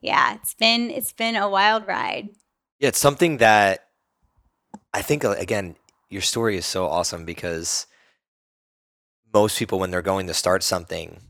yeah, 0.00 0.34
it's 0.34 0.54
been 0.54 0.90
it's 0.90 1.12
been 1.12 1.36
a 1.36 1.48
wild 1.48 1.86
ride. 1.86 2.30
Yeah, 2.78 2.88
it's 2.88 2.98
something 2.98 3.38
that 3.38 3.88
I 4.94 5.02
think 5.02 5.24
uh, 5.24 5.30
again, 5.38 5.76
your 6.08 6.22
story 6.22 6.56
is 6.56 6.66
so 6.66 6.86
awesome 6.86 7.24
because 7.24 7.86
most 9.32 9.58
people 9.58 9.78
when 9.78 9.90
they're 9.90 10.02
going 10.02 10.26
to 10.26 10.34
start 10.34 10.62
something 10.62 11.20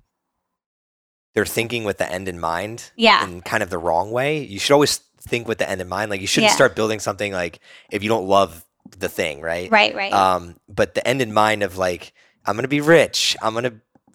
they're 1.35 1.45
thinking 1.45 1.85
with 1.85 1.99
the 1.99 2.11
end 2.11 2.29
in 2.29 2.39
mind 2.39 2.91
yeah 2.97 3.25
in 3.25 3.41
kind 3.43 3.61
of 3.63 3.71
the 3.71 3.79
wrong 3.79 4.11
way 4.13 4.39
you 4.45 4.59
should 4.59 4.73
always 4.73 4.99
think 5.21 5.49
with 5.49 5.59
the 5.59 5.69
end 5.69 5.81
in 5.81 5.89
mind 5.89 6.09
like 6.11 6.21
you 6.21 6.27
shouldn't 6.27 6.51
Yeah. 6.51 6.55
start 6.55 6.77
building 6.77 7.01
something 7.01 7.33
like 7.33 7.59
if 7.91 8.03
you 8.05 8.09
don't 8.09 8.27
love 8.27 8.65
the 8.97 9.09
thing 9.09 9.41
right 9.41 9.69
right 9.71 9.95
right 9.95 10.13
um 10.13 10.57
but 10.69 10.95
the 10.95 11.07
end 11.07 11.21
in 11.21 11.33
mind 11.33 11.63
of 11.65 11.77
like 11.77 12.13
i'm 12.49 12.57
gonna 12.57 12.69
be 12.69 12.81
rich. 12.81 13.37
I'm 13.43 13.55
gonna 13.55 13.75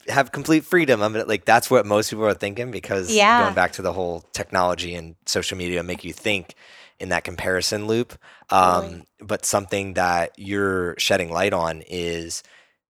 have 0.09 0.31
complete 0.34 0.65
freedom. 0.65 1.01
I'm 1.01 1.13
gonna 1.13 1.25
like 1.25 1.45
that's 1.45 1.71
what 1.71 1.86
most 1.86 2.09
people 2.09 2.25
are 2.25 2.34
thinking 2.34 2.71
because 2.71 3.13
Yeah. 3.15 3.43
going 3.43 3.55
back 3.55 3.73
to 3.73 3.81
the 3.81 3.93
whole 3.93 4.25
technology 4.34 4.95
and 4.95 5.15
social 5.25 5.57
media 5.57 5.81
make 5.84 6.03
you 6.03 6.11
think 6.11 6.55
in 6.99 7.09
that 7.09 7.23
comparison 7.23 7.88
loop. 7.88 8.13
Um 8.49 8.81
Totally. 8.84 9.03
but 9.21 9.45
something 9.45 9.93
that 9.93 10.31
you're 10.38 10.95
shedding 10.97 11.31
light 11.31 11.53
on 11.53 11.84
is 11.88 12.43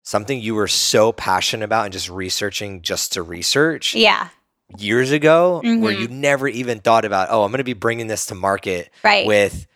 something 0.04 0.40
you 0.40 0.54
were 0.54 0.68
so 0.68 1.12
passionate 1.12 1.64
about 1.64 1.84
and 1.84 1.92
just 1.92 2.08
researching 2.08 2.80
just 2.82 3.12
to 3.12 3.22
research 3.22 3.94
yeah. 3.94 4.28
years 4.78 5.10
ago 5.12 5.60
where 5.62 5.92
Mhm. 5.92 6.00
you 6.00 6.08
never 6.08 6.48
even 6.48 6.80
thought 6.80 7.04
about 7.04 7.28
oh 7.30 7.44
i'm 7.44 7.50
going 7.50 7.58
to 7.58 7.64
be 7.64 7.74
bringing 7.74 8.06
this 8.06 8.26
to 8.26 8.34
market 8.34 8.90
right. 9.04 9.26
with 9.26 9.66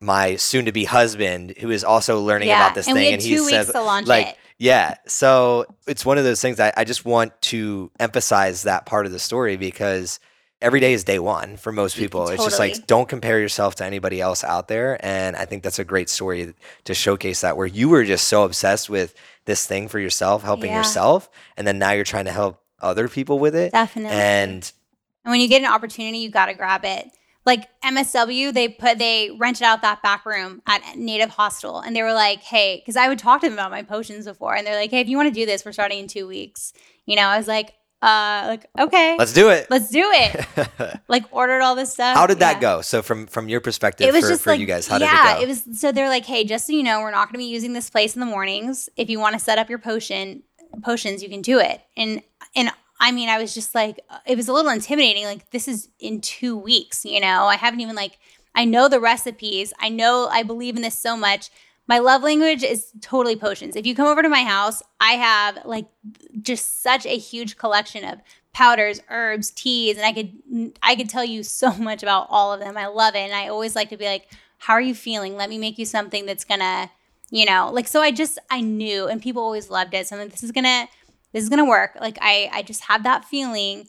my 0.00 0.36
soon 0.36 0.64
to 0.66 0.72
be 0.72 0.84
husband 0.84 1.54
who 1.58 1.70
is 1.70 1.82
also 1.84 2.20
learning 2.20 2.48
yeah. 2.48 2.62
about 2.64 2.74
this 2.74 2.86
and 2.86 2.96
thing 2.96 3.12
and 3.14 3.22
two 3.22 3.28
he 3.28 3.40
weeks 3.40 3.50
says 3.50 3.70
to 3.72 3.82
launch 3.82 4.06
like 4.06 4.28
it 4.28 4.38
yeah 4.58 4.94
so 5.06 5.64
it's 5.86 6.04
one 6.04 6.18
of 6.18 6.24
those 6.24 6.40
things 6.40 6.56
that 6.58 6.74
i 6.76 6.84
just 6.84 7.04
want 7.04 7.32
to 7.40 7.90
emphasize 7.98 8.62
that 8.62 8.86
part 8.86 9.06
of 9.06 9.12
the 9.12 9.18
story 9.18 9.56
because 9.56 10.20
every 10.60 10.80
day 10.80 10.92
is 10.92 11.04
day 11.04 11.18
one 11.18 11.56
for 11.56 11.72
most 11.72 11.94
mm-hmm. 11.94 12.02
people 12.04 12.28
it's 12.28 12.44
just 12.44 12.58
like 12.58 12.86
don't 12.86 13.08
compare 13.08 13.40
yourself 13.40 13.74
to 13.74 13.84
anybody 13.84 14.20
else 14.20 14.44
out 14.44 14.68
there 14.68 14.98
and 15.04 15.36
i 15.36 15.44
think 15.44 15.62
that's 15.62 15.78
a 15.78 15.84
great 15.84 16.08
story 16.08 16.54
to 16.84 16.94
showcase 16.94 17.40
that 17.40 17.56
where 17.56 17.66
you 17.66 17.88
were 17.88 18.04
just 18.04 18.28
so 18.28 18.44
obsessed 18.44 18.88
with 18.88 19.14
this 19.44 19.66
thing 19.66 19.88
for 19.88 19.98
yourself 19.98 20.42
helping 20.42 20.70
Yeah. 20.70 20.78
yourself 20.78 21.28
and 21.56 21.66
then 21.66 21.78
now 21.78 21.90
you're 21.92 22.04
trying 22.04 22.24
to 22.26 22.32
help 22.32 22.62
other 22.80 23.08
people 23.08 23.38
with 23.38 23.54
it 23.54 23.72
definitely 23.72 24.16
and 24.16 24.72
And 25.24 25.32
when 25.32 25.40
you 25.40 25.48
get 25.48 25.62
an 25.62 25.72
opportunity, 25.72 26.18
you 26.18 26.28
got 26.28 26.46
to 26.46 26.54
grab 26.54 26.84
it. 26.84 27.10
Like 27.46 27.68
MSW, 27.82 28.52
they 28.54 28.68
put 28.68 28.98
they 28.98 29.30
rented 29.38 29.64
out 29.64 29.82
that 29.82 30.02
back 30.02 30.24
room 30.24 30.62
at 30.66 30.96
Native 30.96 31.30
Hostel, 31.30 31.80
and 31.80 31.94
they 31.94 32.02
were 32.02 32.14
like, 32.14 32.40
"Hey," 32.40 32.76
because 32.80 32.96
I 32.96 33.08
would 33.08 33.18
talk 33.18 33.40
to 33.42 33.46
them 33.46 33.52
about 33.54 33.70
my 33.70 33.82
potions 33.82 34.24
before, 34.24 34.54
and 34.54 34.66
they're 34.66 34.76
like, 34.80 34.90
"Hey, 34.90 35.00
if 35.00 35.08
you 35.08 35.16
want 35.16 35.28
to 35.28 35.34
do 35.40 35.44
this, 35.44 35.64
we're 35.64 35.72
starting 35.72 35.98
in 36.00 36.06
two 36.08 36.26
weeks." 36.26 36.72
You 37.04 37.16
know, 37.16 37.22
I 37.22 37.36
was 37.36 37.46
like, 37.46 37.74
"Uh, 38.00 38.44
like 38.46 38.66
okay, 38.78 39.16
let's 39.18 39.32
do 39.34 39.50
it 39.50 39.66
let's 39.70 39.90
do 39.90 40.10
it." 40.14 41.00
like 41.08 41.24
ordered 41.32 41.60
all 41.60 41.74
this 41.74 41.92
stuff. 41.92 42.16
how 42.16 42.26
did 42.26 42.38
that 42.38 42.54
Yeah. 42.56 42.60
go 42.60 42.80
so 42.80 43.02
from 43.02 43.26
from 43.26 43.48
your 43.50 43.60
perspective 43.60 44.08
It 44.08 44.12
was 44.12 44.24
for, 44.24 44.30
just 44.30 44.42
for 44.42 44.50
like 44.50 44.60
you 44.60 44.66
guys 44.66 44.86
how 44.88 44.96
yeah, 44.96 45.34
did 45.34 45.42
it 45.42 45.46
go 45.46 45.48
was 45.48 45.80
so 45.80 45.92
they're 45.92 46.08
like, 46.08 46.24
hey, 46.24 46.44
just 46.44 46.66
so 46.66 46.72
you 46.72 46.82
know, 46.82 47.00
we're 47.00 47.10
not 47.10 47.26
going 47.28 47.34
to 47.34 47.38
be 47.38 47.44
using 47.52 47.74
this 47.74 47.90
place 47.90 48.14
in 48.14 48.20
the 48.20 48.26
mornings. 48.26 48.88
If 48.96 49.10
you 49.10 49.20
want 49.20 49.34
to 49.34 49.38
set 49.38 49.58
up 49.58 49.68
your 49.68 49.78
potion 49.78 50.42
potions, 50.82 51.22
you 51.22 51.28
can 51.28 51.42
do 51.42 51.58
it. 51.58 51.82
And 51.96 52.22
and 52.56 52.70
I 53.04 53.12
mean, 53.12 53.28
I 53.28 53.36
was 53.36 53.52
just 53.52 53.74
like, 53.74 54.00
uh, 54.08 54.16
it 54.24 54.34
was 54.34 54.48
a 54.48 54.52
little 54.54 54.70
intimidating. 54.70 55.24
Like 55.26 55.50
this 55.50 55.68
is 55.68 55.90
in 55.98 56.22
two 56.22 56.56
weeks. 56.56 57.04
You 57.04 57.20
know, 57.20 57.44
I 57.44 57.56
haven't 57.56 57.80
even 57.80 57.94
like 57.94 58.18
I 58.54 58.64
know 58.64 58.88
the 58.88 58.98
recipes. 58.98 59.74
I 59.78 59.90
know 59.90 60.26
I 60.30 60.42
believe 60.42 60.74
in 60.74 60.80
this 60.80 60.98
so 60.98 61.14
much. 61.14 61.50
My 61.86 61.98
love 61.98 62.22
language 62.22 62.62
is 62.62 62.92
totally 63.02 63.36
potions. 63.36 63.76
If 63.76 63.84
you 63.84 63.94
come 63.94 64.06
over 64.06 64.22
to 64.22 64.28
my 64.30 64.42
house, 64.42 64.82
I 65.00 65.12
have 65.12 65.66
like 65.66 65.84
just 66.40 66.82
such 66.82 67.04
a 67.04 67.18
huge 67.18 67.58
collection 67.58 68.06
of 68.06 68.20
powders, 68.54 69.02
herbs, 69.10 69.50
teas, 69.50 69.98
and 69.98 70.06
I 70.06 70.14
could 70.14 70.78
I 70.82 70.96
could 70.96 71.10
tell 71.10 71.24
you 71.26 71.42
so 71.42 71.72
much 71.76 72.02
about 72.02 72.28
all 72.30 72.54
of 72.54 72.60
them. 72.60 72.78
I 72.78 72.86
love 72.86 73.14
it, 73.14 73.18
and 73.18 73.34
I 73.34 73.48
always 73.48 73.76
like 73.76 73.90
to 73.90 73.98
be 73.98 74.06
like, 74.06 74.28
"How 74.56 74.72
are 74.72 74.80
you 74.80 74.94
feeling? 74.94 75.36
Let 75.36 75.50
me 75.50 75.58
make 75.58 75.76
you 75.76 75.84
something 75.84 76.24
that's 76.24 76.44
gonna, 76.46 76.90
you 77.28 77.44
know, 77.44 77.70
like." 77.70 77.86
So 77.86 78.00
I 78.00 78.12
just 78.12 78.38
I 78.50 78.62
knew, 78.62 79.08
and 79.08 79.20
people 79.20 79.42
always 79.42 79.68
loved 79.68 79.92
it. 79.92 80.06
So 80.06 80.16
I'm 80.16 80.22
like, 80.22 80.30
this 80.30 80.42
is 80.42 80.52
gonna 80.52 80.88
this 81.34 81.42
is 81.42 81.50
gonna 81.50 81.66
work. 81.66 81.98
Like 82.00 82.16
I 82.22 82.48
I 82.52 82.62
just 82.62 82.84
have 82.84 83.02
that 83.02 83.26
feeling. 83.26 83.86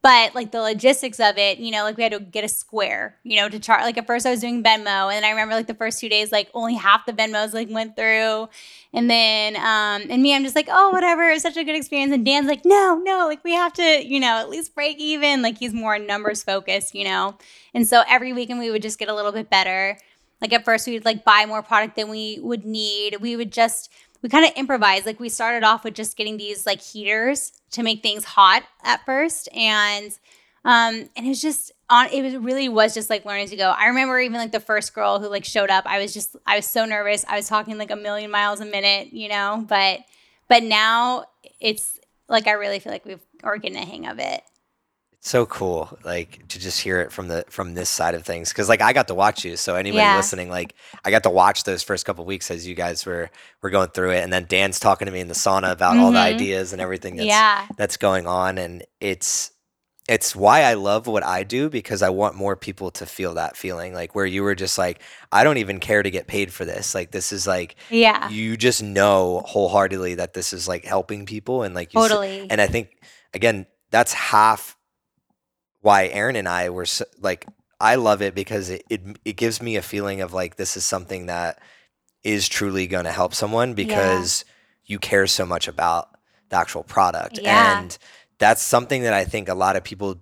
But 0.00 0.32
like 0.32 0.52
the 0.52 0.60
logistics 0.60 1.18
of 1.18 1.38
it, 1.38 1.58
you 1.58 1.72
know, 1.72 1.82
like 1.82 1.96
we 1.96 2.04
had 2.04 2.12
to 2.12 2.20
get 2.20 2.44
a 2.44 2.48
square, 2.48 3.16
you 3.24 3.36
know, 3.36 3.48
to 3.48 3.58
chart. 3.58 3.82
Like 3.82 3.98
at 3.98 4.06
first 4.06 4.26
I 4.26 4.30
was 4.30 4.40
doing 4.40 4.62
Venmo, 4.62 5.12
and 5.12 5.16
then 5.16 5.24
I 5.24 5.30
remember 5.30 5.56
like 5.56 5.66
the 5.66 5.74
first 5.74 5.98
two 5.98 6.08
days, 6.08 6.30
like 6.30 6.48
only 6.54 6.74
half 6.76 7.04
the 7.04 7.12
Venmos 7.12 7.52
like 7.52 7.68
went 7.68 7.96
through, 7.96 8.48
and 8.92 9.10
then 9.10 9.56
um 9.56 10.08
and 10.08 10.22
me, 10.22 10.36
I'm 10.36 10.44
just 10.44 10.54
like, 10.54 10.68
oh 10.70 10.90
whatever, 10.90 11.28
it's 11.30 11.42
such 11.42 11.56
a 11.56 11.64
good 11.64 11.74
experience. 11.74 12.12
And 12.12 12.24
Dan's 12.24 12.46
like, 12.46 12.64
no, 12.64 13.00
no, 13.02 13.26
like 13.26 13.42
we 13.42 13.54
have 13.54 13.72
to, 13.72 14.06
you 14.06 14.20
know, 14.20 14.38
at 14.38 14.48
least 14.48 14.72
break 14.72 14.98
even. 15.00 15.42
Like 15.42 15.58
he's 15.58 15.74
more 15.74 15.98
numbers 15.98 16.44
focused, 16.44 16.94
you 16.94 17.02
know. 17.04 17.36
And 17.74 17.86
so 17.86 18.04
every 18.08 18.32
weekend 18.32 18.60
we 18.60 18.70
would 18.70 18.82
just 18.82 19.00
get 19.00 19.08
a 19.08 19.14
little 19.14 19.32
bit 19.32 19.50
better. 19.50 19.98
Like 20.40 20.52
at 20.52 20.64
first 20.64 20.86
we 20.86 20.94
would 20.94 21.04
like 21.04 21.24
buy 21.24 21.44
more 21.46 21.62
product 21.62 21.96
than 21.96 22.08
we 22.08 22.38
would 22.40 22.64
need. 22.64 23.20
We 23.20 23.34
would 23.34 23.52
just 23.52 23.90
we 24.22 24.28
kind 24.28 24.44
of 24.44 24.52
improvised. 24.56 25.06
Like 25.06 25.20
we 25.20 25.28
started 25.28 25.64
off 25.64 25.84
with 25.84 25.94
just 25.94 26.16
getting 26.16 26.36
these 26.36 26.66
like 26.66 26.80
heaters 26.80 27.52
to 27.72 27.82
make 27.82 28.02
things 28.02 28.24
hot 28.24 28.64
at 28.82 29.04
first, 29.04 29.48
and 29.54 30.12
um, 30.64 31.08
and 31.16 31.26
it 31.26 31.28
was 31.28 31.42
just 31.42 31.72
on. 31.88 32.08
It 32.12 32.22
was 32.22 32.36
really 32.36 32.68
was 32.68 32.94
just 32.94 33.10
like 33.10 33.24
learning 33.24 33.48
to 33.48 33.56
go. 33.56 33.70
I 33.70 33.86
remember 33.86 34.18
even 34.18 34.38
like 34.38 34.52
the 34.52 34.60
first 34.60 34.94
girl 34.94 35.18
who 35.18 35.28
like 35.28 35.44
showed 35.44 35.70
up. 35.70 35.84
I 35.86 36.00
was 36.00 36.12
just 36.12 36.36
I 36.46 36.56
was 36.56 36.66
so 36.66 36.84
nervous. 36.84 37.24
I 37.28 37.36
was 37.36 37.48
talking 37.48 37.78
like 37.78 37.90
a 37.90 37.96
million 37.96 38.30
miles 38.30 38.60
a 38.60 38.64
minute, 38.64 39.12
you 39.12 39.28
know. 39.28 39.64
But 39.68 40.00
but 40.48 40.62
now 40.62 41.24
it's 41.60 41.98
like 42.28 42.46
I 42.46 42.52
really 42.52 42.78
feel 42.78 42.92
like 42.92 43.04
we've 43.04 43.20
are 43.44 43.58
getting 43.58 43.78
a 43.78 43.84
hang 43.84 44.06
of 44.06 44.18
it 44.18 44.42
so 45.20 45.44
cool 45.46 45.98
like 46.04 46.46
to 46.48 46.58
just 46.60 46.80
hear 46.80 47.00
it 47.00 47.10
from 47.10 47.26
the 47.28 47.44
from 47.48 47.74
this 47.74 47.88
side 47.90 48.14
of 48.14 48.24
things 48.24 48.50
because 48.50 48.68
like 48.68 48.80
i 48.80 48.92
got 48.92 49.08
to 49.08 49.14
watch 49.14 49.44
you 49.44 49.56
so 49.56 49.74
anybody 49.74 50.02
Yeah. 50.02 50.16
listening 50.16 50.48
like 50.48 50.74
i 51.04 51.10
got 51.10 51.24
to 51.24 51.30
watch 51.30 51.64
those 51.64 51.82
first 51.82 52.06
couple 52.06 52.24
weeks 52.24 52.50
as 52.52 52.66
you 52.66 52.74
guys 52.76 53.04
were 53.04 53.28
were 53.60 53.70
going 53.70 53.88
through 53.88 54.12
it 54.12 54.22
and 54.22 54.32
then 54.32 54.44
dan's 54.48 54.78
talking 54.78 55.06
to 55.06 55.12
me 55.12 55.18
in 55.20 55.26
the 55.28 55.34
sauna 55.34 55.72
about 55.72 55.96
all 55.96 56.12
the 56.12 56.18
Mhm. 56.18 56.34
ideas 56.34 56.72
and 56.72 56.80
everything 56.80 57.16
that's 57.16 57.26
yeah 57.26 57.66
that's 57.76 57.96
going 57.96 58.26
on 58.28 58.58
and 58.58 58.84
it's 59.00 59.50
it's 60.08 60.34
why 60.34 60.62
I 60.62 60.72
love 60.72 61.06
what 61.06 61.22
I 61.22 61.42
do 61.42 61.68
because 61.68 62.00
I 62.00 62.08
want 62.08 62.34
more 62.34 62.56
people 62.56 62.90
to 62.92 63.04
feel 63.04 63.34
that 63.34 63.58
feeling 63.58 63.92
like 63.92 64.14
where 64.14 64.24
you 64.24 64.42
were 64.42 64.54
just 64.54 64.78
like 64.78 65.02
I 65.30 65.44
don't 65.44 65.58
even 65.58 65.80
care 65.80 66.02
to 66.02 66.10
get 66.10 66.26
paid 66.26 66.50
for 66.50 66.64
this 66.64 66.94
like 66.94 67.10
this 67.10 67.30
is 67.30 67.46
like 67.46 67.76
yeah 67.90 68.26
you 68.30 68.56
just 68.56 68.82
know 68.82 69.42
wholeheartedly 69.44 70.14
that 70.14 70.32
this 70.32 70.54
is 70.54 70.66
like 70.66 70.86
helping 70.86 71.26
people 71.26 71.62
and 71.62 71.74
like 71.74 71.92
you 71.92 72.00
s- 72.00 72.08
totally 72.08 72.46
and 72.48 72.58
I 72.58 72.68
think 72.68 72.96
again 73.34 73.66
that's 73.90 74.14
half 74.14 74.77
why 75.88 76.06
Aaron 76.08 76.36
and 76.36 76.46
I 76.46 76.68
were 76.68 76.84
so, 76.86 77.04
like 77.18 77.46
I 77.80 77.94
love 77.94 78.20
it 78.20 78.34
because 78.34 78.68
it, 78.68 78.82
it 78.90 79.00
it 79.24 79.36
gives 79.36 79.62
me 79.62 79.76
a 79.76 79.82
feeling 79.82 80.20
of 80.20 80.34
like 80.34 80.56
this 80.56 80.76
is 80.76 80.84
something 80.84 81.26
that 81.26 81.58
is 82.22 82.46
truly 82.46 82.86
going 82.86 83.04
to 83.04 83.10
help 83.20 83.32
someone 83.32 83.72
because 83.72 84.44
you 84.84 84.98
care 84.98 85.26
so 85.26 85.46
much 85.46 85.66
about 85.66 86.08
the 86.50 86.56
actual 86.56 86.82
product 86.82 87.38
Yeah. 87.42 87.80
and 87.80 87.98
that's 88.38 88.60
something 88.60 89.02
that 89.04 89.14
I 89.14 89.24
think 89.24 89.48
a 89.48 89.54
lot 89.54 89.76
of 89.76 89.82
people 89.82 90.20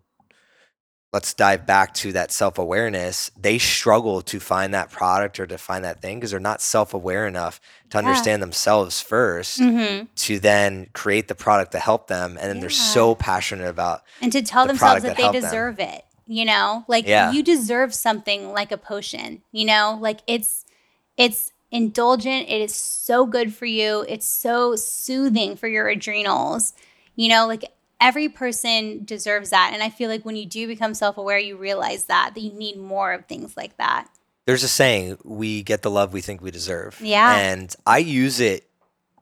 let's 1.13 1.33
dive 1.35 1.67
back 1.67 1.95
to 1.95 2.13
that 2.13 2.31
self-awareness 2.33 3.31
they 3.41 3.59
struggle 3.59 4.21
to 4.23 4.39
find 4.41 4.75
that 4.75 4.91
product 4.91 5.39
or 5.41 5.47
to 5.47 5.57
find 5.59 5.85
that 5.85 6.01
thing 6.03 6.19
because 6.19 6.31
they're 6.31 6.41
not 6.41 6.61
self-aware 6.61 7.27
enough 7.27 7.61
to 7.91 7.97
Yeah. 7.97 7.99
understand 7.99 8.43
themselves 8.43 9.03
1st 9.03 9.59
hmm 9.59 10.05
to 10.17 10.39
then 10.39 10.89
create 10.93 11.29
the 11.29 11.35
product 11.35 11.73
to 11.73 11.79
help 11.79 12.07
them 12.09 12.37
and 12.41 12.51
then 12.51 12.61
they're 12.61 12.71
so 12.71 13.15
passionate 13.15 13.69
about 13.69 14.03
and 14.21 14.33
to 14.33 14.43
tell 14.43 14.65
the 14.65 14.69
themselves 14.69 15.03
that 15.03 15.09
that 15.11 15.17
they 15.17 15.23
helped 15.23 15.41
them. 15.41 15.51
deserve 15.51 15.79
it 15.81 16.03
you 16.27 16.45
know 16.45 16.85
like 16.89 17.07
Yeah. 17.07 17.31
you 17.33 17.43
deserve 17.43 17.95
something 17.95 18.53
like 18.53 18.73
a 18.73 18.77
potion 18.79 19.43
you 19.53 19.65
know 19.65 19.99
like 20.01 20.21
it's 20.27 20.65
it's 21.17 21.53
indulgent 21.71 22.49
it 22.49 22.61
is 22.61 22.75
so 22.75 23.27
good 23.27 23.53
for 23.55 23.67
you 23.67 24.05
it's 24.09 24.27
so 24.27 24.77
soothing 24.77 25.57
for 25.57 25.69
your 25.69 25.89
adrenals 25.89 26.73
you 27.17 27.29
know 27.29 27.47
like 27.47 27.65
every 28.01 28.29
person 28.29 29.05
deserves 29.05 29.51
that. 29.51 29.71
And 29.73 29.83
i 29.83 29.91
feel 29.91 30.09
like 30.09 30.25
when 30.25 30.37
you 30.37 30.47
do 30.47 30.67
become 30.67 30.95
self-aware 30.95 31.39
you 31.39 31.57
realize 31.57 32.05
that 32.07 32.33
that 32.35 32.41
you 32.41 32.53
need 32.53 32.77
more 32.77 33.13
of 33.13 33.27
things 33.27 33.57
like 33.57 33.77
that. 33.79 34.09
There's 34.47 34.63
a 34.63 34.69
saying 34.69 35.19
we 35.25 35.63
get 35.63 35.83
the 35.83 35.91
love 35.91 36.13
we 36.13 36.21
think 36.21 36.41
we 36.41 36.51
deserve. 36.51 37.01
Yeah. 37.01 37.37
and 37.37 37.75
i 37.87 37.99
use 37.99 38.41
it 38.41 38.69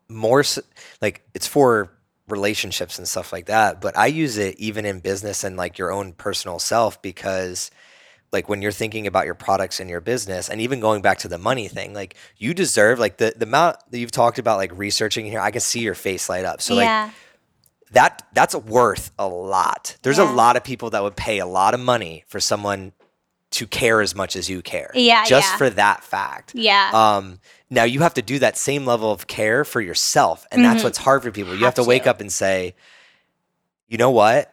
more 0.08 0.44
like 1.00 1.26
it's 1.34 1.46
for 1.46 1.90
relationships 2.28 2.98
and 2.98 3.06
stuff 3.06 3.32
like 3.32 3.46
that 3.46 3.80
but 3.80 3.96
i 3.98 4.06
use 4.06 4.38
it 4.38 4.58
even 4.58 4.86
in 4.86 5.00
business 5.00 5.44
and 5.44 5.56
like 5.56 5.76
your 5.76 5.92
own 5.92 6.12
personal 6.12 6.58
self 6.58 7.00
because 7.02 7.70
like 8.32 8.48
when 8.48 8.62
you're 8.62 8.72
thinking 8.72 9.06
about 9.06 9.26
your 9.26 9.34
products 9.34 9.78
and 9.80 9.90
your 9.90 10.00
business 10.00 10.48
and 10.48 10.60
even 10.60 10.80
going 10.80 11.02
back 11.02 11.18
to 11.18 11.28
the 11.28 11.38
money 11.38 11.68
thing 11.68 11.92
like 11.92 12.16
you 12.36 12.54
deserve 12.54 12.98
like 12.98 13.18
the, 13.18 13.32
the 13.36 13.44
amount 13.44 13.76
that 13.90 13.98
you've 13.98 14.10
talked 14.10 14.38
about 14.38 14.56
like 14.56 14.76
researching 14.76 15.26
here 15.26 15.40
i 15.40 15.50
can 15.50 15.60
see 15.60 15.80
your 15.80 15.94
face 15.94 16.28
light 16.28 16.44
up. 16.44 16.60
So 16.62 16.74
like 16.74 16.84
yeah 16.84 17.10
that 17.92 18.26
that's 18.32 18.54
worth 18.54 19.10
a 19.18 19.26
lot. 19.28 19.96
There's 20.02 20.18
Yeah. 20.18 20.30
a 20.30 20.32
lot 20.32 20.56
of 20.56 20.64
people 20.64 20.90
that 20.90 21.02
would 21.02 21.16
pay 21.16 21.38
a 21.38 21.46
lot 21.46 21.74
of 21.74 21.80
money 21.80 22.24
for 22.28 22.40
someone 22.40 22.92
to 23.52 23.66
care 23.68 24.00
as 24.00 24.14
much 24.16 24.34
as 24.34 24.50
you 24.50 24.62
care. 24.62 24.90
Yeah, 24.94 25.24
Just 25.26 25.52
yeah. 25.52 25.56
for 25.58 25.70
that 25.70 26.02
fact. 26.02 26.52
yeah 26.54 26.90
Um 26.92 27.38
now 27.70 27.84
you 27.84 28.00
have 28.00 28.14
to 28.14 28.22
do 28.22 28.38
that 28.40 28.56
same 28.56 28.84
level 28.84 29.10
of 29.12 29.26
care 29.28 29.64
for 29.64 29.80
yourself 29.80 30.46
and 30.50 30.64
that's 30.64 30.80
Mhm. 30.80 30.84
what's 30.84 30.98
hard 30.98 31.22
for 31.22 31.30
people. 31.30 31.52
You 31.52 31.60
have 31.64 31.76
Have 31.76 31.84
to 31.84 31.88
wake 31.88 32.06
up 32.06 32.20
and 32.20 32.32
say, 32.32 32.74
"You 33.88 33.98
know 33.98 34.10
what? 34.10 34.50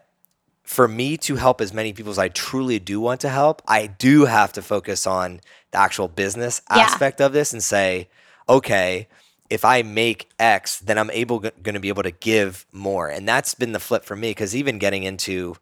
For 0.64 0.88
me 0.88 1.18
to 1.18 1.36
help 1.36 1.62
as 1.62 1.74
many 1.74 1.94
people 1.94 2.12
as 2.12 2.20
I 2.20 2.30
truly 2.30 2.80
do 2.80 3.00
want 3.02 3.22
to 3.22 3.30
help, 3.30 3.62
I 3.68 3.88
do 3.88 4.26
have 4.26 4.54
to 4.54 4.62
focus 4.62 5.06
on 5.08 5.42
the 5.72 5.80
actual 5.80 6.08
business 6.08 6.62
Yeah. 6.70 6.84
aspect 6.84 7.20
of 7.22 7.34
this 7.34 7.52
and 7.54 7.64
say, 7.64 8.08
okay, 8.48 9.08
if 9.52 9.66
I 9.66 9.82
make 9.82 10.30
X, 10.40 10.80
then 10.80 10.98
I'm 10.98 11.12
able 11.12 11.40
going 11.40 11.74
to 11.74 11.82
be 11.82 11.90
able 11.90 12.04
to 12.04 12.12
give 12.12 12.66
more. 12.72 13.10
And 13.10 13.28
that's 13.28 13.54
been 13.54 13.74
the 13.74 13.82
flip 13.82 14.06
for 14.06 14.16
me 14.16 14.32
because 14.32 14.56
even 14.56 14.80
getting 14.80 15.04
into 15.04 15.58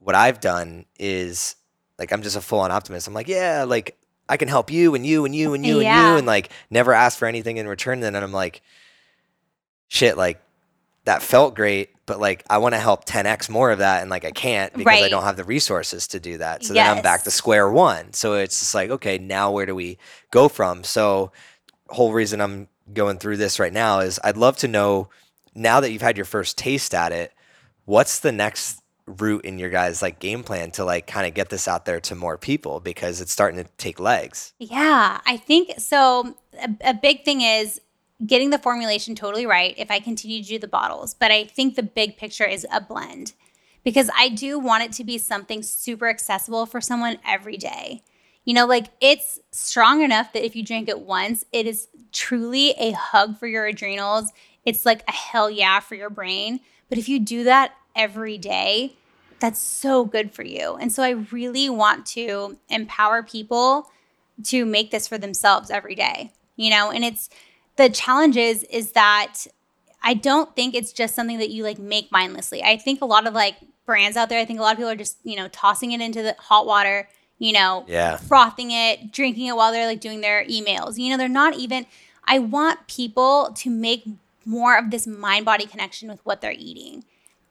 what 0.00 0.14
I've 0.14 0.38
done 0.38 0.84
is 0.98 1.56
like 1.98 2.12
I'm 2.12 2.22
just 2.22 2.36
a 2.36 2.42
full 2.42 2.60
on 2.60 2.70
optimist. 2.70 3.08
I'm 3.08 3.14
like, 3.14 3.28
yeah, 3.28 3.64
like 3.66 3.96
I 4.28 4.36
can 4.36 4.48
help 4.48 4.70
you 4.70 4.94
and 4.94 5.06
you 5.06 5.24
and 5.24 5.34
you 5.34 5.54
and 5.54 5.64
you 5.64 5.76
and 5.76 5.84
you 5.84 6.18
and 6.18 6.26
like 6.26 6.50
never 6.68 6.92
ask 6.92 7.18
for 7.18 7.24
anything 7.24 7.56
in 7.56 7.66
return. 7.66 8.00
Then 8.00 8.14
and 8.14 8.22
I'm 8.22 8.32
like, 8.32 8.60
shit, 9.88 10.18
like 10.18 10.38
that 11.04 11.22
felt 11.22 11.54
great, 11.54 11.88
but 12.04 12.20
like 12.20 12.44
I 12.50 12.58
want 12.58 12.74
to 12.74 12.80
help 12.80 13.06
10x 13.06 13.48
more 13.48 13.70
of 13.70 13.78
that 13.78 14.02
and 14.02 14.10
like 14.10 14.26
I 14.26 14.30
can't 14.30 14.74
because 14.74 15.02
I 15.02 15.08
don't 15.08 15.24
have 15.24 15.36
the 15.38 15.44
resources 15.44 16.06
to 16.08 16.20
do 16.20 16.36
that. 16.36 16.64
So 16.64 16.74
then 16.74 16.98
I'm 16.98 17.02
back 17.02 17.22
to 17.22 17.30
square 17.30 17.70
one. 17.70 18.12
So 18.12 18.34
it's 18.34 18.58
just 18.58 18.74
like, 18.74 18.90
okay, 18.90 19.16
now 19.16 19.50
where 19.52 19.64
do 19.64 19.74
we 19.74 19.96
go 20.30 20.50
from? 20.50 20.84
So 20.84 21.32
whole 21.88 22.12
reason 22.12 22.42
I'm 22.42 22.68
going 22.94 23.18
through 23.18 23.36
this 23.36 23.58
right 23.58 23.72
now 23.72 24.00
is 24.00 24.20
I'd 24.22 24.36
love 24.36 24.56
to 24.58 24.68
know 24.68 25.08
now 25.54 25.80
that 25.80 25.92
you've 25.92 26.02
had 26.02 26.16
your 26.16 26.26
first 26.26 26.56
taste 26.58 26.94
at 26.94 27.12
it, 27.12 27.32
what's 27.84 28.20
the 28.20 28.32
next 28.32 28.82
route 29.06 29.44
in 29.44 29.58
your 29.58 29.70
guys 29.70 30.00
like 30.00 30.20
game 30.20 30.42
plan 30.42 30.70
to 30.70 30.84
like 30.84 31.06
kind 31.06 31.26
of 31.26 31.34
get 31.34 31.50
this 31.50 31.66
out 31.66 31.84
there 31.84 32.00
to 32.00 32.14
more 32.14 32.38
people 32.38 32.80
because 32.80 33.20
it's 33.20 33.32
starting 33.32 33.62
to 33.62 33.68
take 33.76 33.98
legs. 33.98 34.52
Yeah, 34.58 35.20
I 35.26 35.36
think 35.36 35.72
so. 35.78 36.36
A, 36.58 36.90
a 36.90 36.94
big 36.94 37.24
thing 37.24 37.40
is 37.40 37.80
getting 38.24 38.50
the 38.50 38.58
formulation 38.58 39.14
totally 39.14 39.46
right 39.46 39.74
if 39.76 39.90
I 39.90 39.98
continue 39.98 40.42
to 40.42 40.48
do 40.48 40.58
the 40.58 40.68
bottles. 40.68 41.14
But 41.14 41.30
I 41.30 41.44
think 41.44 41.74
the 41.74 41.82
big 41.82 42.16
picture 42.16 42.44
is 42.44 42.66
a 42.72 42.80
blend 42.80 43.32
because 43.84 44.08
I 44.16 44.28
do 44.28 44.58
want 44.58 44.84
it 44.84 44.92
to 44.92 45.04
be 45.04 45.18
something 45.18 45.62
super 45.62 46.08
accessible 46.08 46.66
for 46.66 46.80
someone 46.80 47.18
every 47.26 47.56
day. 47.56 48.02
You 48.44 48.54
know, 48.54 48.66
like 48.66 48.88
it's 49.00 49.38
strong 49.50 50.02
enough 50.02 50.32
that 50.32 50.44
if 50.44 50.56
you 50.56 50.64
drink 50.64 50.88
it 50.88 51.00
once, 51.00 51.44
it 51.52 51.66
is 51.66 51.88
truly 52.10 52.70
a 52.72 52.92
hug 52.92 53.38
for 53.38 53.46
your 53.46 53.66
adrenals. 53.66 54.32
It's 54.64 54.84
like 54.84 55.04
a 55.08 55.12
hell 55.12 55.50
yeah 55.50 55.80
for 55.80 55.94
your 55.94 56.10
brain. 56.10 56.60
But 56.88 56.98
if 56.98 57.08
you 57.08 57.20
do 57.20 57.44
that 57.44 57.72
every 57.94 58.38
day, 58.38 58.96
that's 59.40 59.60
so 59.60 60.04
good 60.04 60.32
for 60.32 60.44
you. 60.44 60.76
And 60.76 60.92
so 60.92 61.02
I 61.02 61.10
really 61.10 61.68
want 61.68 62.06
to 62.06 62.58
empower 62.68 63.22
people 63.22 63.90
to 64.44 64.64
make 64.64 64.90
this 64.90 65.08
for 65.08 65.18
themselves 65.18 65.70
every 65.70 65.94
day. 65.94 66.32
You 66.56 66.70
know, 66.70 66.90
and 66.90 67.04
it's 67.04 67.30
the 67.76 67.88
challenge 67.88 68.36
is 68.36 68.64
is 68.64 68.92
that 68.92 69.46
I 70.02 70.14
don't 70.14 70.54
think 70.54 70.74
it's 70.74 70.92
just 70.92 71.14
something 71.14 71.38
that 71.38 71.50
you 71.50 71.62
like 71.62 71.78
make 71.78 72.10
mindlessly. 72.10 72.62
I 72.62 72.76
think 72.76 73.00
a 73.00 73.06
lot 73.06 73.26
of 73.26 73.34
like 73.34 73.56
brands 73.86 74.16
out 74.16 74.28
there, 74.28 74.40
I 74.40 74.44
think 74.44 74.58
a 74.58 74.62
lot 74.62 74.72
of 74.72 74.78
people 74.78 74.90
are 74.90 74.96
just, 74.96 75.18
you 75.22 75.36
know, 75.36 75.48
tossing 75.48 75.92
it 75.92 76.00
into 76.00 76.22
the 76.22 76.34
hot 76.38 76.66
water, 76.66 77.08
you 77.42 77.52
know, 77.52 77.84
Yeah. 77.88 78.16
frothing 78.18 78.70
it, 78.70 79.10
drinking 79.10 79.46
it 79.46 79.56
while 79.56 79.72
they're 79.72 79.86
like 79.86 80.00
doing 80.00 80.20
their 80.20 80.44
emails. 80.44 80.96
You 80.96 81.10
know, 81.10 81.16
they're 81.16 81.28
not 81.28 81.54
even 81.56 81.86
I 82.24 82.38
want 82.38 82.86
people 82.86 83.52
to 83.56 83.68
make 83.68 84.04
more 84.44 84.78
of 84.78 84.92
this 84.92 85.08
mind 85.08 85.44
body 85.44 85.66
connection 85.66 86.08
with 86.08 86.24
what 86.24 86.40
they're 86.40 86.54
eating. 86.56 87.04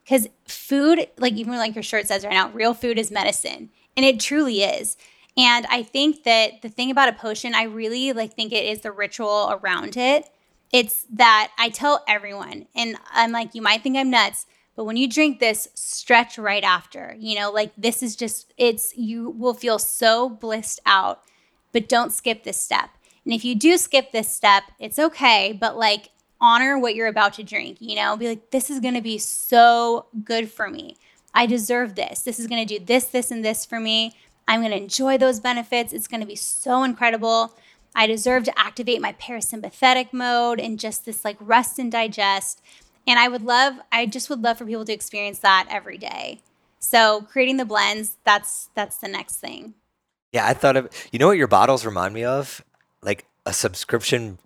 Cuz 0.07 0.27
food, 0.47 1.09
like 1.17 1.33
even 1.33 1.55
like 1.57 1.75
your 1.75 1.83
shirt 1.83 2.07
says 2.07 2.23
right 2.23 2.33
now, 2.33 2.49
real 2.51 2.73
food 2.73 2.97
is 2.97 3.11
medicine. 3.11 3.69
And 3.97 4.05
it 4.05 4.21
truly 4.21 4.63
is. 4.63 4.95
And 5.35 5.65
I 5.69 5.83
think 5.83 6.23
that 6.23 6.61
the 6.61 6.69
thing 6.69 6.89
about 6.89 7.09
a 7.09 7.13
potion, 7.13 7.53
I 7.53 7.63
really 7.63 8.13
like 8.13 8.33
think 8.33 8.53
it 8.53 8.63
is 8.63 8.81
the 8.81 8.91
ritual 8.93 9.59
around 9.61 9.97
it. 9.97 10.29
It's 10.71 11.05
that 11.11 11.51
I 11.59 11.67
tell 11.67 12.05
everyone, 12.07 12.67
and 12.73 12.95
I'm 13.11 13.33
like, 13.33 13.53
you 13.53 13.61
might 13.61 13.83
think 13.83 13.97
I'm 13.97 14.09
nuts, 14.09 14.45
but 14.81 14.85
when 14.85 14.97
you 14.97 15.07
drink 15.07 15.39
this, 15.39 15.67
stretch 15.75 16.39
right 16.39 16.63
after. 16.63 17.15
You 17.19 17.35
know, 17.35 17.51
like 17.51 17.71
this 17.77 18.01
is 18.01 18.15
just, 18.15 18.51
it's, 18.57 18.97
you 18.97 19.29
will 19.29 19.53
feel 19.53 19.77
so 19.77 20.27
blissed 20.27 20.79
out, 20.87 21.21
but 21.71 21.87
don't 21.87 22.11
skip 22.11 22.43
this 22.43 22.57
step. 22.57 22.89
And 23.23 23.31
if 23.31 23.45
you 23.45 23.53
do 23.53 23.77
skip 23.77 24.11
this 24.11 24.27
step, 24.27 24.63
it's 24.79 24.97
okay, 24.97 25.53
but 25.53 25.77
like 25.77 26.09
honor 26.39 26.79
what 26.79 26.95
you're 26.95 27.05
about 27.05 27.33
to 27.33 27.43
drink, 27.43 27.77
you 27.79 27.95
know, 27.95 28.17
be 28.17 28.27
like, 28.27 28.49
this 28.49 28.71
is 28.71 28.79
gonna 28.79 29.03
be 29.03 29.19
so 29.19 30.07
good 30.23 30.49
for 30.49 30.67
me. 30.67 30.97
I 31.31 31.45
deserve 31.45 31.93
this. 31.93 32.23
This 32.23 32.39
is 32.39 32.47
gonna 32.47 32.65
do 32.65 32.79
this, 32.79 33.05
this, 33.05 33.29
and 33.29 33.45
this 33.45 33.65
for 33.65 33.79
me. 33.79 34.15
I'm 34.47 34.63
to 34.63 34.75
enjoy 34.75 35.19
those 35.19 35.39
benefits. 35.39 35.93
It's 35.93 36.07
to 36.07 36.25
be 36.25 36.35
so 36.35 36.81
incredible. 36.81 37.55
I 37.93 38.07
deserve 38.07 38.45
to 38.45 38.57
activate 38.57 38.99
my 38.99 39.13
parasympathetic 39.13 40.11
mode 40.11 40.59
and 40.59 40.79
just 40.79 41.05
this 41.05 41.23
like 41.23 41.37
rest 41.39 41.77
and 41.77 41.91
digest. 41.91 42.63
And 43.07 43.19
I 43.19 43.27
would 43.27 43.41
love, 43.41 43.75
I 43.91 44.05
just 44.05 44.29
would 44.29 44.41
love 44.41 44.57
for 44.57 44.65
people 44.65 44.85
to 44.85 44.93
experience 44.93 45.39
that 45.39 45.67
every 45.69 45.97
day. 45.97 46.39
So 46.79 47.21
creating 47.31 47.57
the 47.57 47.65
blends, 47.65 48.17
that's 48.25 48.69
that's 48.75 48.97
the 48.97 49.07
next 49.07 49.37
thing. 49.37 49.73
Yeah, 50.31 50.47
I 50.47 50.53
thought 50.53 50.77
of 50.77 50.89
you 51.11 51.19
know 51.19 51.27
what 51.27 51.37
your 51.37 51.47
bottles 51.47 51.85
remind 51.85 52.13
me 52.13 52.23
of? 52.23 52.63
Like 53.01 53.25
a 53.45 53.53
subscription 53.53 54.37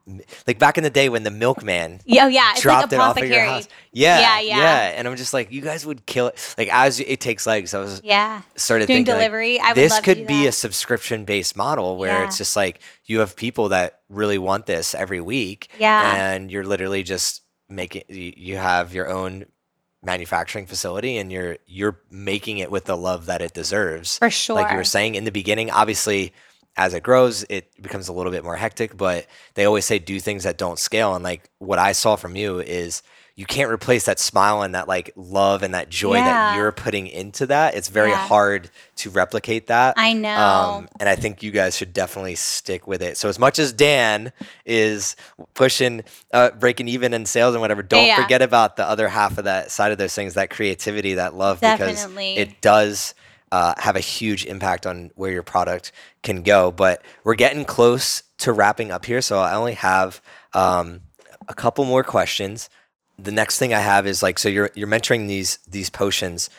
like 0.48 0.58
back 0.58 0.78
in 0.78 0.84
the 0.86 0.90
day 0.90 1.10
when 1.10 1.24
the 1.24 1.32
milkman 1.32 2.00
Yeah, 2.06 2.26
oh, 2.26 2.28
yeah, 2.28 2.52
it's 2.54 2.62
dropped 2.62 2.92
like 2.92 2.94
it 2.94 3.00
off 3.00 3.18
at 3.18 3.28
your 3.28 3.42
house. 3.44 3.68
Yeah, 3.92 4.20
Yeah, 4.20 4.40
yeah, 4.40 4.58
yeah. 4.58 4.80
And 4.98 5.06
I'm 5.08 5.18
just 5.18 5.34
like, 5.34 5.52
you 5.52 5.60
guys 5.62 5.86
would 5.86 6.06
kill 6.06 6.28
it. 6.28 6.56
Like 6.58 6.70
as 6.74 7.02
it 7.02 7.20
takes 7.20 7.46
legs, 7.46 7.74
I 7.74 7.80
was 7.80 8.00
Yeah. 8.06 8.42
started 8.56 8.88
Doing 8.88 9.00
thinking 9.00 9.14
like, 9.16 9.20
delivery, 9.22 9.60
I 9.60 9.70
would 9.70 9.76
this 9.76 10.00
could 10.00 10.26
be 10.28 10.48
a 10.48 10.52
subscription 10.54 11.26
based 11.26 11.58
model 11.58 11.98
where 11.98 12.20
Yeah. 12.20 12.26
it's 12.26 12.38
just 12.38 12.56
like 12.56 12.80
you 13.06 13.20
have 13.20 13.36
people 13.36 13.70
that 13.70 14.00
really 14.10 14.38
want 14.38 14.66
this 14.66 14.96
every 14.96 15.20
week, 15.20 15.68
Yeah. 15.78 16.16
and 16.34 16.50
you're 16.50 16.66
literally 16.66 17.04
just 17.04 17.42
making 17.70 18.04
you 18.10 18.34
you 18.36 18.58
have 18.58 18.94
your 18.94 19.10
own 19.10 19.46
manufacturing 20.04 20.66
facility 20.68 21.18
and 21.18 21.32
you're 21.32 21.58
you're 21.66 22.00
making 22.12 22.60
it 22.60 22.70
with 22.70 22.86
the 22.86 22.96
love 22.96 23.26
that 23.26 23.42
it 23.42 23.54
deserves 23.54 24.18
For 24.20 24.30
sure. 24.30 24.56
like 24.56 24.72
you 24.72 24.78
were 24.78 24.84
saying 24.84 25.16
in 25.16 25.24
the 25.24 25.32
beginning 25.32 25.72
obviously 25.72 26.32
as 26.78 26.94
it 26.94 27.02
grows 27.02 27.44
it 27.50 27.72
becomes 27.82 28.08
a 28.08 28.14
little 28.14 28.32
bit 28.32 28.44
more 28.44 28.56
hectic 28.56 28.96
but 28.96 29.26
they 29.56 29.66
always 29.66 29.86
say 29.86 29.98
do 29.98 30.20
things 30.20 30.44
that 30.44 30.58
don't 30.58 30.78
scale 30.78 31.16
and 31.16 31.24
like 31.24 31.50
what 31.58 31.80
i 31.80 31.92
saw 31.92 32.16
from 32.16 32.36
you 32.36 32.60
is 32.60 33.02
you 33.38 33.46
can't 33.46 33.70
replace 33.70 34.06
that 34.06 34.18
smile 34.18 34.62
and 34.62 34.76
that 34.76 34.88
like 34.88 35.12
love 35.18 35.62
and 35.62 35.74
that 35.74 35.90
joy 35.90 36.14
that 36.22 36.56
you're 36.56 36.72
putting 36.72 37.08
into 37.08 37.46
that 37.48 37.76
it's 37.76 37.90
very 37.90 38.12
Yeah. 38.12 38.18
hard 38.28 38.70
to 38.98 39.10
replicate 39.10 39.68
that 39.68 39.96
I 39.98 40.14
know. 40.14 40.30
um, 40.38 40.88
and 41.00 41.10
i 41.10 41.16
think 41.16 41.44
you 41.44 41.52
guys 41.52 41.76
should 41.76 41.92
definitely 41.92 42.36
stick 42.36 42.88
with 42.88 43.02
it 43.02 43.18
so 43.18 43.28
as 43.28 43.38
much 43.38 43.60
as 43.60 43.74
dan 43.74 44.32
is 44.66 45.16
pushing 45.54 46.04
uh, 46.34 46.52
breaking 46.52 46.88
even 46.88 47.14
in 47.14 47.26
sales 47.26 47.54
and 47.56 47.62
whatever 47.62 47.84
don't 47.84 48.06
Yeah. 48.08 48.22
forget 48.22 48.42
about 48.42 48.78
the 48.78 48.86
other 48.86 49.08
half 49.10 49.38
of 49.38 49.44
that 49.46 49.70
side 49.72 49.92
of 49.92 49.98
those 49.98 50.14
things 50.14 50.36
that 50.36 50.50
creativity 50.50 51.16
that 51.16 51.36
love 51.36 51.60
Definitely. 51.60 52.36
because 52.36 52.50
it 52.50 52.62
does 52.62 53.14
uh, 53.52 53.74
have 53.78 53.96
a 53.96 54.00
huge 54.02 54.46
impact 54.46 54.86
on 54.86 55.12
where 55.16 55.32
your 55.32 55.44
product 55.44 55.92
can 56.24 56.42
go. 56.42 56.72
But 56.72 57.04
we're 57.24 57.36
getting 57.36 57.64
close 57.64 58.24
to 58.40 58.52
wrapping 58.52 58.92
up 58.92 59.06
here, 59.06 59.22
so 59.22 59.40
I 59.40 59.54
only 59.54 59.76
have 59.76 60.20
um, 60.54 61.02
a 61.48 61.54
couple 61.54 61.86
more 61.86 62.04
questions. 62.04 62.70
The 63.18 63.32
next 63.32 63.60
thing 63.60 63.74
I 63.74 63.80
have 63.80 64.08
is 64.08 64.22
like, 64.22 64.40
so 64.40 64.50
you're 64.50 64.70
you're 64.76 64.88
mentoring 64.88 65.28
these 65.28 65.60
these 65.68 65.90
potions. 65.90 66.50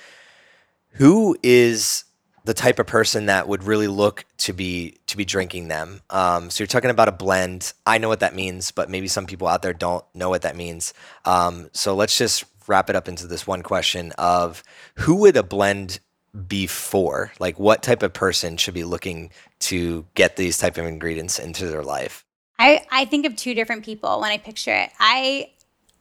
Who 0.93 1.37
is 1.43 2.05
the 2.45 2.55
type 2.55 2.79
of 2.79 2.87
person 2.87 3.27
that 3.27 3.49
would 3.49 3.65
really 3.65 3.89
look 3.89 4.25
to 4.39 4.53
be 4.53 4.97
to 5.07 5.17
be 5.17 5.25
drinking 5.25 5.69
them? 5.69 6.01
Um, 6.11 6.51
so 6.51 6.63
you're 6.63 6.69
talking 6.69 6.91
about 6.91 7.09
a 7.09 7.13
blend. 7.13 7.73
I 7.87 7.99
know 7.99 8.09
what 8.09 8.21
that 8.21 8.35
means, 8.35 8.71
but 8.71 8.89
maybe 8.89 9.09
some 9.09 9.27
people 9.27 9.49
out 9.49 9.63
there 9.63 9.75
don't 9.75 10.05
know 10.15 10.31
what 10.31 10.43
that 10.43 10.57
means. 10.57 10.95
Um, 11.25 11.69
so 11.73 11.95
let's 11.95 12.17
just 12.17 12.45
wrap 12.69 12.91
it 12.91 12.97
up 12.97 13.09
into 13.09 13.27
this 13.27 13.47
one 13.47 13.63
question 13.63 14.13
of 14.19 14.63
who 14.97 15.17
would 15.17 15.37
a 15.37 15.43
blend 15.43 16.01
be 16.49 16.67
for? 16.67 17.33
Like, 17.39 17.59
what 17.59 17.83
type 17.83 18.03
of 18.03 18.13
person 18.13 18.57
should 18.57 18.75
be 18.75 18.85
looking 18.85 19.31
to 19.61 20.07
get 20.15 20.37
these 20.37 20.59
type 20.59 20.77
of 20.77 20.85
ingredients 20.85 21.39
into 21.39 21.67
their 21.67 21.83
life? 21.83 22.25
I, 22.59 22.85
I 22.91 23.05
think 23.05 23.27
of 23.27 23.37
two 23.37 23.55
different 23.55 23.85
people 23.85 24.21
when 24.21 24.31
I 24.31 24.39
picture 24.39 24.75
it. 24.75 24.91
I 24.99 25.51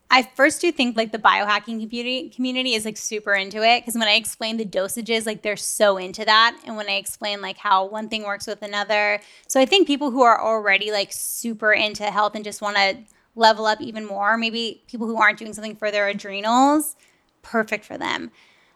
I 0.09 0.21
first 0.21 0.61
do 0.61 0.71
think 0.71 0.95
like 0.95 1.11
the 1.11 1.17
biohacking 1.17 1.81
community 1.81 2.29
community 2.29 2.73
is 2.73 2.85
like 2.85 2.97
super 2.97 3.33
into 3.33 3.63
it 3.63 3.81
because 3.81 3.95
when 3.95 4.07
I 4.07 4.13
explain 4.13 4.57
the 4.57 4.65
dosages, 4.65 5.25
like 5.25 5.41
they're 5.41 5.57
so 5.57 5.97
into 5.97 6.23
that, 6.25 6.57
and 6.65 6.77
when 6.77 6.87
I 6.87 6.93
explain 6.93 7.41
like 7.41 7.57
how 7.57 7.85
one 7.85 8.07
thing 8.07 8.23
works 8.23 8.47
with 8.47 8.61
another, 8.61 9.19
so 9.47 9.59
I 9.59 9.65
think 9.65 9.87
people 9.87 10.11
who 10.11 10.21
are 10.21 10.39
already 10.39 10.91
like 10.91 11.11
super 11.11 11.73
into 11.73 12.03
health 12.05 12.35
and 12.35 12.43
just 12.43 12.61
want 12.61 12.77
to 12.77 12.97
level 13.35 13.65
up 13.65 13.81
even 13.81 14.05
more, 14.05 14.37
maybe 14.37 14.83
people 14.87 15.07
who 15.07 15.17
aren't 15.17 15.39
doing 15.39 15.53
something 15.53 15.75
for 15.75 15.91
their 15.91 16.07
adrenals, 16.07 16.95
perfect 17.41 17.83
for 17.83 17.97
them. 17.97 18.31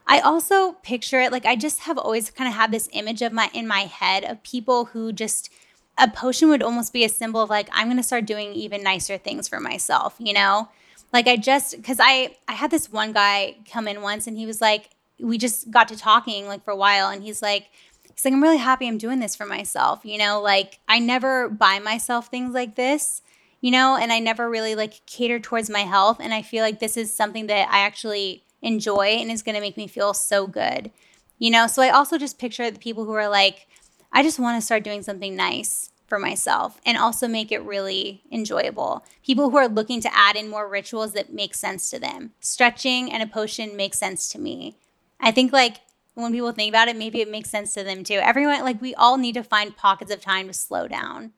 I 0.08 0.20
also 0.20 0.74
picture 0.82 1.22
it 1.22 1.32
like 1.32 1.46
I 1.46 1.56
just 1.56 1.82
have 1.82 2.00
always 2.00 2.32
kind 2.32 2.48
of 2.48 2.56
had 2.56 2.72
this 2.72 2.90
image 2.92 3.22
of 3.22 3.32
my 3.32 3.52
in 3.54 3.68
my 3.68 3.82
head 3.82 4.24
of 4.24 4.42
people 4.42 4.86
who 4.86 5.14
just 5.14 5.52
a 6.00 6.10
potion 6.10 6.50
would 6.50 6.64
almost 6.64 6.92
be 6.92 7.04
a 7.04 7.10
symbol 7.10 7.42
of 7.42 7.50
like 7.50 7.70
I'm 7.72 7.88
going 7.88 7.98
to 7.98 8.04
start 8.04 8.26
doing 8.26 8.54
even 8.54 8.82
nicer 8.82 9.18
things 9.18 9.48
for 9.48 9.60
myself, 9.60 10.16
you 10.18 10.34
know? 10.34 10.70
Like 11.12 11.28
I 11.28 11.38
just 11.38 11.82
cuz 11.84 11.98
I 12.00 12.36
I 12.48 12.54
had 12.54 12.72
this 12.72 12.92
one 12.92 13.14
guy 13.14 13.58
come 13.72 13.88
in 13.88 14.02
once 14.02 14.28
and 14.28 14.38
he 14.38 14.46
was 14.46 14.62
like 14.62 14.92
we 15.20 15.38
just 15.38 15.70
got 15.72 15.88
to 15.90 15.98
talking 15.98 16.48
like 16.48 16.64
for 16.64 16.72
a 16.72 16.76
while 16.76 17.10
and 17.10 17.24
he's 17.24 17.42
like 17.42 17.70
he's 18.16 18.26
like 18.26 18.34
I'm 18.34 18.44
really 18.44 18.58
happy 18.58 18.88
I'm 18.88 18.98
doing 18.98 19.20
this 19.20 19.36
for 19.36 19.46
myself, 19.46 20.02
you 20.04 20.18
know? 20.18 20.42
Like 20.42 20.80
I 20.88 21.00
never 21.00 21.50
buy 21.50 21.80
myself 21.80 22.28
things 22.28 22.54
like 22.54 22.76
this, 22.76 23.22
you 23.62 23.72
know, 23.72 23.98
and 23.98 24.12
I 24.12 24.20
never 24.20 24.50
really 24.50 24.76
like 24.76 25.06
cater 25.06 25.40
towards 25.40 25.70
my 25.70 25.82
health 25.82 26.18
and 26.20 26.34
I 26.34 26.42
feel 26.42 26.64
like 26.64 26.80
this 26.80 26.98
is 26.98 27.14
something 27.14 27.48
that 27.48 27.70
I 27.70 27.80
actually 27.80 28.44
enjoy 28.62 29.18
and 29.20 29.32
is 29.32 29.42
going 29.42 29.56
to 29.56 29.62
make 29.62 29.78
me 29.78 29.88
feel 29.88 30.14
so 30.14 30.46
good. 30.48 30.92
You 31.38 31.50
know, 31.52 31.68
so 31.68 31.82
I 31.82 31.90
also 31.90 32.18
just 32.18 32.38
picture 32.38 32.70
the 32.70 32.80
people 32.80 33.06
who 33.06 33.14
are 33.14 33.30
like 33.30 33.68
I 34.12 34.24
just 34.24 34.40
want 34.40 34.60
to 34.60 34.66
start 34.66 34.84
doing 34.84 35.04
something 35.04 35.36
nice 35.36 35.92
for 36.10 36.20
myself 36.20 36.82
and 36.86 36.98
also 36.98 37.28
make 37.28 37.52
it 37.52 37.64
really 37.64 38.24
enjoyable. 38.32 39.06
People 39.24 39.50
who 39.50 39.58
are 39.58 39.68
looking 39.68 40.02
to 40.02 40.16
add 40.16 40.36
in 40.36 40.50
more 40.50 40.68
rituals 40.68 41.14
that 41.14 41.32
make 41.32 41.54
sense 41.54 41.90
to 41.92 42.00
them. 42.00 42.32
Stretching 42.40 43.12
and 43.12 43.24
a 43.24 43.28
potion 43.28 43.78
makes 43.78 44.00
sense 44.00 44.28
to 44.30 44.40
me. 44.40 44.76
I 45.20 45.32
think 45.32 45.54
like 45.54 45.78
when 46.16 46.32
people 46.32 46.52
think 46.52 46.72
about 46.72 46.88
it, 46.88 46.96
maybe 46.96 47.22
it 47.22 47.30
makes 47.30 47.50
sense 47.50 47.74
to 47.76 47.84
them 47.84 48.04
too. 48.04 48.16
Everyone, 48.16 48.62
like 48.62 48.82
we 48.82 48.96
all 48.96 49.18
need 49.18 49.36
to 49.36 49.44
find 49.44 49.78
pockets 49.78 50.12
of 50.12 50.22
time 50.22 50.48
to 50.48 50.54
slow 50.54 50.88
down. 50.88 51.34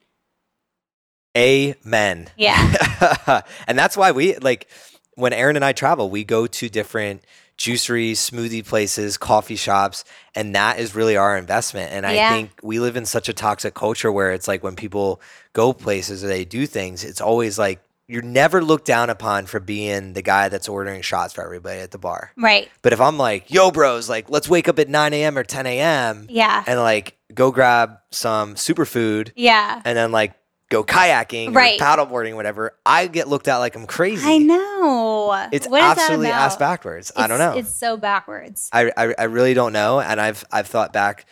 Amen. 1.37 2.29
Yeah. 2.35 3.41
and 3.67 3.77
that's 3.77 3.95
why 3.95 4.11
we 4.11 4.35
like 4.37 4.69
when 5.15 5.33
Aaron 5.33 5.55
and 5.55 5.65
I 5.65 5.73
travel, 5.73 6.09
we 6.09 6.23
go 6.23 6.47
to 6.47 6.69
different 6.69 7.23
juiceries, 7.61 8.13
smoothie 8.17 8.65
places, 8.65 9.17
coffee 9.17 9.55
shops, 9.55 10.03
and 10.35 10.55
that 10.55 10.79
is 10.79 10.95
really 10.95 11.15
our 11.15 11.37
investment. 11.37 11.91
And 11.91 12.05
I 12.05 12.29
think 12.29 12.49
we 12.63 12.79
live 12.79 12.95
in 12.97 13.05
such 13.05 13.29
a 13.29 13.33
toxic 13.33 13.73
culture 13.75 14.11
where 14.11 14.31
it's 14.31 14.47
like 14.47 14.63
when 14.63 14.75
people 14.75 15.21
go 15.53 15.71
places 15.73 16.23
or 16.23 16.27
they 16.27 16.43
do 16.45 16.65
things, 16.65 17.03
it's 17.03 17.21
always 17.21 17.59
like 17.59 17.79
you're 18.07 18.23
never 18.23 18.61
looked 18.63 18.85
down 18.85 19.09
upon 19.09 19.45
for 19.45 19.59
being 19.59 20.13
the 20.13 20.21
guy 20.21 20.49
that's 20.49 20.67
ordering 20.67 21.01
shots 21.01 21.33
for 21.33 21.43
everybody 21.45 21.79
at 21.79 21.91
the 21.91 21.97
bar. 21.97 22.31
Right. 22.35 22.67
But 22.81 22.93
if 22.93 22.99
I'm 22.99 23.17
like, 23.17 23.49
yo, 23.51 23.71
bros, 23.71 24.09
like, 24.09 24.29
let's 24.29 24.49
wake 24.49 24.67
up 24.67 24.79
at 24.79 24.89
9 24.89 25.13
a.m. 25.13 25.37
or 25.37 25.43
10 25.43 25.65
a.m. 25.67 26.25
Yeah. 26.29 26.63
and 26.67 26.79
like 26.79 27.15
go 27.33 27.51
grab 27.51 27.99
some 28.09 28.55
superfood 28.55 29.31
Yeah. 29.35 29.81
and 29.85 29.95
then 29.97 30.11
like 30.11 30.33
go 30.71 30.83
kayaking 30.83 31.53
Right. 31.53 31.79
or 31.79 31.83
paddleboarding, 31.85 32.33
whatever, 32.35 32.73
I 32.85 33.05
get 33.05 33.27
looked 33.27 33.47
at 33.47 33.57
like 33.57 33.75
I'm 33.75 33.85
crazy. 33.85 34.25
I 34.27 34.39
know. 34.39 35.49
It's 35.51 35.67
What 35.67 35.83
absolutely 35.83 36.29
ass 36.29 36.57
backwards. 36.57 37.11
I 37.15 37.27
don't 37.27 37.37
know. 37.37 37.53
It's 37.57 37.71
so 37.71 37.97
backwards. 37.97 38.69
I, 38.73 38.91
I 38.97 39.13
I 39.19 39.23
really 39.25 39.53
don't 39.53 39.73
know. 39.73 39.99
And 39.99 40.19
I've 40.19 40.43
I've 40.51 40.65
thought 40.67 40.91
back 40.93 41.27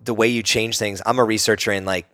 the 0.00 0.12
way 0.12 0.28
you 0.28 0.42
change 0.42 0.76
things. 0.76 1.00
I'm 1.06 1.18
a 1.18 1.24
researcher 1.24 1.70
and 1.70 1.86
like 1.86 2.06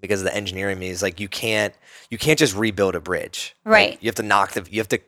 because 0.00 0.20
of 0.20 0.24
the 0.24 0.34
engineering 0.34 0.78
me 0.78 0.88
is 0.88 1.02
like 1.02 1.20
you 1.20 1.28
can't 1.28 1.74
you 2.08 2.16
can't 2.16 2.38
just 2.38 2.54
rebuild 2.56 2.94
a 2.94 3.00
bridge. 3.00 3.54
Like, 3.66 3.72
Right. 3.72 3.98
you 4.00 4.08
have 4.08 4.14
to 4.14 4.22
knock 4.22 4.52
the 4.52 4.66
you 4.70 4.80
have 4.80 4.88
to 4.88 5.00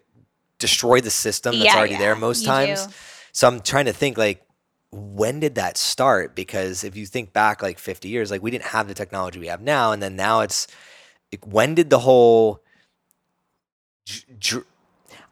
destroy 0.58 1.00
the 1.00 1.10
system 1.10 1.54
that's 1.58 1.64
Yeah, 1.72 1.78
already 1.78 1.96
there 1.96 2.14
most 2.16 2.44
times. 2.44 2.86
do. 2.86 2.92
So 3.32 3.48
I'm 3.48 3.60
trying 3.60 3.86
to 3.86 3.92
think 3.92 4.18
like 4.18 4.42
when 4.92 5.40
did 5.40 5.54
that 5.54 5.76
start? 5.76 6.34
Because 6.34 6.84
if 6.84 6.96
you 6.96 7.06
think 7.06 7.32
back 7.32 7.62
like 7.62 7.78
50 7.78 8.08
years, 8.08 8.30
like 8.30 8.42
we 8.42 8.50
didn't 8.50 8.64
have 8.64 8.88
the 8.88 8.94
technology 8.94 9.38
we 9.38 9.46
have 9.46 9.60
now, 9.60 9.92
and 9.92 10.02
then 10.02 10.16
now 10.16 10.40
it's 10.40 10.66
like, 11.32 11.46
when 11.46 11.74
did 11.74 11.90
the 11.90 12.00
whole 12.00 12.62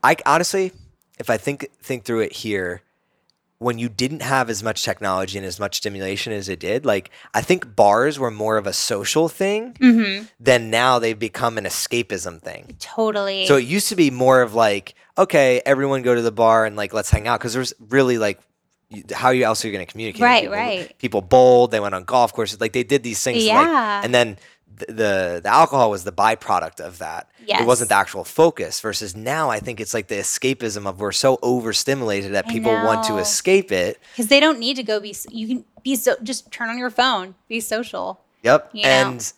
I 0.04 0.16
honestly, 0.24 0.72
if 1.18 1.30
I 1.30 1.36
think 1.36 1.68
think 1.82 2.04
through 2.04 2.20
it 2.20 2.32
here, 2.32 2.82
when 3.58 3.78
you 3.78 3.88
didn't 3.88 4.22
have 4.22 4.48
as 4.48 4.62
much 4.62 4.84
technology 4.84 5.36
and 5.36 5.46
as 5.46 5.58
much 5.58 5.78
stimulation 5.78 6.32
as 6.32 6.48
it 6.48 6.60
did, 6.60 6.86
like 6.86 7.10
I 7.34 7.40
think 7.42 7.74
bars 7.74 8.18
were 8.18 8.30
more 8.30 8.56
of 8.56 8.66
a 8.66 8.72
social 8.72 9.28
thing 9.28 9.72
Mm-hmm. 9.80 10.26
than 10.38 10.70
now 10.70 10.98
they've 11.00 11.18
become 11.18 11.58
an 11.58 11.64
escapism 11.64 12.40
thing. 12.40 12.76
Totally. 12.78 13.46
So 13.46 13.56
it 13.56 13.64
used 13.64 13.88
to 13.88 13.96
be 13.96 14.12
more 14.12 14.42
of 14.42 14.54
like, 14.54 14.94
okay, 15.16 15.60
everyone 15.66 16.02
go 16.02 16.14
to 16.14 16.22
the 16.22 16.30
bar 16.30 16.64
and 16.64 16.76
like 16.76 16.92
let's 16.92 17.10
hang 17.10 17.26
out 17.26 17.40
because 17.40 17.54
there's 17.54 17.74
really 17.80 18.18
like, 18.18 18.40
how 19.12 19.30
you 19.30 19.44
else 19.44 19.64
are 19.64 19.68
you 19.68 19.72
going 19.74 19.84
to 19.86 19.90
communicate? 19.90 20.22
Right, 20.22 20.42
people? 20.42 20.56
right. 20.56 20.98
People 20.98 21.20
bowled, 21.20 21.70
they 21.70 21.80
went 21.80 21.94
on 21.94 22.04
golf 22.04 22.32
courses, 22.32 22.60
like 22.60 22.72
they 22.72 22.82
did 22.84 23.02
these 23.02 23.22
things. 23.22 23.42
to, 23.44 23.48
like- 23.48 23.66
Yeah. 23.66 24.00
and 24.04 24.14
then 24.14 24.38
the, 24.78 24.86
the 24.86 25.40
the 25.44 25.48
alcohol 25.48 25.90
was 25.90 26.04
the 26.04 26.12
byproduct 26.12 26.80
of 26.80 26.98
that. 26.98 27.28
It 27.50 27.66
wasn't 27.66 27.88
the 27.88 27.94
actual 27.96 28.24
focus. 28.24 28.78
Versus 28.80 29.16
now, 29.16 29.48
I 29.50 29.58
think 29.58 29.80
it's 29.80 29.94
like 29.94 30.08
the 30.08 30.16
escapism 30.16 30.86
of 30.86 31.00
we're 31.00 31.12
so 31.12 31.38
overstimulated 31.42 32.32
that 32.34 32.46
I 32.46 32.52
people 32.52 32.72
want 32.72 33.04
to 33.06 33.16
escape 33.16 33.72
it. 33.72 33.98
because 34.12 34.28
they 34.28 34.38
don't 34.38 34.58
need 34.58 34.76
to 34.76 34.82
go 34.82 35.00
be. 35.00 35.16
You 35.30 35.48
can 35.48 35.64
be 35.82 35.96
so. 35.96 36.14
Just 36.22 36.50
turn 36.52 36.68
on 36.68 36.76
your 36.78 36.90
phone. 36.90 37.34
Be 37.48 37.60
social. 37.60 38.20
Yep. 38.42 38.70
You 38.74 38.82
know? 38.82 38.88
And 38.88 39.32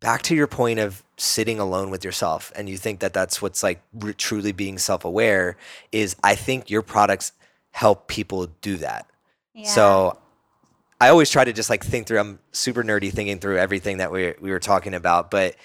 back 0.00 0.22
to 0.22 0.34
your 0.34 0.46
point 0.46 0.78
of 0.78 1.02
sitting 1.18 1.60
alone 1.60 1.90
with 1.90 2.04
yourself, 2.04 2.50
and 2.56 2.68
you 2.68 2.78
think 2.78 3.00
that 3.00 3.12
that's 3.12 3.42
what's 3.42 3.62
like 3.62 3.82
r- 4.02 4.12
truly 4.14 4.52
being 4.52 4.78
self 4.78 5.04
aware, 5.04 5.56
is 5.92 6.16
I 6.24 6.34
think 6.34 6.70
your 6.70 6.82
products 6.82 7.32
help 7.70 8.08
people 8.08 8.46
do 8.60 8.76
that. 8.76 9.06
Yeah. 9.54 9.66
So 9.68 10.18
I 11.00 11.08
always 11.08 11.30
try 11.30 11.44
to 11.44 11.52
just 11.52 11.70
like 11.70 11.84
think 11.84 12.06
through, 12.06 12.18
I'm 12.18 12.38
super 12.52 12.82
nerdy 12.82 13.10
thinking 13.12 13.38
through 13.38 13.58
everything 13.58 13.98
that 13.98 14.12
we, 14.12 14.34
we 14.40 14.50
were 14.50 14.58
talking 14.58 14.94
about. 14.94 15.30
But 15.30 15.56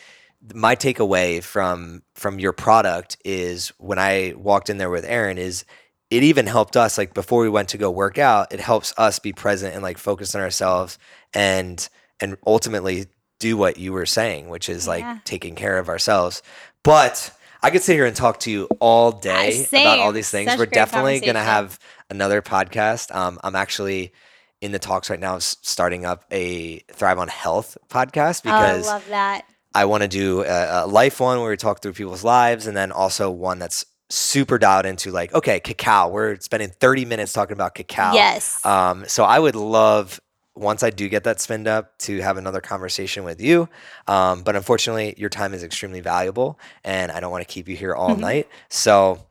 my 0.54 0.76
takeaway 0.76 1.44
from 1.44 2.04
from 2.14 2.40
your 2.40 2.54
product 2.54 3.18
is 3.26 3.70
when 3.80 3.98
I 3.98 4.34
walked 4.38 4.70
in 4.70 4.78
there 4.78 4.90
with 4.90 5.04
Aaron 5.06 5.38
is 5.38 5.66
it 6.12 6.22
even 6.22 6.46
helped 6.46 6.78
us 6.78 6.98
like 6.98 7.14
before 7.14 7.42
we 7.42 7.50
went 7.50 7.70
to 7.70 7.78
go 7.78 7.90
work 7.90 8.18
out, 8.20 8.54
it 8.54 8.60
helps 8.60 8.94
us 8.98 9.18
be 9.18 9.34
present 9.34 9.74
and 9.74 9.82
like 9.82 9.98
focus 9.98 10.36
on 10.36 10.42
ourselves 10.42 11.00
and 11.34 11.90
and 12.20 12.38
ultimately 12.46 13.08
do 13.40 13.58
what 13.58 13.78
you 13.78 13.92
were 13.92 14.06
saying, 14.06 14.50
which 14.50 14.70
is 14.70 14.88
like 14.88 15.02
Yeah. 15.02 15.18
taking 15.26 15.56
care 15.56 15.78
of 15.80 15.90
ourselves. 15.90 16.42
But 16.84 17.32
I 17.64 17.72
could 17.72 17.82
sit 17.82 17.96
here 17.96 18.06
and 18.06 18.16
talk 18.16 18.40
to 18.42 18.52
you 18.52 18.68
all 18.80 19.12
day 19.12 19.66
about 19.70 20.00
all 20.00 20.12
these 20.12 20.30
things. 20.30 20.52
Such 20.52 20.60
We're 20.60 20.68
definitely 20.68 21.20
going 21.20 21.34
to 21.36 21.42
have 21.42 21.80
another 22.10 22.42
podcast. 22.42 23.14
Um, 23.16 23.40
I'm 23.44 23.56
actually 23.56 24.14
in 24.62 24.72
the 24.72 24.80
talks 24.80 25.10
right 25.10 25.20
now 25.20 25.38
starting 25.40 26.06
up 26.06 26.26
a 26.32 26.80
Thrive 26.92 27.20
on 27.20 27.28
Health 27.28 27.78
podcast 27.90 28.42
oh, 28.46 28.50
I 28.50 28.60
because 28.60 28.86
love 28.88 29.08
that. 29.10 29.46
I 29.74 29.86
want 29.86 30.04
to 30.04 30.08
do 30.08 30.44
a, 30.44 30.86
a 30.86 30.88
life 30.88 31.20
one 31.20 31.40
where 31.42 31.50
we 31.50 31.58
talk 31.58 31.82
through 31.82 31.94
people's 31.94 32.24
lives, 32.24 32.66
and 32.68 32.76
then 32.78 32.92
also 32.92 33.30
one 33.30 33.60
that's 33.60 33.86
super 34.10 34.58
dialed 34.58 34.86
into 34.86 35.12
like, 35.12 35.34
okay, 35.34 35.60
cacao. 35.60 36.08
We're 36.10 36.40
spending 36.40 36.70
30 36.70 37.06
minutes 37.06 37.34
talking 37.34 37.54
about 37.54 37.76
cacao. 37.76 38.14
Yes. 38.14 38.66
Um, 38.66 39.04
so 39.08 39.24
I 39.26 39.38
would 39.40 39.56
love 39.56 40.22
once 40.56 40.84
I 40.84 40.90
do 40.92 41.10
get 41.10 41.26
that 41.26 41.42
spinned 41.42 41.68
up 41.68 41.98
to 41.98 42.22
have 42.22 42.38
another 42.38 42.62
conversation 42.62 43.26
with 43.26 43.42
you. 43.42 43.68
Um, 44.08 44.42
but 44.44 44.56
unfortunately, 44.56 45.14
your 45.18 45.30
time 45.30 45.54
is 45.54 45.64
extremely 45.64 46.00
valuable, 46.00 46.58
and 46.86 47.12
I 47.12 47.20
don't 47.20 47.32
want 47.32 47.46
to 47.46 47.52
keep 47.54 47.68
you 47.68 47.76
here 47.76 47.94
all 47.94 48.16
Mhm. 48.16 48.20
night. 48.20 48.48
So, 48.70 49.26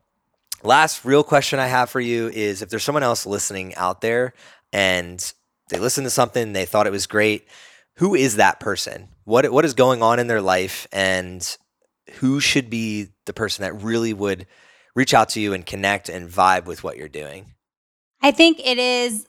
last 0.64 1.04
real 1.04 1.22
question 1.22 1.58
I 1.58 1.66
have 1.66 1.90
for 1.90 2.00
you 2.00 2.28
is: 2.28 2.62
if 2.62 2.68
there's 2.68 2.84
someone 2.84 3.02
else 3.02 3.26
listening 3.26 3.74
out 3.76 4.00
there 4.00 4.34
and 4.72 5.32
they 5.70 5.78
listened 5.78 6.06
to 6.06 6.10
something, 6.10 6.52
they 6.52 6.64
thought 6.64 6.86
it 6.86 6.90
was 6.90 7.06
great, 7.06 7.46
who 7.96 8.14
is 8.14 8.36
that 8.36 8.60
person? 8.60 9.08
What 9.24 9.50
what 9.52 9.64
is 9.64 9.74
going 9.74 10.02
on 10.02 10.18
in 10.18 10.26
their 10.26 10.42
life, 10.42 10.86
and 10.92 11.56
who 12.14 12.40
should 12.40 12.70
be 12.70 13.08
the 13.26 13.32
person 13.32 13.62
that 13.62 13.82
really 13.82 14.12
would 14.12 14.46
reach 14.94 15.14
out 15.14 15.30
to 15.30 15.40
you 15.40 15.52
and 15.52 15.64
connect 15.64 16.08
and 16.08 16.28
vibe 16.28 16.66
with 16.66 16.84
what 16.84 16.96
you're 16.96 17.08
doing? 17.08 17.54
I 18.22 18.30
think 18.30 18.60
it 18.64 18.78
is 18.78 19.26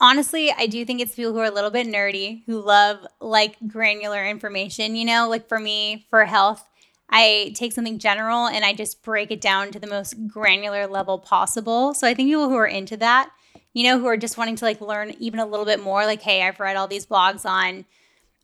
honestly, 0.00 0.52
I 0.56 0.66
do 0.66 0.84
think 0.84 1.00
it's 1.00 1.14
people 1.14 1.32
who 1.32 1.38
are 1.38 1.44
a 1.44 1.50
little 1.50 1.70
bit 1.70 1.86
nerdy, 1.86 2.42
who 2.46 2.60
love 2.60 2.98
like 3.20 3.56
granular 3.66 4.24
information, 4.24 4.96
you 4.96 5.04
know, 5.04 5.28
like 5.28 5.48
for 5.48 5.58
me, 5.58 6.06
for 6.10 6.24
health, 6.24 6.64
I 7.10 7.52
take 7.54 7.72
something 7.72 7.98
general 7.98 8.46
and 8.46 8.64
I 8.64 8.74
just 8.74 9.02
break 9.02 9.30
it 9.30 9.40
down 9.40 9.72
to 9.72 9.78
the 9.78 9.86
most 9.86 10.14
granular 10.28 10.86
level 10.86 11.18
possible. 11.18 11.94
So 11.94 12.06
I 12.06 12.14
think 12.14 12.28
people 12.28 12.48
who 12.48 12.56
are 12.56 12.66
into 12.66 12.96
that, 12.98 13.30
you 13.72 13.84
know, 13.84 13.98
who 13.98 14.06
are 14.06 14.16
just 14.16 14.36
wanting 14.36 14.56
to 14.56 14.64
like 14.64 14.80
learn 14.80 15.14
even 15.18 15.40
a 15.40 15.46
little 15.46 15.64
bit 15.64 15.82
more, 15.82 16.04
like, 16.04 16.22
hey, 16.22 16.42
I've 16.42 16.60
read 16.60 16.76
all 16.76 16.88
these 16.88 17.06
blogs 17.06 17.46
on, 17.46 17.86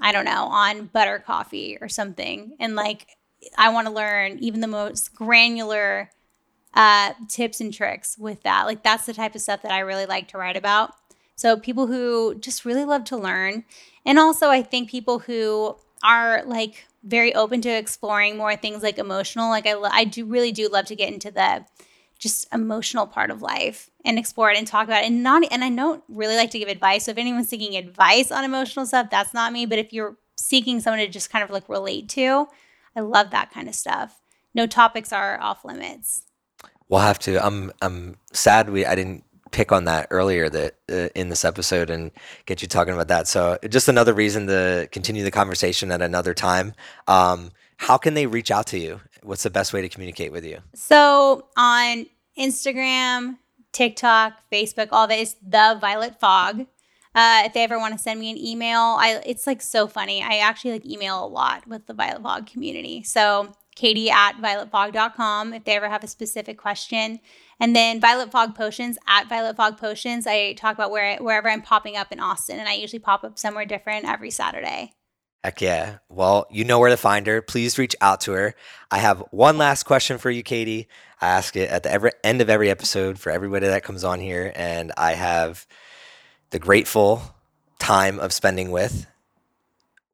I 0.01 0.13
don't 0.13 0.25
know, 0.25 0.47
on 0.47 0.87
butter 0.87 1.19
coffee 1.19 1.77
or 1.81 1.89
something. 1.89 2.57
And 2.59 2.75
like, 2.75 3.09
I 3.59 3.69
want 3.69 3.87
to 3.87 3.93
learn 3.93 4.39
even 4.39 4.61
the 4.61 4.67
most 4.67 5.15
granular 5.15 6.11
uh, 6.73 7.13
tips 7.29 7.61
and 7.61 7.73
tricks 7.73 8.17
with 8.19 8.43
that. 8.43 8.65
Like, 8.65 8.83
that's 8.83 9.07
the 9.07 9.13
type 9.13 9.35
of 9.35 9.43
stuff 9.43 9.63
that 9.63 9.73
I 9.73 9.81
really 9.81 10.07
like 10.07 10.29
to 10.29 10.39
write 10.39 10.57
about. 10.57 10.95
So, 11.37 11.57
people 11.57 11.87
who 11.87 12.37
just 12.37 12.65
really 12.65 12.85
love 12.85 13.05
to 13.05 13.17
learn. 13.17 13.65
And 14.07 14.19
also, 14.19 14.49
I 14.49 14.63
think 14.63 14.89
people 14.89 15.19
who 15.21 15.77
are 16.03 16.43
like 16.45 16.87
very 17.05 17.35
open 17.35 17.61
to 17.63 17.69
exploring 17.69 18.37
more 18.37 18.57
things 18.57 18.83
like 18.83 18.99
emotional. 18.99 19.51
Like, 19.51 19.67
I, 19.67 19.75
I 19.91 20.05
do 20.05 20.25
really 20.25 20.53
do 20.53 20.69
love 20.69 20.87
to 20.87 20.97
get 20.97 21.13
into 21.13 21.31
the 21.31 21.65
just 22.19 22.47
emotional 22.53 23.07
part 23.07 23.31
of 23.31 23.43
life 23.43 23.91
and 24.05 24.19
explore 24.19 24.51
it 24.51 24.57
and 24.57 24.67
talk 24.67 24.85
about 24.85 25.03
it. 25.03 25.07
And 25.07 25.23
not, 25.23 25.43
and 25.51 25.63
I 25.63 25.71
don't 25.71 26.03
really 26.09 26.37
like 26.37 26.51
to 26.53 26.59
give 26.59 26.69
advice. 26.69 27.05
So, 27.05 27.11
if 27.11 27.19
anyone's 27.19 27.49
seeking 27.49 27.77
advice 27.77 28.33
on 28.33 28.45
emotional 28.45 28.87
stuff, 28.87 29.11
that's 29.11 29.35
not 29.35 29.53
me. 29.53 29.67
But 29.67 29.79
if 29.79 29.93
you're 29.93 30.17
seeking 30.37 30.81
someone 30.81 31.01
to 31.01 31.09
just 31.09 31.31
kind 31.31 31.45
of 31.45 31.51
like 31.51 31.69
relate 31.69 32.09
to, 32.11 32.47
I 32.97 33.01
love 33.01 33.31
that 33.31 33.51
kind 33.51 33.69
of 33.69 33.75
stuff. 33.75 34.21
No 34.55 34.67
topics 34.67 35.13
are 35.13 35.41
off 35.41 35.65
limits. 35.65 36.23
We'll 36.89 37.01
have 37.01 37.19
to. 37.21 37.45
I'm 37.45 37.73
I'm 37.83 38.17
sad 38.33 38.71
we 38.71 38.85
I 38.87 38.95
didn't 38.95 39.25
pick 39.55 39.71
on 39.71 39.85
that 39.85 40.09
earlier 40.11 40.49
that 40.49 40.75
uh, 40.91 41.09
in 41.15 41.29
this 41.29 41.45
episode 41.45 41.89
and 41.89 42.11
get 42.45 42.61
you 42.61 42.67
talking 42.67 42.93
about 42.93 43.07
that. 43.09 43.29
So 43.29 43.57
just 43.69 43.89
another 43.89 44.13
reason 44.13 44.49
to 44.49 44.89
continue 44.91 45.23
the 45.23 45.31
conversation 45.31 45.93
at 45.93 46.03
another 46.03 46.35
time. 46.35 46.75
Um, 47.07 47.53
how 47.77 47.97
can 47.97 48.15
they 48.15 48.27
reach 48.27 48.51
out 48.51 48.67
to 48.69 48.79
you? 48.79 49.01
What's 49.23 49.45
the 49.45 49.51
best 49.51 49.73
way 49.73 49.81
to 49.81 49.89
communicate 49.89 50.33
with 50.33 50.45
you? 50.45 50.59
So 50.75 51.47
on 51.57 52.07
Instagram, 52.37 53.39
TikTok, 53.71 54.33
Facebook, 54.53 54.89
all 54.91 55.07
this, 55.07 55.37
the 55.41 55.79
Violet 55.81 56.19
Fog. 56.19 56.67
Uh, 57.15 57.43
if 57.45 57.55
they 57.55 57.63
ever 57.63 57.79
want 57.79 57.95
to 57.95 57.99
send 57.99 58.19
me 58.19 58.33
an 58.33 58.37
email, 58.37 58.97
I 58.99 59.23
it's 59.25 59.47
like 59.47 59.63
so 59.63 59.87
funny. 59.87 60.21
I 60.21 60.39
actually 60.39 60.73
like 60.73 60.85
email 60.87 61.25
a 61.25 61.29
lot 61.29 61.65
with 61.69 61.87
the 61.87 61.95
Violet 61.95 62.23
Fog 62.23 62.47
community. 62.47 63.05
So 63.05 63.53
Katie 63.77 64.11
at 64.11 64.35
violetfog.com 64.35 65.53
if 65.53 65.65
they 65.65 65.77
ever 65.77 65.89
have 65.89 66.03
a 66.03 66.09
specific 66.09 66.59
question. 66.59 67.21
And 67.61 67.75
then 67.75 68.01
Violet 68.01 68.31
Fog 68.31 68.55
Potions 68.55 68.99
at 69.07 69.29
Violet 69.29 69.57
Fog 69.57 69.79
Potions. 69.79 70.27
I 70.27 70.55
talk 70.55 70.75
about 70.75 70.91
where 70.91 71.17
wherever 71.19 71.49
I'm 71.49 71.63
popping 71.63 71.97
up 71.97 72.13
in 72.13 72.21
Austin, 72.21 72.59
and 72.59 72.69
I 72.69 72.75
usually 72.75 72.99
pop 72.99 73.25
up 73.25 73.39
somewhere 73.39 73.65
different 73.65 74.07
every 74.07 74.31
Saturday. 74.31 74.93
Heck 75.45 75.61
yeah. 75.61 75.99
Well, 76.09 76.47
you 76.51 76.65
know 76.65 76.79
where 76.79 76.89
to 76.89 76.97
find 76.97 77.27
her. 77.27 77.43
Please 77.43 77.79
reach 77.79 77.95
out 78.01 78.23
to 78.23 78.33
her. 78.33 78.55
I 78.91 78.99
have 78.99 79.23
one 79.31 79.59
last 79.59 79.83
question 79.83 80.17
for 80.17 80.31
you, 80.31 80.43
Katie. 80.43 80.89
I 81.21 81.29
ask 81.29 81.55
it 81.55 81.69
at 81.69 81.83
the 81.83 81.93
every, 81.93 82.13
end 82.25 82.41
of 82.41 82.49
every 82.49 82.71
episode 82.71 83.19
for 83.19 83.31
everybody 83.31 83.67
that 83.67 83.85
comes 83.85 84.05
on 84.05 84.21
here, 84.21 84.53
and 84.57 84.91
I 84.97 85.13
have 85.13 85.67
the 86.49 86.59
grateful 86.59 87.23
time 87.79 88.19
of 88.21 88.33
spending 88.33 88.71
with. 88.71 89.07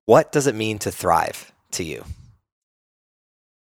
What 0.04 0.32
does 0.32 0.48
it 0.48 0.56
mean 0.56 0.80
to 0.80 0.90
thrive 0.90 1.52
to 1.72 1.84
you? 1.84 2.04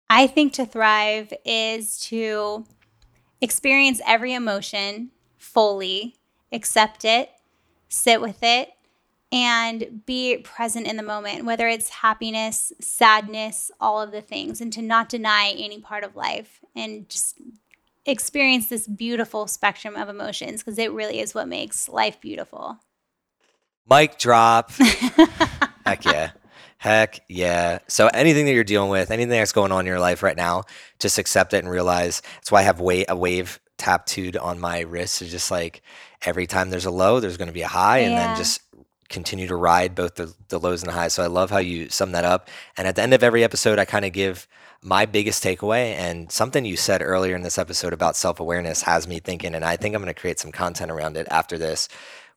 I 0.09 0.27
think 0.27 0.53
to 0.53 0.65
thrive 0.65 1.33
is 1.43 1.99
to 2.07 2.65
experience 3.41 4.01
every 4.05 4.33
emotion 4.33 5.11
fully, 5.37 6.15
accept 6.51 7.05
it, 7.05 7.31
sit 7.89 8.21
with 8.21 8.39
it, 8.41 8.73
and 9.31 10.03
be 10.05 10.37
present 10.37 10.87
in 10.87 10.95
the 10.95 11.03
moment, 11.03 11.45
whether 11.45 11.67
it's 11.67 11.89
happiness, 11.89 12.71
sadness, 12.79 13.71
all 13.79 14.01
of 14.01 14.11
the 14.11 14.21
things, 14.21 14.61
and 14.61 14.71
to 14.73 14.81
not 14.81 15.09
deny 15.09 15.53
any 15.57 15.79
part 15.79 16.03
of 16.03 16.15
life 16.15 16.61
and 16.75 17.09
just 17.09 17.37
experience 18.05 18.67
this 18.67 18.87
beautiful 18.87 19.47
spectrum 19.47 19.95
of 19.95 20.07
emotions 20.07 20.63
because 20.63 20.79
it 20.79 20.93
really 20.93 21.19
is 21.19 21.35
what 21.35 21.47
makes 21.47 21.89
life 21.89 22.21
beautiful. 22.21 22.77
Mic 23.89 24.17
drop. 24.17 24.71
Heck 25.85 26.05
yeah. 26.05 26.31
Heck 26.77 27.21
yeah. 27.27 27.79
So 27.87 28.07
anything 28.07 28.45
that 28.45 28.53
you're 28.53 28.63
dealing 28.63 28.89
with, 28.89 29.09
anything 29.09 29.29
that's 29.29 29.51
going 29.51 29.71
on 29.71 29.81
in 29.81 29.85
your 29.87 29.99
life 29.99 30.21
right 30.21 30.37
now, 30.37 30.63
just 30.99 31.17
accept 31.17 31.53
it 31.53 31.59
and 31.59 31.69
realize 31.69 32.21
that's 32.35 32.51
why 32.51 32.59
I 32.59 32.63
have 32.63 32.79
wa- 32.79 33.03
a 33.07 33.15
wave 33.15 33.59
tattooed 33.77 34.37
on 34.37 34.59
my 34.59 34.81
wrist. 34.81 35.21
It's 35.21 35.31
just 35.31 35.49
like 35.51 35.81
every 36.23 36.45
time 36.47 36.69
there's 36.69 36.85
a 36.85 36.91
low, 36.91 37.19
there's 37.19 37.37
going 37.37 37.47
to 37.47 37.53
be 37.53 37.61
a 37.61 37.67
high, 37.67 37.99
and 37.99 38.17
then 38.17 38.37
just 38.37 38.61
continue 39.09 39.47
to 39.47 39.55
ride 39.55 39.95
both 39.95 40.15
the, 40.15 40.33
the 40.49 40.59
lows 40.59 40.83
and 40.83 40.89
the 40.89 40.95
highs. 40.95 41.13
So 41.13 41.23
I 41.23 41.27
love 41.27 41.49
how 41.49 41.59
you 41.59 41.89
sum 41.89 42.11
that 42.11 42.25
up. 42.25 42.49
And 42.75 42.87
at 42.87 42.95
the 42.95 43.01
end 43.01 43.13
of 43.13 43.23
every 43.23 43.43
episode, 43.43 43.79
I 43.79 43.85
kind 43.85 44.05
of 44.05 44.11
give 44.11 44.47
my 44.81 45.05
biggest 45.05 45.43
takeaway 45.43 45.93
and 45.93 46.31
something 46.31 46.63
you 46.65 46.77
said 46.77 47.01
earlier 47.01 47.35
in 47.35 47.41
this 47.41 47.57
episode 47.57 47.93
about 47.93 48.15
self 48.15 48.39
awareness 48.39 48.83
has 48.83 49.07
me 49.07 49.19
thinking, 49.19 49.55
and 49.55 49.65
I 49.65 49.77
think 49.77 49.95
I'm 49.95 50.01
going 50.01 50.13
to 50.13 50.19
create 50.19 50.39
some 50.39 50.51
content 50.51 50.91
around 50.91 51.17
it 51.17 51.27
after 51.31 51.57
this, 51.57 51.89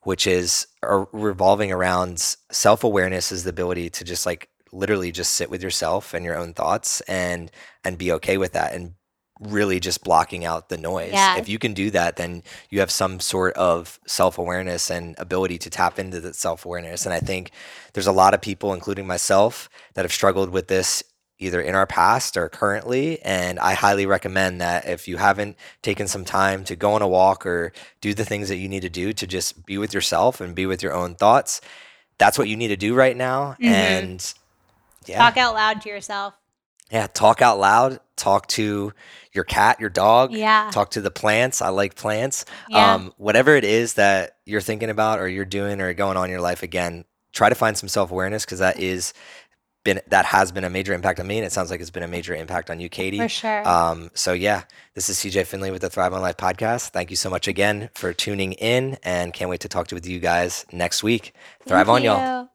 which 0.03 0.27
is 0.27 0.67
uh, 0.83 1.05
revolving 1.11 1.71
around 1.71 2.19
self 2.51 2.83
awareness 2.83 3.31
is 3.31 3.43
the 3.43 3.49
ability 3.49 3.89
to 3.89 4.03
just 4.03 4.25
like 4.25 4.49
literally 4.71 5.11
just 5.11 5.33
sit 5.33 5.49
with 5.49 5.61
yourself 5.61 6.13
and 6.13 6.23
your 6.25 6.37
own 6.37 6.53
thoughts 6.53 7.01
and 7.01 7.51
and 7.83 7.97
be 7.97 8.11
okay 8.11 8.37
with 8.37 8.53
that 8.53 8.73
and 8.73 8.93
really 9.41 9.79
just 9.79 10.03
blocking 10.03 10.45
out 10.45 10.69
the 10.69 10.77
noise. 10.77 11.11
Yeah. 11.13 11.37
If 11.37 11.49
you 11.49 11.57
can 11.57 11.73
do 11.73 11.89
that, 11.91 12.15
then 12.15 12.43
you 12.69 12.79
have 12.79 12.91
some 12.91 13.19
sort 13.19 13.55
of 13.55 13.99
self 14.05 14.37
awareness 14.37 14.89
and 14.89 15.15
ability 15.17 15.57
to 15.59 15.69
tap 15.69 15.99
into 15.99 16.21
that 16.21 16.35
self 16.35 16.65
awareness. 16.65 17.05
And 17.05 17.13
I 17.13 17.19
think 17.19 17.51
there's 17.93 18.07
a 18.07 18.11
lot 18.11 18.33
of 18.33 18.41
people, 18.41 18.73
including 18.73 19.07
myself, 19.07 19.69
that 19.95 20.05
have 20.05 20.13
struggled 20.13 20.51
with 20.51 20.67
this 20.67 21.03
either 21.41 21.59
in 21.59 21.75
our 21.75 21.87
past 21.87 22.37
or 22.37 22.47
currently. 22.47 23.21
And 23.21 23.59
I 23.59 23.73
highly 23.73 24.05
recommend 24.05 24.61
that 24.61 24.87
if 24.87 25.07
you 25.07 25.17
haven't 25.17 25.57
taken 25.81 26.07
some 26.07 26.23
time 26.23 26.63
to 26.65 26.75
go 26.75 26.93
on 26.93 27.01
a 27.01 27.07
walk 27.07 27.45
or 27.45 27.73
do 27.99 28.13
the 28.13 28.25
things 28.25 28.49
that 28.49 28.57
you 28.57 28.69
need 28.69 28.81
to 28.83 28.89
do 28.89 29.11
to 29.13 29.27
just 29.27 29.65
be 29.65 29.77
with 29.77 29.93
yourself 29.93 30.39
and 30.39 30.55
be 30.55 30.65
with 30.65 30.83
your 30.83 30.93
own 30.93 31.15
thoughts, 31.15 31.61
that's 32.17 32.37
what 32.37 32.47
you 32.47 32.55
need 32.55 32.69
to 32.69 32.77
do 32.77 32.93
right 32.93 33.17
now. 33.17 33.55
Mhm. 33.59 33.65
And 33.67 34.33
yeah. 35.05 35.17
Talk 35.17 35.37
out 35.37 35.53
loud 35.55 35.81
to 35.81 35.89
yourself. 35.89 36.35
Yeah, 36.91 37.07
talk 37.07 37.41
out 37.41 37.57
loud. 37.57 37.99
Talk 38.17 38.47
to 38.49 38.93
your 39.33 39.45
cat, 39.45 39.79
your 39.79 39.89
dog. 39.89 40.33
Yeah. 40.33 40.69
Talk 40.71 40.91
to 40.91 41.01
the 41.01 41.09
plants. 41.09 41.61
I 41.61 41.69
like 41.69 41.95
plants. 41.95 42.45
Yeah. 42.69 42.93
Um, 42.93 43.13
whatever 43.17 43.55
it 43.55 43.63
is 43.63 43.93
that 43.95 44.37
you're 44.45 44.61
thinking 44.61 44.89
about 44.89 45.19
or 45.19 45.27
you're 45.27 45.45
doing 45.45 45.79
or 45.81 45.93
going 45.93 46.17
on 46.17 46.25
in 46.25 46.31
your 46.31 46.41
life, 46.41 46.63
again, 46.63 47.05
try 47.31 47.49
to 47.49 47.55
find 47.55 47.77
some 47.77 47.89
self 47.89 48.11
awareness 48.11 48.45
because 48.45 48.59
that 48.59 48.79
is 48.79 49.13
been 49.83 50.01
that 50.07 50.25
has 50.25 50.51
been 50.51 50.63
a 50.63 50.69
major 50.69 50.93
impact 50.93 51.19
on 51.19 51.27
me, 51.27 51.37
and 51.37 51.45
it 51.45 51.51
sounds 51.51 51.71
like 51.71 51.81
it's 51.81 51.89
been 51.89 52.03
a 52.03 52.07
major 52.07 52.35
impact 52.35 52.69
on 52.69 52.79
you, 52.79 52.89
Katie. 52.89 53.17
For 53.17 53.29
sure. 53.29 53.67
Um, 53.67 54.11
so 54.13 54.33
yeah, 54.33 54.63
this 54.93 55.09
is 55.09 55.17
CJ 55.17 55.45
Finley 55.47 55.71
with 55.71 55.81
the 55.81 55.89
Thrive 55.89 56.13
on 56.13 56.21
Life 56.21 56.37
podcast. 56.37 56.89
Thank 56.89 57.09
you 57.09 57.15
so 57.15 57.29
much 57.29 57.47
again 57.47 57.89
for 57.95 58.13
tuning 58.13 58.53
in, 58.53 58.97
and 59.03 59.33
can't 59.33 59.49
wait 59.49 59.61
to 59.61 59.69
talk 59.69 59.87
to 59.87 59.95
with 59.95 60.07
you 60.07 60.19
guys 60.19 60.65
next 60.71 61.03
week. 61.03 61.33
Thrive 61.65 61.87
Thank 61.87 61.97
on, 61.97 62.03
y'all. 62.03 62.47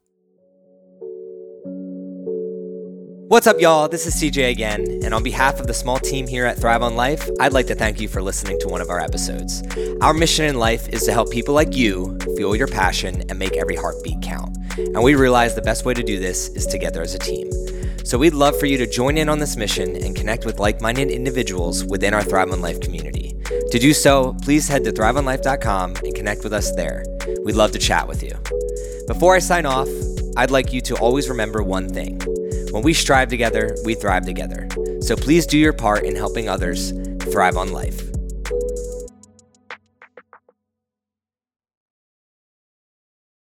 What's 3.29 3.49
up, 3.49 3.61
y'all? 3.61 3.89
This 3.89 4.07
is 4.07 4.14
CJ 4.14 4.53
again, 4.53 4.87
and 5.03 5.12
on 5.12 5.24
behalf 5.24 5.59
of 5.59 5.66
the 5.66 5.74
small 5.74 5.99
team 5.99 6.29
here 6.29 6.47
at 6.47 6.61
Thrive 6.61 6.81
on 6.81 6.95
Life, 6.95 7.29
I'd 7.41 7.53
like 7.53 7.66
to 7.66 7.74
thank 7.74 8.01
you 8.01 8.07
for 8.07 8.22
listening 8.22 8.61
to 8.61 8.68
one 8.68 8.81
of 8.81 8.89
our 8.89 9.01
episodes. 9.01 9.64
Our 10.01 10.14
mission 10.14 10.45
in 10.45 10.61
life 10.61 10.89
is 10.91 11.03
to 11.07 11.12
help 11.12 11.33
people 11.33 11.53
like 11.53 11.74
you 11.74 12.16
fuel 12.37 12.55
your 12.55 12.68
passion 12.68 13.24
and 13.29 13.37
make 13.37 13.57
every 13.57 13.74
heartbeat 13.74 14.22
count. 14.22 14.57
And 14.77 15.03
we 15.03 15.14
realize 15.14 15.55
the 15.55 15.62
best 15.62 15.85
way 15.85 15.95
to 15.95 16.03
do 16.03 16.18
this 16.18 16.49
is 16.49 16.66
together 16.66 17.03
as 17.03 17.14
a 17.14 17.18
team. 17.18 17.51
So 18.05 18.18
we'd 18.18 18.35
love 18.35 18.59
for 18.59 18.66
you 18.66 18.79
to 18.79 18.87
join 18.87 19.16
in 19.16 19.29
on 19.29 19.39
this 19.39 19.57
mission 19.57 19.97
and 19.97 20.14
connect 20.14 20.45
with 20.45 20.61
like 20.61 20.81
minded 20.81 21.11
individuals 21.11 21.85
within 21.85 22.14
our 22.14 22.22
Thrive 22.22 22.53
on 22.53 22.61
Life 22.61 22.81
community. 22.81 23.37
To 23.70 23.79
do 23.79 23.93
so, 23.93 24.37
please 24.43 24.68
head 24.68 24.85
to 24.85 24.93
thriveonlife.com 24.93 25.97
and 26.05 26.14
connect 26.14 26.45
with 26.45 26.53
us 26.53 26.72
there. 26.77 27.05
We'd 27.45 27.57
love 27.57 27.72
to 27.72 27.79
chat 27.79 28.07
with 28.07 28.22
you. 28.22 28.35
Before 29.09 29.35
I 29.35 29.41
sign 29.41 29.66
off, 29.66 29.89
I'd 30.37 30.51
like 30.51 30.72
you 30.72 30.81
to 30.83 30.97
always 30.99 31.29
remember 31.29 31.62
one 31.62 31.89
thing. 31.89 32.20
When 32.70 32.83
we 32.83 32.93
strive 32.93 33.29
together, 33.29 33.74
we 33.85 33.95
thrive 33.95 34.24
together. 34.24 34.68
So 35.01 35.16
please 35.16 35.47
do 35.47 35.59
your 35.59 35.72
part 35.72 36.05
in 36.05 36.14
helping 36.14 36.49
others 36.49 36.93
thrive 37.33 37.57
on 37.57 37.72
life. 37.72 38.06